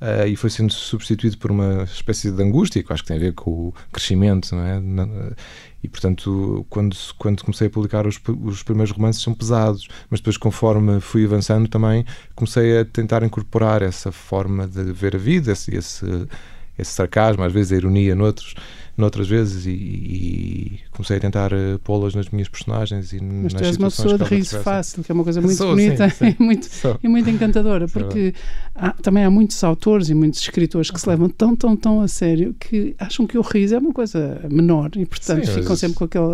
uh, 0.00 0.26
e 0.26 0.36
foi 0.36 0.50
sendo 0.50 0.72
substituído 0.72 1.38
por 1.38 1.50
uma 1.50 1.84
espécie 1.84 2.30
de 2.30 2.42
angústia, 2.42 2.82
que 2.82 2.90
eu 2.90 2.94
acho 2.94 3.02
que 3.02 3.08
tem 3.08 3.16
a 3.16 3.20
ver 3.20 3.32
com 3.32 3.50
o 3.50 3.74
crescimento. 3.92 4.54
Não 4.54 4.62
é? 4.62 4.80
E 5.82 5.88
portanto, 5.88 6.66
quando, 6.68 6.96
quando 7.18 7.42
comecei 7.44 7.68
a 7.68 7.70
publicar 7.70 8.06
os, 8.06 8.20
os 8.42 8.62
primeiros 8.62 8.94
romances, 8.94 9.22
são 9.22 9.34
pesados, 9.34 9.88
mas 10.10 10.20
depois, 10.20 10.36
conforme 10.36 11.00
fui 11.00 11.24
avançando, 11.24 11.68
também 11.68 12.04
comecei 12.34 12.80
a 12.80 12.84
tentar 12.84 13.22
incorporar 13.22 13.82
essa 13.82 14.10
forma 14.10 14.66
de 14.66 14.92
ver 14.92 15.14
a 15.14 15.18
vida, 15.18 15.52
esse, 15.52 15.74
esse 15.74 16.26
esse 16.78 16.92
sarcasmo, 16.92 17.42
às 17.42 17.52
vezes 17.52 17.72
a 17.72 17.76
ironia 17.76 18.14
noutros, 18.14 18.54
noutras 18.96 19.28
vezes, 19.28 19.66
e, 19.66 19.70
e 19.70 20.80
comecei 20.90 21.18
a 21.18 21.20
tentar 21.20 21.52
uh, 21.52 21.78
pô-las 21.84 22.14
nas 22.14 22.28
minhas 22.30 22.48
personagens. 22.48 23.12
E 23.12 23.20
Mas 23.20 23.52
tu 23.52 23.62
és 23.62 23.76
uma 23.76 23.90
pessoa 23.90 24.16
de 24.16 24.24
riso 24.24 24.58
fácil, 24.60 25.04
que 25.04 25.12
é 25.12 25.14
uma 25.14 25.24
coisa 25.24 25.40
muito 25.40 25.56
Sou, 25.56 25.70
bonita 25.70 26.08
sim, 26.08 26.30
sim. 26.30 26.36
E, 26.38 26.42
muito, 26.42 26.68
e 27.02 27.08
muito 27.08 27.30
encantadora, 27.30 27.86
porque 27.88 28.34
há, 28.74 28.90
também 28.92 29.24
há 29.24 29.30
muitos 29.30 29.62
autores 29.62 30.08
e 30.08 30.14
muitos 30.14 30.40
escritores 30.40 30.90
que 30.90 31.00
se 31.00 31.08
levam 31.08 31.28
tão, 31.28 31.54
tão, 31.54 31.76
tão 31.76 32.00
a 32.00 32.08
sério 32.08 32.54
que 32.58 32.94
acham 32.98 33.26
que 33.26 33.36
o 33.36 33.42
riso 33.42 33.74
é 33.74 33.78
uma 33.78 33.92
coisa 33.92 34.40
menor 34.50 34.90
e, 34.96 35.04
portanto, 35.04 35.46
sim, 35.46 35.52
ficam 35.52 35.70
mas... 35.70 35.80
sempre 35.80 35.96
com 35.96 36.04
aquele, 36.04 36.24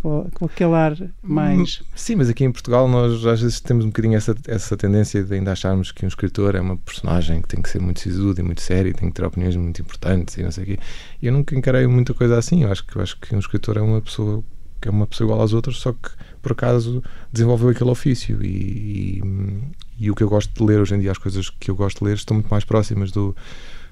com, 0.00 0.26
com 0.34 0.44
aquele 0.44 0.74
ar 0.74 0.96
mais. 1.22 1.80
Hum, 1.80 1.84
sim, 1.94 2.16
mas 2.16 2.28
aqui 2.28 2.44
em 2.44 2.52
Portugal 2.52 2.88
nós 2.88 3.24
às 3.26 3.40
vezes 3.40 3.60
temos 3.60 3.84
um 3.84 3.88
bocadinho 3.88 4.16
essa, 4.16 4.34
essa 4.46 4.76
tendência 4.76 5.22
de 5.22 5.34
ainda 5.34 5.52
acharmos 5.52 5.90
que 5.92 6.04
um 6.04 6.08
escritor 6.08 6.54
é 6.54 6.60
uma 6.60 6.76
personagem 6.76 7.40
que 7.42 7.48
tem 7.48 7.62
que 7.62 7.68
ser 7.68 7.80
muito 7.80 8.00
sisudo 8.00 8.40
e 8.40 8.44
muito 8.44 8.60
sério 8.60 8.90
e 8.90 8.94
tem 8.94 9.08
que 9.08 9.14
ter 9.14 9.24
opiniões 9.24 9.56
muito 9.56 9.80
importantes 9.80 10.36
e 10.36 10.42
não 10.42 10.50
sei 10.50 10.64
o 10.64 10.66
quê. 10.66 10.78
Eu 11.22 11.32
nunca 11.32 11.54
encarei 11.56 11.86
muita 12.12 12.14
coisa 12.14 12.38
assim. 12.38 12.62
Eu 12.62 12.70
acho 12.70 12.86
que, 12.86 12.96
eu 12.96 13.02
acho 13.02 13.18
que 13.18 13.34
um 13.34 13.38
escritor 13.38 13.76
é 13.76 13.80
uma 13.80 14.00
pessoa 14.00 14.44
que 14.80 14.88
é 14.88 14.90
uma 14.90 15.06
pessoa 15.06 15.26
igual 15.28 15.42
às 15.42 15.52
outras, 15.52 15.76
só 15.76 15.92
que 15.92 16.10
por 16.40 16.52
acaso 16.52 17.02
desenvolveu 17.32 17.68
aquele 17.68 17.90
ofício. 17.90 18.42
E, 18.42 19.20
e, 19.20 20.04
e, 20.06 20.10
o 20.10 20.14
que 20.14 20.24
eu 20.24 20.28
gosto 20.28 20.52
de 20.52 20.64
ler 20.64 20.80
hoje 20.80 20.96
em 20.96 20.98
dia, 20.98 21.12
as 21.12 21.18
coisas 21.18 21.48
que 21.48 21.70
eu 21.70 21.76
gosto 21.76 22.00
de 22.00 22.04
ler, 22.06 22.16
estão 22.16 22.34
muito 22.34 22.48
mais 22.48 22.64
próximas 22.64 23.12
do, 23.12 23.34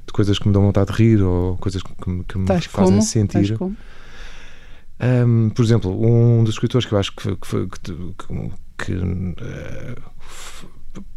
de 0.05 0.13
coisas 0.13 0.37
que 0.37 0.49
me 0.49 0.53
dão 0.53 0.63
vontade 0.63 0.93
de 0.93 0.99
rir 0.99 1.23
ou 1.23 1.57
coisas 1.59 1.81
que, 1.81 1.95
que 2.25 2.39
me 2.39 2.47
Tais 2.47 2.65
fazem 2.65 2.97
como? 2.97 3.07
sentir. 3.07 3.57
Um, 5.01 5.51
por 5.51 5.65
exemplo, 5.65 5.93
um 5.93 6.43
dos 6.43 6.55
escritores 6.55 6.85
que 6.85 6.93
eu 6.93 6.99
acho 6.99 7.13
que, 7.15 7.37
que, 7.37 8.93
uh, 8.95 9.97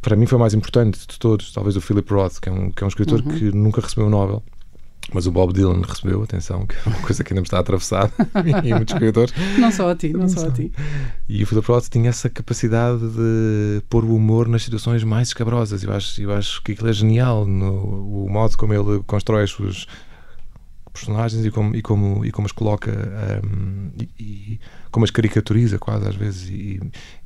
para 0.04 0.16
mim 0.16 0.28
foi 0.28 0.38
mais 0.38 0.54
importante 0.54 1.00
de 1.00 1.18
todos, 1.18 1.52
talvez 1.52 1.76
o 1.76 1.82
Philip 1.82 2.14
Roth, 2.14 2.40
que 2.40 2.48
é 2.48 2.52
um, 2.52 2.70
que 2.70 2.84
é 2.84 2.86
um 2.86 2.90
escritor 2.90 3.22
uhum. 3.22 3.38
que 3.40 3.46
nunca 3.52 3.82
recebeu 3.82 4.06
o 4.06 4.10
Nobel 4.12 4.44
mas 5.12 5.28
o 5.28 5.32
Bob 5.32 5.52
Dylan 5.54 5.82
recebeu, 5.82 6.24
atenção, 6.24 6.66
que 6.66 6.76
é 6.76 6.90
uma 6.90 7.00
coisa 7.02 7.24
que 7.24 7.34
ainda 7.34 7.42
me 7.42 7.48
está 7.48 7.60
atravessada 7.60 8.12
e 8.64 8.74
muitos 8.74 8.94
escritores. 8.94 9.34
Não 9.58 9.72
só 9.72 9.90
a 9.90 9.96
ti, 9.96 10.14
não, 10.14 10.30
só 10.30 10.48
a 10.48 10.52
ti. 10.52 10.72
E 11.28 11.44
o 11.44 11.48
Philip 11.48 11.68
Roth 11.68 11.88
tinha 11.90 12.10
essa 12.10 12.30
capacidade 12.30 13.00
de 13.00 13.82
pôr 13.90 14.06
o 14.06 14.16
humor 14.16 14.48
nas 14.48 14.64
situações 14.64 15.04
mais 15.04 15.30
escabrosas. 15.30 15.84
Eu 15.84 15.92
acho, 15.94 16.22
eu 16.22 16.34
acho 16.34 16.62
que 16.64 16.72
aquilo 16.72 16.90
é 16.90 16.94
genial, 16.94 17.46
no, 17.46 18.26
o 18.26 18.30
modo 18.30 18.58
como 18.58 18.74
ele 18.74 19.04
constrói 19.06 19.44
as 19.44 19.52
suas 19.52 19.88
personagens 20.94 21.44
e 21.44 21.52
como, 21.52 21.76
e 21.76 21.82
como, 21.82 22.24
e 22.24 22.32
como 22.32 22.46
as 22.46 22.52
coloca 22.52 22.92
um, 23.44 23.90
e, 24.00 24.10
e, 24.20 24.60
como 24.92 25.04
as 25.04 25.10
caricaturiza 25.10 25.80
quase 25.80 26.08
às 26.08 26.16
vezes 26.16 26.50
e, 26.50 26.80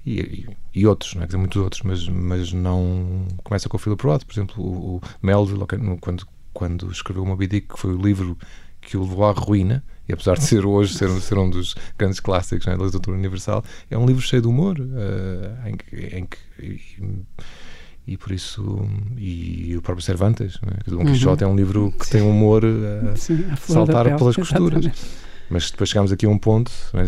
e, 0.05 0.47
e 0.73 0.87
outros, 0.87 1.13
não 1.13 1.21
é? 1.21 1.25
Quer 1.25 1.27
dizer, 1.27 1.37
muitos 1.37 1.61
outros, 1.61 1.81
mas, 1.83 2.07
mas 2.07 2.53
não 2.53 3.27
começa 3.43 3.67
com 3.67 3.75
o 3.75 3.79
Philip 3.79 4.01
Roth, 4.01 4.23
por 4.23 4.33
exemplo, 4.33 4.63
o, 4.63 4.97
o 4.97 5.01
Melville, 5.21 5.65
quando 5.99 6.25
quando 6.57 6.89
escreveu 6.91 7.23
Moby 7.23 7.45
Dick, 7.45 7.67
que 7.67 7.79
foi 7.79 7.93
o 7.93 8.01
livro 8.01 8.35
que 8.81 8.97
o 8.97 9.03
levou 9.03 9.25
à 9.25 9.31
ruína, 9.31 9.83
e 10.09 10.13
apesar 10.13 10.33
de 10.37 10.43
ser 10.43 10.65
hoje 10.65 10.95
ser, 10.95 11.07
ser 11.21 11.37
um 11.37 11.47
dos 11.47 11.75
grandes 11.95 12.19
clássicos 12.19 12.65
né, 12.65 12.75
da 12.75 12.83
literatura 12.83 13.15
universal, 13.15 13.63
é 13.91 13.95
um 13.95 14.07
livro 14.07 14.23
cheio 14.23 14.41
de 14.41 14.47
humor, 14.47 14.75
uh, 14.79 15.69
em 15.69 15.77
que, 15.77 15.95
em 16.15 16.25
que 16.25 16.37
e, 16.59 18.13
e, 18.13 18.17
por 18.17 18.31
isso 18.31 18.89
e 19.17 19.77
o 19.77 19.83
próprio 19.83 20.03
Cervantes, 20.03 20.59
né? 20.63 20.79
Don 20.87 21.05
Quixote 21.05 21.43
uhum. 21.43 21.51
é 21.51 21.53
um 21.53 21.55
livro 21.55 21.91
que 21.91 22.05
Sim. 22.07 22.11
tem 22.13 22.21
humor 22.21 22.63
a 22.65 23.15
Sim, 23.15 23.45
saltar 23.57 24.05
pelas 24.17 24.35
costuras. 24.35 24.83
Exatamente. 24.83 25.05
Mas 25.51 25.69
depois 25.69 25.91
chegamos 25.91 26.11
aqui 26.11 26.25
a 26.25 26.29
um 26.29 26.39
ponto 26.39 26.71
né, 26.91 27.05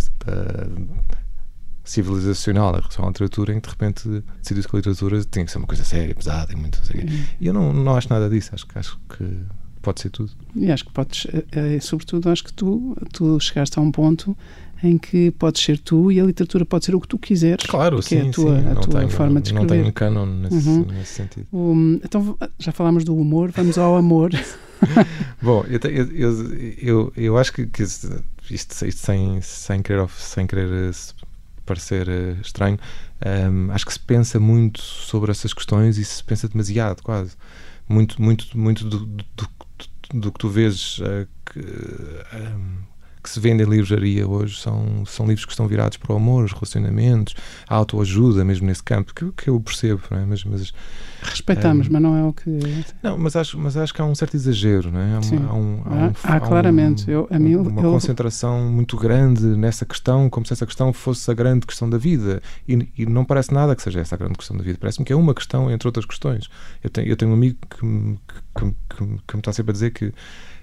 civilizacional 1.89 2.71
em 2.71 2.79
relação 2.79 3.05
à 3.05 3.07
literatura, 3.07 3.53
em 3.53 3.59
que 3.59 3.67
de 3.67 3.73
repente 3.73 4.23
decidiu-se 4.41 4.67
que 4.67 4.75
a 4.75 4.79
literatura 4.79 5.23
tinha 5.25 5.45
que 5.45 5.51
ser 5.51 5.57
uma 5.57 5.67
coisa 5.67 5.83
séria, 5.83 6.13
pesada 6.13 6.53
e 6.53 6.55
muito. 6.55 6.79
Uhum. 6.93 7.23
E 7.39 7.47
eu 7.47 7.53
não, 7.53 7.73
não 7.73 7.95
acho 7.95 8.09
nada 8.09 8.29
disso, 8.29 8.51
acho, 8.53 8.65
acho 8.75 8.99
que 9.09 9.25
pode 9.81 10.01
ser 10.01 10.09
tudo. 10.09 10.31
E 10.55 10.71
acho 10.71 10.85
que 10.85 10.91
podes, 10.91 11.27
é, 11.51 11.79
sobretudo, 11.79 12.29
acho 12.29 12.43
que 12.43 12.53
tu, 12.53 12.95
tu 13.11 13.39
chegaste 13.39 13.79
a 13.79 13.81
um 13.81 13.91
ponto 13.91 14.37
em 14.83 14.97
que 14.97 15.31
podes 15.31 15.61
ser 15.61 15.77
tu 15.77 16.11
e 16.11 16.19
a 16.19 16.23
literatura 16.23 16.65
pode 16.65 16.85
ser 16.85 16.95
o 16.95 17.01
que 17.01 17.07
tu 17.07 17.17
quiseres. 17.17 17.65
Claro, 17.65 18.01
sim, 18.01 18.17
é 18.17 18.21
a 18.29 18.31
tua, 18.31 18.59
sim. 18.59 18.67
A 18.67 18.75
tua 18.75 18.99
tenho, 18.99 19.09
forma 19.09 19.41
de 19.41 19.47
escrever. 19.47 19.67
Não 19.67 19.75
tenho 19.75 19.87
um 19.87 19.91
canon 19.91 20.25
nesse, 20.25 20.69
uhum. 20.69 20.85
nesse 20.85 21.13
sentido. 21.13 21.47
então, 22.03 22.37
já 22.57 22.71
falámos 22.71 23.03
do 23.03 23.15
humor, 23.15 23.51
vamos 23.51 23.77
ao 23.77 23.95
amor. 23.95 24.31
Bom, 25.41 25.65
eu, 25.67 25.79
eu, 25.89 26.55
eu, 26.77 27.13
eu, 27.15 27.37
acho 27.37 27.51
que, 27.51 27.65
que 27.65 27.83
isto, 27.83 28.23
isto, 28.49 28.73
sem, 28.75 29.41
sem, 29.41 29.81
querer, 29.81 30.07
sem 30.17 30.47
querer 30.47 30.93
parecer 31.69 32.09
uh, 32.09 32.41
estranho, 32.41 32.79
um, 33.51 33.71
acho 33.71 33.85
que 33.85 33.93
se 33.93 33.99
pensa 33.99 34.39
muito 34.39 34.81
sobre 34.81 35.29
essas 35.31 35.53
questões 35.53 35.97
e 35.99 36.03
se 36.03 36.23
pensa 36.23 36.47
demasiado, 36.47 37.03
quase. 37.03 37.35
Muito, 37.87 38.21
muito, 38.21 38.57
muito 38.57 38.83
do, 38.85 39.05
do, 39.05 39.25
do, 39.35 39.49
do 40.13 40.31
que 40.31 40.39
tu 40.39 40.49
vês 40.49 40.97
uh, 40.99 41.27
que, 41.45 41.59
um, 41.59 42.77
que 43.21 43.29
se 43.29 43.39
vende 43.39 43.63
em 43.63 43.65
livraria 43.65 44.27
hoje 44.27 44.59
são, 44.59 45.05
são 45.05 45.25
livros 45.25 45.45
que 45.45 45.51
estão 45.51 45.67
virados 45.67 45.97
para 45.97 46.13
o 46.13 46.15
amor, 46.15 46.45
os 46.45 46.53
relacionamentos, 46.53 47.35
a 47.67 47.75
autoajuda, 47.75 48.43
mesmo 48.45 48.67
nesse 48.67 48.83
campo, 48.83 49.13
que, 49.13 49.31
que 49.31 49.49
eu 49.49 49.59
percebo, 49.59 50.01
não 50.09 50.19
é? 50.19 50.25
Mas, 50.25 50.43
mas 50.43 50.73
Respeitamos, 51.21 51.87
um, 51.87 51.91
mas 51.91 52.01
não 52.01 52.15
é 52.15 52.23
o 52.23 52.31
que. 52.31 52.49
Não, 53.03 53.17
mas 53.17 53.35
acho, 53.35 53.57
mas 53.59 53.75
acho 53.75 53.93
que 53.93 54.01
há 54.01 54.05
um 54.05 54.15
certo 54.15 54.35
exagero, 54.35 54.91
não 54.91 54.99
é? 54.99 55.17
Há, 55.17 55.21
Sim. 55.21 55.35
há, 55.37 55.53
um, 55.53 55.81
há, 55.85 55.89
um, 55.89 56.13
há, 56.23 56.35
há 56.35 56.39
claramente. 56.39 57.09
eu, 57.09 57.27
a 57.29 57.37
mim, 57.37 57.55
uma 57.55 57.81
eu... 57.81 57.91
concentração 57.91 58.69
muito 58.69 58.95
grande 58.95 59.43
nessa 59.43 59.85
questão, 59.85 60.29
como 60.29 60.45
se 60.45 60.53
essa 60.53 60.65
questão 60.65 60.93
fosse 60.93 61.29
a 61.29 61.33
grande 61.33 61.65
questão 61.65 61.89
da 61.89 61.97
vida. 61.97 62.41
E, 62.67 62.87
e 62.97 63.05
não 63.05 63.25
parece 63.25 63.53
nada 63.53 63.75
que 63.75 63.83
seja 63.83 63.99
essa 63.99 64.15
a 64.15 64.17
grande 64.17 64.37
questão 64.37 64.55
da 64.55 64.63
vida. 64.63 64.77
Parece-me 64.79 65.05
que 65.05 65.11
é 65.11 65.15
uma 65.15 65.33
questão 65.33 65.69
entre 65.69 65.87
outras 65.87 66.05
questões. 66.05 66.49
Eu 66.81 66.89
tenho, 66.89 67.07
eu 67.07 67.17
tenho 67.17 67.31
um 67.31 67.33
amigo 67.33 67.57
que, 67.69 67.79
que, 67.79 68.65
que, 68.65 69.17
que 69.27 69.35
me 69.35 69.39
está 69.39 69.51
sempre 69.51 69.71
a 69.71 69.73
dizer 69.73 69.91
que 69.91 70.13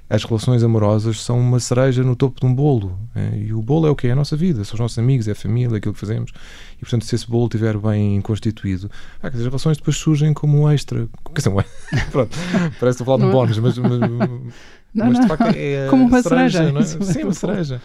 as 0.09 0.23
relações 0.23 0.62
amorosas 0.62 1.21
são 1.21 1.38
uma 1.38 1.59
cereja 1.59 2.03
no 2.05 2.14
topo 2.14 2.40
de 2.40 2.47
um 2.47 2.55
bolo. 2.55 2.99
É? 3.14 3.38
E 3.38 3.53
o 3.53 3.61
bolo 3.61 3.87
é 3.87 3.90
o 3.90 3.97
que 3.97 4.07
é 4.07 4.12
a 4.12 4.14
nossa 4.14 4.37
vida, 4.37 4.62
são 4.64 4.75
os 4.75 4.81
nossos 4.81 4.99
amigos, 4.99 5.27
é 5.27 5.33
a 5.33 5.35
família, 5.35 5.77
aquilo 5.77 5.95
que 5.95 6.01
fazemos. 6.01 6.33
E 6.77 6.81
portanto, 6.81 7.05
se 7.05 7.14
esse 7.14 7.29
bolo 7.29 7.47
estiver 7.47 7.77
bem 7.77 8.21
constituído, 8.21 8.90
ah, 9.23 9.29
as 9.29 9.35
relações 9.35 9.77
depois 9.79 9.97
surgem 9.97 10.33
como 10.33 10.62
um 10.62 10.71
extra. 10.71 11.09
Quer 11.35 11.38
dizer, 11.38 11.51
pronto, 12.12 12.37
parece 12.79 12.79
que 12.81 12.87
estou 12.87 13.03
a 13.03 13.07
falar 13.07 13.19
de 13.19 13.25
um 13.25 13.31
bónus, 13.33 13.59
mas, 13.59 13.79
mas, 13.79 13.99
não, 13.99 15.07
mas 15.07 15.21
de 15.21 15.27
facto 15.27 15.57
é 15.57 15.87
como 15.90 16.05
uma 16.05 16.23
cereja, 16.23 16.59
cereja 16.59 16.73
não 16.73 16.81
é? 16.81 16.85
Sim, 16.85 17.25
uma 17.25 17.35
cereja. 17.35 17.83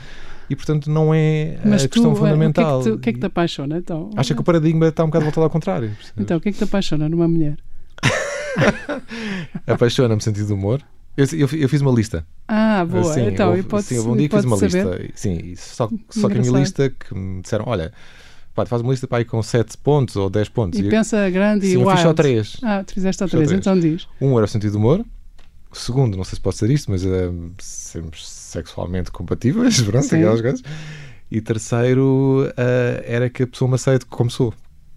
E 0.49 0.55
portanto 0.55 0.89
não 0.91 1.13
é 1.13 1.59
Mas 1.63 1.85
a 1.85 1.87
tu, 1.87 1.91
questão 1.91 2.13
fundamental. 2.13 2.81
O 2.81 2.83
que, 2.83 2.89
é 2.89 2.91
que, 2.91 2.91
te, 2.91 2.95
o 2.97 2.99
que, 2.99 3.09
é 3.09 3.13
que 3.13 3.19
te 3.19 3.25
apaixona 3.25 3.77
então? 3.77 4.09
Acha 4.17 4.35
que 4.35 4.41
o 4.41 4.43
paradigma 4.43 4.87
está 4.87 5.03
um 5.03 5.07
bocado 5.07 5.23
voltado 5.23 5.45
ao 5.45 5.49
contrário. 5.49 5.89
Percebes? 5.91 6.13
Então, 6.17 6.37
o 6.37 6.41
que 6.41 6.49
é 6.49 6.51
que 6.51 6.57
te 6.57 6.63
apaixona 6.65 7.07
numa 7.07 7.25
mulher? 7.25 7.57
Apaixona-me 9.65 10.21
sentido 10.21 10.47
de 10.47 10.53
humor. 10.53 10.81
Eu, 11.17 11.25
eu, 11.33 11.49
eu, 11.53 11.69
fiz 11.69 11.81
uma 11.81 11.91
lista. 11.91 12.25
Ah, 12.47 12.85
boa. 12.85 13.13
Sim, 13.13 13.27
então, 13.27 13.55
eu, 13.55 13.63
pode, 13.63 13.83
sim, 13.83 13.97
houve 13.97 14.09
um 14.11 14.17
dia 14.17 14.29
que 14.29 14.35
fiz 14.35 14.45
uma 14.45 14.57
saber. 14.57 15.01
lista. 15.01 15.11
Sim, 15.15 15.55
só, 15.57 15.89
só 16.09 16.29
que 16.29 16.37
a 16.37 16.41
minha 16.41 16.59
lista 16.59 16.89
que 16.89 17.13
me 17.13 17.41
disseram: 17.41 17.65
olha, 17.67 17.91
pá, 18.55 18.65
faz 18.65 18.81
uma 18.81 18.91
lista 18.91 19.07
para 19.07 19.23
com 19.25 19.41
7 19.43 19.77
pontos 19.77 20.15
ou 20.15 20.29
10 20.29 20.49
pontos. 20.49 20.79
E, 20.79 20.83
e 20.85 20.89
pensa 20.89 21.29
grande 21.29 21.67
sim, 21.67 21.73
e 21.77 21.81
eu 21.81 21.89
fiz 21.89 21.99
só 21.99 22.13
3. 22.13 22.57
Ah, 22.63 22.83
tu 22.83 22.93
fizeste 22.93 23.19
só 23.19 23.27
3, 23.27 23.51
então 23.51 23.77
diz. 23.77 24.07
Um 24.21 24.35
era 24.37 24.45
o 24.45 24.47
sentido 24.47 24.73
do 24.73 24.77
humor. 24.77 25.05
O 25.69 25.75
segundo, 25.75 26.17
não 26.17 26.23
sei 26.23 26.35
se 26.35 26.41
pode 26.41 26.57
ser 26.57 26.69
isto, 26.69 26.91
mas 26.91 27.05
é 27.05 27.31
sempre 27.59 28.19
sexualmente 28.21 29.09
compatíveis, 29.09 29.79
pronto, 29.83 30.05
sim. 30.05 30.17
aquelas 30.17 30.41
coisas. 30.41 30.63
E 31.29 31.39
terceiro 31.39 32.45
uh, 32.49 33.03
era 33.05 33.29
que 33.29 33.43
a 33.43 33.47
pessoa 33.47 33.69
me 33.69 33.75
aceite 33.75 34.05
como 34.05 34.29
sou. 34.29 34.53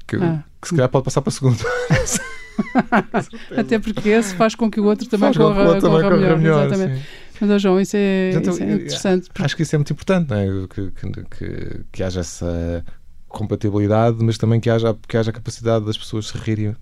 Que, 0.07 0.17
ah. 0.17 0.43
que 0.61 0.69
se 0.69 0.75
calhar 0.75 0.89
pode 0.89 1.05
passar 1.05 1.23
para 1.23 1.31
segundo. 1.31 1.59
Até 3.57 3.79
porque 3.79 4.09
esse 4.09 4.35
faz 4.35 4.55
com 4.55 4.71
que 4.71 4.81
o 4.81 4.85
outro 4.85 5.09
também 5.09 5.33
faz 5.33 5.37
corra, 5.37 5.69
outro 5.69 5.91
corra, 5.91 6.03
também 6.03 6.21
melhor. 6.21 6.39
melhor 6.39 6.67
exatamente. 6.67 7.01
Sim. 7.01 7.07
Mas, 7.41 7.51
oh, 7.51 7.59
João, 7.59 7.81
isso 7.81 7.97
é, 7.97 8.31
então, 8.35 8.53
isso 8.53 8.63
é 8.63 8.73
interessante. 8.73 9.27
Porque... 9.29 9.43
Acho 9.43 9.57
que 9.57 9.63
isso 9.63 9.75
é 9.75 9.79
muito 9.79 9.93
importante, 9.93 10.31
não 10.31 10.37
é? 10.37 10.47
que, 10.69 10.91
que, 10.93 11.25
que, 11.25 11.81
que 11.91 12.03
haja 12.03 12.21
essa 12.21 12.85
compatibilidade, 13.29 14.19
mas 14.23 14.39
também 14.39 14.61
que 14.61 14.71
haja, 14.71 14.97
que 15.09 15.17
haja 15.17 15.31
a 15.31 15.35
capacidade 15.35 15.85
das 15.85 15.99
pessoas 15.99 16.29
se 16.29 16.39
rirem 16.39 16.77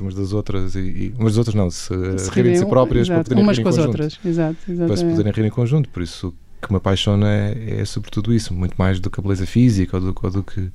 umas 0.00 0.14
das 0.14 0.32
outras 0.32 0.76
e, 0.76 0.78
e 0.78 1.14
umas 1.18 1.32
das 1.32 1.38
outras 1.38 1.54
não, 1.54 1.70
se, 1.70 2.18
se 2.18 2.30
rirem 2.30 2.52
de 2.52 2.60
si 2.60 2.66
próprias 2.66 3.08
exato, 3.08 3.16
para 3.16 3.24
poderem 3.24 3.44
umas 3.44 3.56
rir 3.58 3.62
com 3.64 3.68
em 3.68 3.72
as 3.72 3.76
conjunto. 3.76 3.88
outras, 3.88 4.20
exato, 4.24 4.56
para 4.86 4.96
se 4.96 5.04
poderem 5.04 5.32
rir 5.32 5.44
em 5.44 5.50
conjunto, 5.50 5.88
por 5.88 6.02
isso 6.02 6.34
que 6.62 6.72
me 6.72 6.76
apaixona 6.76 7.28
é, 7.28 7.80
é 7.80 7.84
sobretudo 7.84 8.32
isso, 8.32 8.54
muito 8.54 8.74
mais 8.76 9.00
do 9.00 9.10
que 9.10 9.20
a 9.20 9.22
beleza 9.22 9.44
física 9.46 9.96
ou 9.96 10.12
do, 10.12 10.14
ou 10.22 10.30
do 10.30 10.42
que 10.42 10.70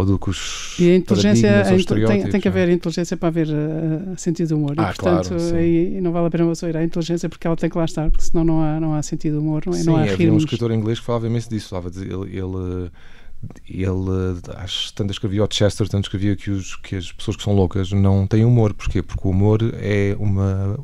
ou 0.00 0.06
do 0.06 0.18
que 0.18 0.30
os 0.30 0.76
e 0.78 0.90
a 0.90 0.96
inteligência 0.96 1.60
a, 1.60 1.64
tem, 1.64 2.28
tem, 2.28 2.40
que 2.40 2.48
haver 2.48 2.68
é? 2.68 2.72
inteligência 2.72 3.16
para 3.16 3.28
haver 3.28 3.48
uh, 3.48 4.14
sentido 4.16 4.48
de 4.48 4.54
humor 4.54 4.74
ah, 4.76 4.82
e 4.82 4.86
portanto 4.86 5.28
claro, 5.28 5.56
aí 5.56 6.00
não 6.00 6.12
vale 6.12 6.26
a 6.26 6.30
pena 6.30 6.44
você 6.44 6.68
ir 6.68 6.76
à 6.76 6.84
inteligência 6.84 7.28
porque 7.28 7.46
ela 7.46 7.56
tem 7.56 7.70
que 7.70 7.78
lá 7.78 7.84
estar 7.84 8.10
porque 8.10 8.24
senão 8.24 8.44
não 8.44 8.62
há, 8.62 8.80
não 8.80 8.94
há 8.94 9.02
sentido 9.02 9.34
de 9.34 9.38
humor 9.38 9.62
não, 9.66 9.72
é? 9.72 9.76
sim, 9.76 9.86
não 9.86 9.96
há 9.96 10.02
havia 10.02 10.32
um 10.32 10.36
escritor 10.36 10.72
inglês 10.72 10.98
que 10.98 11.06
falava 11.06 11.26
imenso 11.26 11.48
disso 11.48 11.68
falava 11.68 11.90
de, 11.90 12.02
ele, 12.02 12.36
ele 12.36 12.90
ele 13.66 14.40
acho, 14.56 14.92
tanto 14.92 15.10
escrevia 15.12 15.42
o 15.42 15.48
Chester, 15.50 15.88
tanto 15.88 16.04
escrevia 16.04 16.36
que, 16.36 16.50
os, 16.50 16.76
que 16.76 16.96
as 16.96 17.10
pessoas 17.10 17.36
que 17.36 17.42
são 17.42 17.54
loucas 17.54 17.90
não 17.90 18.26
têm 18.26 18.44
humor. 18.44 18.74
Porquê? 18.74 19.02
Porque 19.02 19.26
o 19.26 19.30
humor 19.30 19.60
é 19.76 20.14
uma 20.18 20.78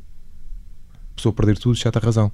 pessoa 1.15 1.33
perder 1.33 1.59
tudo, 1.59 1.75
já 1.75 1.93
tem 1.93 2.01
razão. 2.01 2.33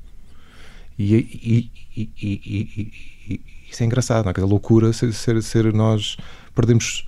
E, 0.99 1.15
e, 1.17 1.71
e, 1.97 2.11
e, 2.23 3.41
isso 3.71 3.83
é 3.83 3.87
engraçado, 3.87 4.25
não 4.25 4.33
é? 4.37 4.41
a 4.41 4.45
loucura 4.47 4.93
ser, 4.93 5.13
ser, 5.13 5.43
ser 5.43 5.73
nós 5.73 6.17
perdemos 6.55 7.07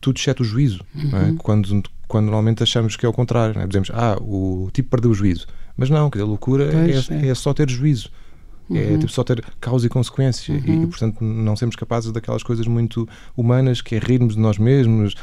tudo 0.00 0.18
exceto 0.18 0.42
o 0.42 0.46
juízo. 0.46 0.84
É? 0.94 1.16
Uhum. 1.16 1.36
Quando, 1.36 1.82
quando 2.06 2.24
normalmente 2.26 2.62
achamos 2.62 2.96
que 2.96 3.04
é 3.04 3.08
o 3.08 3.12
contrário, 3.12 3.60
é? 3.60 3.66
dizemos, 3.66 3.90
ah, 3.92 4.16
o 4.20 4.68
tipo 4.72 4.90
perdeu 4.90 5.10
o 5.10 5.14
juízo. 5.14 5.46
Mas 5.76 5.90
não, 5.90 6.08
que 6.08 6.18
a 6.18 6.24
loucura 6.24 6.68
pois, 6.72 7.10
é, 7.10 7.26
é. 7.26 7.28
é 7.28 7.34
só 7.34 7.52
ter 7.52 7.68
juízo. 7.68 8.10
É 8.68 8.90
uhum. 8.90 8.98
tipo 8.98 9.12
só 9.12 9.22
ter 9.22 9.44
causa 9.60 9.86
e 9.86 9.88
consequência 9.88 10.52
uhum. 10.52 10.82
e, 10.82 10.86
portanto, 10.88 11.22
não 11.22 11.54
sermos 11.54 11.76
capazes 11.76 12.10
daquelas 12.10 12.42
coisas 12.42 12.66
muito 12.66 13.08
humanas 13.36 13.80
que 13.80 13.94
é 13.94 13.98
rirmos 13.98 14.34
de 14.34 14.40
nós 14.40 14.58
mesmos. 14.58 15.14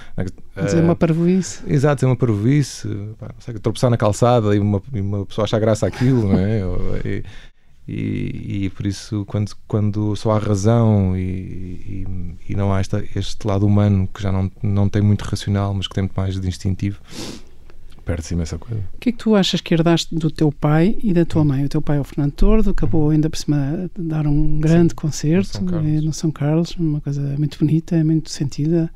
Dizer 0.55 0.79
uh, 0.79 0.83
uma 0.83 0.95
parvoíce. 0.95 1.61
Exato, 1.67 1.95
dizer 1.95 2.05
uma 2.05 2.15
parvoíce. 2.15 2.87
Pá, 3.19 3.33
tropeçar 3.61 3.89
na 3.89 3.97
calçada 3.97 4.55
e 4.55 4.59
uma, 4.59 4.81
e 4.93 5.01
uma 5.01 5.25
pessoa 5.25 5.43
achar 5.43 5.59
graça 5.59 5.85
àquilo, 5.85 6.29
não 6.29 6.39
é? 6.39 6.61
e, 7.03 7.23
e, 7.87 8.65
e, 8.65 8.69
por 8.69 8.85
isso, 8.85 9.25
quando, 9.25 9.51
quando 9.67 10.15
só 10.15 10.31
há 10.31 10.39
razão 10.39 11.17
e, 11.17 11.21
e, 11.21 12.07
e 12.49 12.55
não 12.55 12.73
há 12.73 12.79
esta, 12.79 13.03
este 13.15 13.45
lado 13.45 13.65
humano 13.65 14.07
que 14.13 14.21
já 14.21 14.31
não, 14.31 14.49
não 14.61 14.87
tem 14.87 15.01
muito 15.01 15.23
racional, 15.23 15.73
mas 15.73 15.87
que 15.87 15.93
tem 15.93 16.03
muito 16.03 16.15
mais 16.15 16.39
de 16.39 16.47
instintivo, 16.47 16.99
perde-se 18.05 18.33
imensa 18.33 18.57
coisa. 18.57 18.81
O 18.93 18.97
que 18.99 19.09
é 19.09 19.11
que 19.11 19.17
tu 19.17 19.35
achas 19.35 19.59
que 19.59 19.73
herdaste 19.73 20.15
do 20.15 20.31
teu 20.31 20.51
pai 20.51 20.97
e 21.03 21.13
da 21.13 21.25
tua 21.25 21.43
mãe? 21.43 21.65
O 21.65 21.69
teu 21.69 21.81
pai 21.81 21.97
é 21.97 21.99
o 21.99 22.03
Fernando 22.05 22.31
Tordo, 22.31 22.69
acabou 22.69 23.09
ainda 23.09 23.29
por 23.29 23.37
cima 23.37 23.89
de 23.93 24.03
dar 24.03 24.27
um 24.27 24.59
grande 24.59 24.91
Sim, 24.91 24.95
concerto 24.95 25.61
no 25.61 25.69
São, 25.69 25.83
no 25.83 26.13
São 26.13 26.31
Carlos, 26.31 26.75
uma 26.77 27.01
coisa 27.01 27.21
muito 27.37 27.59
bonita, 27.59 28.01
muito 28.03 28.29
sentida. 28.29 28.89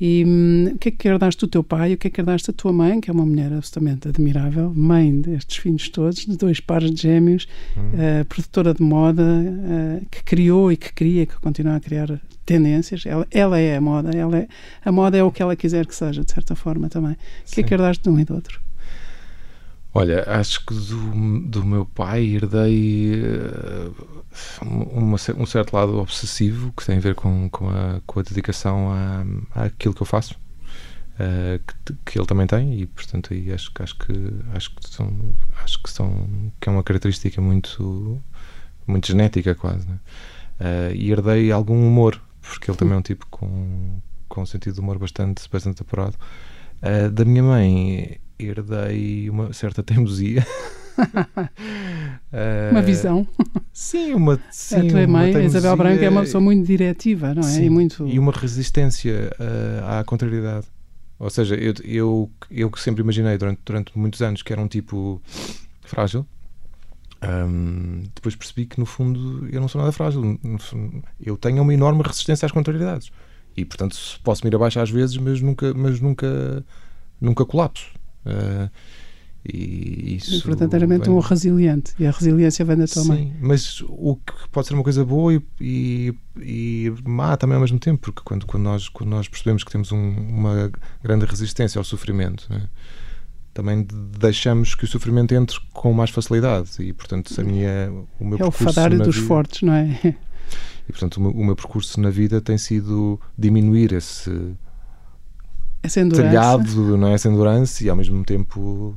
E 0.00 0.24
hum, 0.26 0.72
o 0.74 0.78
que 0.78 0.88
é 0.88 0.92
que 0.92 1.08
herdaste 1.08 1.40
do 1.40 1.48
teu 1.48 1.62
pai? 1.62 1.94
O 1.94 1.98
que 1.98 2.08
é 2.08 2.10
que 2.10 2.20
herdaste 2.20 2.50
da 2.50 2.56
tua 2.56 2.72
mãe, 2.72 3.00
que 3.00 3.10
é 3.10 3.12
uma 3.12 3.24
mulher 3.24 3.52
absolutamente 3.52 4.08
admirável, 4.08 4.72
mãe 4.74 5.20
destes 5.20 5.58
filhos 5.58 5.88
todos, 5.88 6.26
de 6.26 6.36
dois 6.36 6.60
pares 6.60 6.90
de 6.90 7.02
gêmeos, 7.02 7.46
hum. 7.76 7.80
uh, 7.94 8.24
produtora 8.24 8.74
de 8.74 8.82
moda, 8.82 9.22
uh, 9.22 10.06
que 10.10 10.24
criou 10.24 10.72
e 10.72 10.76
que 10.76 10.92
cria, 10.92 11.26
que 11.26 11.36
continua 11.40 11.76
a 11.76 11.80
criar 11.80 12.20
tendências. 12.44 13.06
Ela, 13.06 13.26
ela 13.30 13.58
é 13.58 13.76
a 13.76 13.80
moda, 13.80 14.10
ela 14.16 14.38
é, 14.38 14.48
a 14.84 14.92
moda 14.92 15.16
é 15.16 15.22
o 15.22 15.30
que 15.30 15.42
ela 15.42 15.54
quiser 15.54 15.86
que 15.86 15.94
seja, 15.94 16.24
de 16.24 16.32
certa 16.32 16.54
forma 16.54 16.88
também. 16.88 17.12
O 17.12 17.16
que 17.52 17.60
é 17.60 17.62
que 17.62 17.72
herdaste 17.72 18.02
de 18.02 18.10
um 18.10 18.18
e 18.18 18.24
do 18.24 18.34
outro? 18.34 18.60
Olha, 19.94 20.24
acho 20.26 20.64
que 20.64 20.74
do, 20.74 21.40
do 21.48 21.64
meu 21.66 21.84
pai 21.84 22.24
herdei 22.24 23.20
uh, 23.20 23.94
uma, 24.62 25.16
um 25.36 25.46
certo 25.46 25.74
lado 25.74 25.98
obsessivo 25.98 26.72
que 26.72 26.86
tem 26.86 26.96
a 26.96 27.00
ver 27.00 27.14
com, 27.14 27.50
com, 27.50 27.68
a, 27.68 28.00
com 28.06 28.20
a 28.20 28.22
dedicação 28.22 28.90
à, 28.90 29.66
àquilo 29.66 29.92
que 29.92 30.00
eu 30.00 30.06
faço. 30.06 30.34
Uh, 31.14 31.60
que, 31.84 31.94
que, 32.06 32.18
ele 32.18 32.26
também 32.26 32.46
tem 32.46 32.80
e 32.80 32.86
portanto 32.86 33.34
aí 33.34 33.52
acho, 33.52 33.70
acho 33.78 33.98
que 33.98 34.12
acho 34.54 34.74
que 34.74 34.88
são 34.88 35.34
acho 35.62 35.82
que 35.82 35.90
são 35.90 36.50
que 36.58 36.70
é 36.70 36.72
uma 36.72 36.82
característica 36.82 37.38
muito 37.38 38.18
muito 38.86 39.08
genética 39.08 39.54
quase 39.54 39.86
né? 39.86 39.98
uh, 40.58 40.94
e 40.94 41.12
herdei 41.12 41.52
algum 41.52 41.86
humor 41.86 42.18
porque 42.40 42.70
ele 42.70 42.78
também 42.78 42.94
é 42.94 42.96
um 42.96 43.02
tipo 43.02 43.26
com 43.26 44.00
com 44.26 44.40
um 44.40 44.46
sentido 44.46 44.72
de 44.72 44.80
humor 44.80 44.98
bastante 44.98 45.46
bastante 45.50 45.82
apurado 45.82 46.16
da 47.12 47.24
minha 47.26 47.42
mãe 47.42 48.18
herdei 48.46 49.28
uma 49.30 49.52
certa 49.52 49.82
teimosia. 49.84 50.46
uma 52.70 52.82
visão. 52.82 53.26
Sim, 53.72 54.14
uma. 54.14 54.38
Sim, 54.50 54.88
a 54.88 54.90
tua 54.90 55.06
mãe, 55.06 55.34
a 55.34 55.42
Isabel 55.42 55.76
Branco, 55.76 56.04
é 56.04 56.08
uma 56.08 56.22
pessoa 56.22 56.40
muito 56.40 56.66
diretiva, 56.66 57.34
não 57.34 57.40
é? 57.40 57.46
Sim, 57.46 57.64
e, 57.64 57.70
muito... 57.70 58.06
e 58.06 58.18
uma 58.18 58.32
resistência 58.32 59.30
uh, 59.38 60.00
à 60.00 60.04
contrariedade. 60.04 60.66
Ou 61.18 61.30
seja, 61.30 61.54
eu, 61.54 61.72
eu, 61.84 62.30
eu 62.50 62.70
que 62.70 62.80
sempre 62.80 63.00
imaginei 63.00 63.38
durante, 63.38 63.60
durante 63.64 63.96
muitos 63.96 64.20
anos 64.22 64.42
que 64.42 64.52
era 64.52 64.60
um 64.60 64.66
tipo 64.66 65.22
frágil, 65.82 66.26
um, 67.22 68.02
depois 68.14 68.34
percebi 68.34 68.66
que 68.66 68.80
no 68.80 68.86
fundo 68.86 69.48
eu 69.52 69.60
não 69.60 69.68
sou 69.68 69.80
nada 69.80 69.92
frágil. 69.92 70.38
Eu 71.20 71.36
tenho 71.36 71.62
uma 71.62 71.72
enorme 71.72 72.02
resistência 72.02 72.44
às 72.44 72.52
contrariedades. 72.52 73.12
E 73.56 73.64
portanto 73.64 73.96
posso 74.24 74.44
me 74.44 74.50
ir 74.50 74.56
abaixo 74.56 74.80
às 74.80 74.90
vezes, 74.90 75.16
mas 75.16 75.40
nunca, 75.40 75.72
mas 75.74 76.00
nunca, 76.00 76.64
nunca 77.20 77.44
colapso. 77.44 77.86
Uh, 78.26 78.70
e 79.44 80.16
isso. 80.16 80.34
E, 80.36 80.40
verdadeiramente 80.40 81.06
vem... 81.06 81.14
um 81.14 81.18
resiliente. 81.18 81.92
E 81.98 82.06
a 82.06 82.10
resiliência 82.10 82.64
vem 82.64 82.76
da 82.76 82.86
tua 82.86 83.02
Sim, 83.02 83.08
mãe. 83.08 83.36
mas 83.40 83.82
o 83.88 84.16
que 84.16 84.48
pode 84.50 84.68
ser 84.68 84.74
uma 84.74 84.84
coisa 84.84 85.04
boa 85.04 85.34
e, 85.34 85.42
e, 85.60 86.14
e, 86.40 86.94
má 87.04 87.36
também 87.36 87.56
ao 87.56 87.60
mesmo 87.60 87.78
tempo, 87.78 88.00
porque 88.00 88.22
quando, 88.24 88.46
quando, 88.46 88.62
nós, 88.62 88.88
quando 88.88 89.10
nós 89.10 89.26
percebemos 89.26 89.64
que 89.64 89.72
temos 89.72 89.90
um, 89.90 90.10
uma 90.10 90.70
grande 91.02 91.26
resistência 91.26 91.78
ao 91.78 91.84
sofrimento, 91.84 92.46
né, 92.48 92.68
também 93.52 93.86
deixamos 94.18 94.74
que 94.74 94.84
o 94.84 94.88
sofrimento 94.88 95.34
entre 95.34 95.58
com 95.72 95.92
mais 95.92 96.10
facilidade. 96.10 96.70
E, 96.78 96.92
portanto, 96.92 97.34
a 97.38 97.44
minha, 97.44 97.92
o 98.20 98.24
meu 98.24 98.38
é 98.38 98.44
o 98.44 98.50
fadário 98.50 98.98
dos 98.98 99.16
vida, 99.16 99.26
fortes, 99.26 99.62
não 99.62 99.72
é? 99.72 99.98
E, 100.88 100.92
portanto, 100.92 101.16
o 101.16 101.20
meu, 101.20 101.30
o 101.30 101.44
meu 101.44 101.56
percurso 101.56 102.00
na 102.00 102.10
vida 102.10 102.40
tem 102.40 102.58
sido 102.58 103.20
diminuir 103.36 103.92
esse 103.92 104.30
essa 105.82 106.04
telhado, 106.08 106.96
não 106.96 107.08
é? 107.08 107.14
essa 107.14 107.28
endurance 107.28 107.84
e 107.84 107.90
ao 107.90 107.96
mesmo 107.96 108.24
tempo 108.24 108.96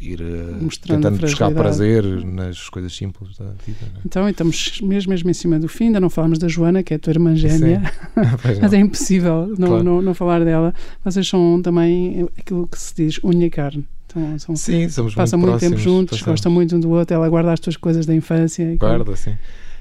ir 0.00 0.20
eh, 0.20 0.56
Mostrando 0.60 1.02
tentando 1.02 1.20
buscar 1.20 1.50
prazer 1.52 2.04
nas 2.24 2.68
coisas 2.68 2.94
simples 2.94 3.36
da 3.36 3.46
vida. 3.66 3.78
É? 3.82 4.00
Então, 4.04 4.28
estamos 4.28 4.80
mesmo, 4.82 5.10
mesmo 5.10 5.30
em 5.30 5.34
cima 5.34 5.58
do 5.58 5.68
fim, 5.68 5.86
ainda 5.86 6.00
não 6.00 6.10
falamos 6.10 6.38
da 6.38 6.48
Joana, 6.48 6.82
que 6.82 6.92
é 6.92 6.96
a 6.96 6.98
tua 6.98 7.12
irmã 7.12 7.34
gêmea, 7.34 7.82
mas 8.60 8.72
é 8.72 8.78
impossível 8.78 9.54
não, 9.58 9.68
claro. 9.68 9.84
não, 9.84 10.02
não, 10.02 10.14
falar 10.14 10.44
dela. 10.44 10.74
Vocês 11.04 11.26
são 11.28 11.60
também 11.62 12.28
aquilo 12.38 12.66
que 12.66 12.78
se 12.78 12.94
diz 12.94 13.20
unha 13.24 13.46
e 13.46 13.50
carne. 13.50 13.86
Então, 14.06 14.38
são, 14.38 14.56
sim, 14.56 14.88
somos 14.88 15.14
passam 15.14 15.38
muito, 15.38 15.52
muito 15.52 15.60
tempo 15.60 15.78
juntos, 15.78 16.18
passamos. 16.18 16.40
gostam 16.40 16.52
muito 16.52 16.74
um 16.74 16.80
do 16.80 16.90
outro, 16.90 17.14
ela 17.14 17.28
guarda 17.28 17.52
as 17.52 17.60
tuas 17.60 17.76
coisas 17.76 18.06
da 18.06 18.14
infância. 18.14 18.76
Guarda, 18.76 19.14
sim. 19.14 19.36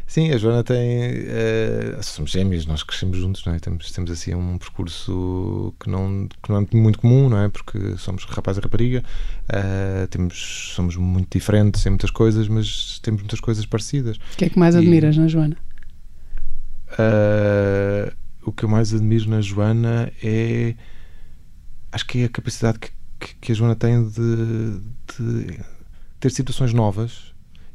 Sim, 0.10 0.32
a 0.32 0.38
Joana 0.40 0.64
tem. 0.64 1.12
Uh, 1.12 2.02
somos 2.02 2.32
gêmeos, 2.32 2.66
nós 2.66 2.82
crescemos 2.82 3.16
juntos, 3.16 3.46
não 3.46 3.54
é? 3.54 3.60
Temos, 3.60 3.92
temos 3.92 4.10
assim 4.10 4.34
um 4.34 4.58
percurso 4.58 5.72
que 5.80 5.88
não, 5.88 6.28
que 6.42 6.50
não 6.50 6.58
é 6.58 6.76
muito 6.76 6.98
comum, 6.98 7.30
não 7.30 7.38
é? 7.38 7.48
Porque 7.48 7.96
somos 7.96 8.24
rapaz 8.26 8.58
e 8.58 8.60
rapariga, 8.60 9.04
uh, 9.52 10.08
temos, 10.08 10.72
somos 10.74 10.96
muito 10.96 11.38
diferentes 11.38 11.86
em 11.86 11.90
muitas 11.90 12.10
coisas, 12.10 12.48
mas 12.48 12.98
temos 13.04 13.22
muitas 13.22 13.40
coisas 13.40 13.68
parecidas. 13.68 14.18
O 14.34 14.38
que 14.38 14.46
é 14.46 14.50
que 14.50 14.58
mais 14.58 14.74
e, 14.74 14.80
admiras 14.80 15.16
na 15.16 15.28
Joana? 15.28 15.56
Uh, 16.94 18.12
o 18.44 18.52
que 18.52 18.66
eu 18.66 18.70
mais 18.70 18.92
admiro 18.92 19.30
na 19.30 19.42
Joana 19.42 20.12
é. 20.24 20.74
Acho 21.92 22.08
que 22.08 22.24
é 22.24 22.26
a 22.26 22.30
capacidade 22.30 22.80
que, 22.80 22.90
que, 23.20 23.36
que 23.36 23.52
a 23.52 23.56
Joana 23.56 23.76
tem 23.76 24.10
de, 24.10 24.82
de 25.20 25.60
ter 26.20 26.32
situações 26.32 26.74
novas 26.74 27.29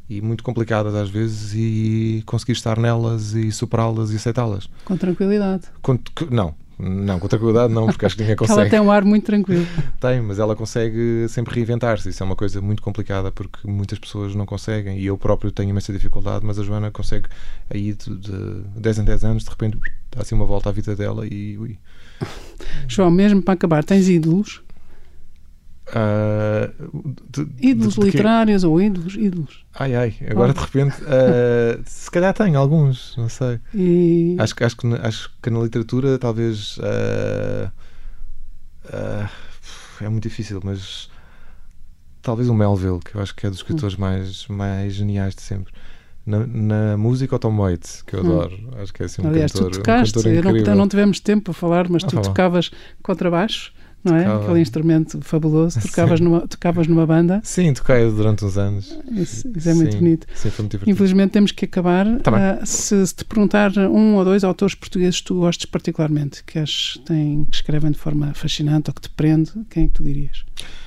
e 0.08 0.20
muito 0.20 0.44
complicadas 0.44 0.94
às 0.94 1.08
vezes 1.08 1.54
e 1.54 2.22
conseguir 2.26 2.52
estar 2.52 2.78
nelas 2.78 3.34
e 3.34 3.50
superá-las 3.50 4.10
e 4.10 4.16
aceitá-las. 4.16 4.68
Com 4.84 4.96
tranquilidade. 4.96 5.64
Com, 5.80 5.98
não, 6.30 6.54
não, 6.78 7.20
com 7.20 7.28
tranquilidade 7.28 7.72
não, 7.72 7.86
porque 7.86 8.04
acho 8.04 8.16
que 8.16 8.22
ninguém 8.22 8.36
consegue. 8.36 8.60
ela 8.60 8.70
tem 8.70 8.80
um 8.80 8.90
ar 8.90 9.04
muito 9.04 9.24
tranquilo. 9.24 9.66
tem, 10.00 10.20
mas 10.20 10.38
ela 10.38 10.56
consegue 10.56 11.26
sempre 11.28 11.54
reinventar-se. 11.54 12.08
Isso 12.08 12.22
é 12.22 12.26
uma 12.26 12.36
coisa 12.36 12.60
muito 12.60 12.82
complicada 12.82 13.30
porque 13.30 13.58
muitas 13.66 13.98
pessoas 13.98 14.34
não 14.34 14.44
conseguem 14.44 14.98
e 14.98 15.06
eu 15.06 15.16
próprio 15.16 15.50
tenho 15.50 15.70
imensa 15.70 15.92
dificuldade, 15.92 16.44
mas 16.44 16.58
a 16.58 16.62
Joana 16.62 16.90
consegue 16.90 17.28
aí 17.70 17.94
de, 17.94 18.16
de 18.16 18.32
10 18.76 18.98
em 18.98 19.04
10 19.04 19.24
anos, 19.24 19.44
de 19.44 19.50
repente, 19.50 19.78
dá 20.10 20.22
assim 20.22 20.34
uma 20.34 20.46
volta 20.46 20.68
à 20.68 20.72
vida 20.72 20.94
dela 20.96 21.26
e. 21.26 21.56
Ui. 21.58 21.78
João, 22.88 23.10
mesmo 23.10 23.42
para 23.42 23.54
acabar, 23.54 23.84
tens 23.84 24.08
ídolos? 24.08 24.63
Uh, 25.86 27.12
de, 27.28 27.46
ídolos 27.60 27.94
de, 27.94 28.00
de 28.00 28.06
literários 28.06 28.64
ou 28.64 28.80
ídolos, 28.80 29.16
ídolos. 29.16 29.66
Ai 29.74 29.94
ai, 29.94 30.14
agora 30.30 30.54
de 30.54 30.60
repente 30.60 30.96
uh, 31.02 31.82
se 31.84 32.10
calhar 32.10 32.32
tenho 32.32 32.58
alguns, 32.58 33.14
não 33.18 33.28
sei. 33.28 33.60
E... 33.74 34.34
Acho, 34.38 34.54
acho, 34.64 34.76
que, 34.78 34.86
acho 34.86 35.30
que 35.42 35.50
na 35.50 35.60
literatura 35.60 36.18
talvez 36.18 36.78
uh, 36.78 37.70
é 40.00 40.08
muito 40.08 40.22
difícil, 40.22 40.58
mas 40.64 41.10
talvez 42.22 42.48
o 42.48 42.54
Melville, 42.54 43.00
que 43.00 43.14
eu 43.14 43.20
acho 43.20 43.34
que 43.34 43.46
é 43.46 43.50
dos 43.50 43.58
hum. 43.58 43.62
escritores 43.62 43.96
hum. 43.96 44.00
mais, 44.00 44.48
mais 44.48 44.94
geniais 44.94 45.34
de 45.34 45.42
sempre. 45.42 45.72
Na, 46.24 46.46
na, 46.46 46.96
música, 46.96 47.36
o 47.36 47.38
Tom 47.38 47.58
Waits, 47.58 48.00
que 48.00 48.16
eu 48.16 48.24
hum. 48.24 48.40
adoro. 48.40 48.70
Acho 48.78 48.92
que 48.94 49.02
é 49.02 49.06
assim 49.06 49.20
um 49.20 49.28
Aliás, 49.28 49.52
cantor, 49.52 49.70
tu 49.70 49.76
tocaste, 49.78 50.18
um 50.18 50.22
cantor 50.42 50.68
não, 50.68 50.74
não, 50.76 50.88
tivemos 50.88 51.20
tempo 51.20 51.44
para 51.44 51.54
falar, 51.54 51.88
mas 51.90 52.02
ah, 52.04 52.06
tu 52.06 52.22
tocavas 52.22 52.70
contrabaixo 53.02 53.74
não 54.04 54.16
é? 54.16 54.26
Aquele 54.26 54.60
instrumento 54.60 55.20
fabuloso. 55.22 55.80
Tocavas 55.82 56.20
numa, 56.20 56.46
tocavas 56.46 56.86
numa 56.86 57.06
banda. 57.06 57.40
Sim, 57.42 57.72
toquei 57.72 58.10
durante 58.10 58.44
uns 58.44 58.58
anos. 58.58 58.96
Isso, 59.10 59.50
isso 59.56 59.68
é 59.68 59.74
muito 59.74 59.92
sim, 59.92 59.98
bonito. 59.98 60.26
Sim, 60.34 60.50
foi 60.50 60.62
muito 60.62 60.72
divertido. 60.72 60.90
Infelizmente 60.90 61.30
temos 61.30 61.52
que 61.52 61.64
acabar. 61.64 62.20
Tá 62.20 62.58
uh, 62.60 62.66
se, 62.66 63.06
se, 63.06 63.14
te 63.14 63.24
perguntar 63.24 63.76
um 63.78 64.16
ou 64.16 64.24
dois 64.24 64.44
autores 64.44 64.74
portugueses 64.74 65.20
que 65.20 65.26
tu 65.26 65.36
gostes 65.36 65.66
particularmente, 65.66 66.44
que, 66.44 66.58
as, 66.58 67.00
têm, 67.06 67.44
que 67.46 67.56
escrevem 67.56 67.90
de 67.90 67.98
forma 67.98 68.34
fascinante 68.34 68.90
ou 68.90 68.94
que 68.94 69.00
te 69.00 69.10
prende, 69.10 69.52
quem 69.70 69.84
é 69.84 69.86
que 69.86 69.92
tu 69.94 70.04
dirias? 70.04 70.44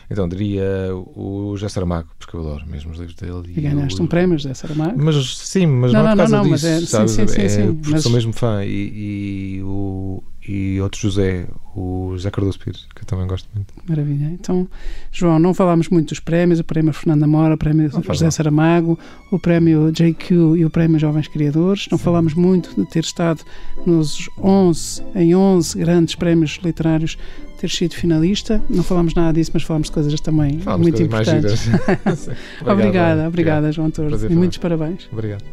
Então, 0.10 0.28
diria 0.28 0.66
o 0.96 1.54
José 1.58 1.68
Saramago, 1.68 2.08
porque 2.18 2.36
eu 2.36 2.40
adoro 2.40 2.66
mesmo 2.66 2.92
os 2.92 2.98
livros 2.98 3.16
dele. 3.16 3.54
E, 3.54 3.60
e 3.60 3.62
ganhaste 3.62 4.00
o... 4.00 4.04
um 4.06 4.08
prémio, 4.08 4.38
José 4.38 4.54
Saramago? 4.54 4.94
Mas, 4.98 5.38
sim, 5.38 5.66
mas 5.66 5.92
não, 5.92 6.02
não 6.02 6.10
é 6.10 6.12
por 6.12 6.18
causa 6.18 6.38
não, 6.38 6.44
disso, 6.44 6.68
é, 6.68 6.82
sabes? 6.82 7.12
Sim, 7.12 7.28
sim, 7.28 7.34
sim, 7.34 7.42
é, 7.42 7.50
sim, 7.50 7.74
porque 7.74 7.92
mas... 7.92 8.04
sou 8.04 8.12
mesmo 8.12 8.32
fã. 8.32 8.64
E, 8.64 9.58
e, 9.58 9.64
o, 9.64 10.24
e 10.48 10.80
outro 10.80 11.00
José, 11.00 11.46
o 11.76 12.12
José 12.14 12.32
Cardoso 12.32 12.60
Pires, 12.60 12.88
que 12.96 13.02
eu 13.02 13.06
também 13.06 13.28
gosto 13.28 13.50
muito. 13.54 13.74
Maravilha. 13.88 14.26
Então, 14.28 14.68
João, 15.12 15.38
não 15.38 15.54
falámos 15.54 15.90
muito 15.90 16.10
dos 16.10 16.20
prémios, 16.20 16.60
o 16.60 16.64
prémio 16.64 16.94
Fernanda 16.94 17.28
Mora, 17.28 17.56
o 17.56 17.58
prémio 17.58 17.90
não 17.92 18.02
José 18.02 18.32
Saramago, 18.32 18.98
o 19.32 19.38
prémio 19.38 19.92
JQ 19.92 20.34
e 20.58 20.66
o 20.66 20.70
prémio 20.70 20.98
Jovens 20.98 21.28
Criadores. 21.28 21.88
Não 21.92 21.98
Sim. 21.98 22.04
falámos 22.06 22.34
muito 22.34 22.74
de 22.76 22.90
ter 22.90 23.04
estado 23.04 23.42
nos 23.86 24.30
11, 24.42 25.04
em 25.16 25.36
11 25.36 25.78
grandes 25.78 26.16
prémios 26.16 26.60
literários 26.64 27.18
ter 27.60 27.70
sido 27.70 27.96
finalista. 27.96 28.62
Não 28.70 28.84
falámos 28.84 29.14
nada 29.14 29.34
disso, 29.34 29.52
mas 29.54 29.64
falámos 29.64 29.88
de 29.88 29.94
coisas 29.94 30.22
também 30.22 30.60
muito 30.80 31.02
importantes. 31.02 31.68
obrigada, 32.62 32.72
obrigada, 32.72 33.28
obrigada, 33.28 33.72
João 33.72 33.92
Torres. 33.92 34.24
E 34.24 34.30
muitos 34.30 34.58
parabéns. 34.60 35.10
Obrigado. 35.12 35.44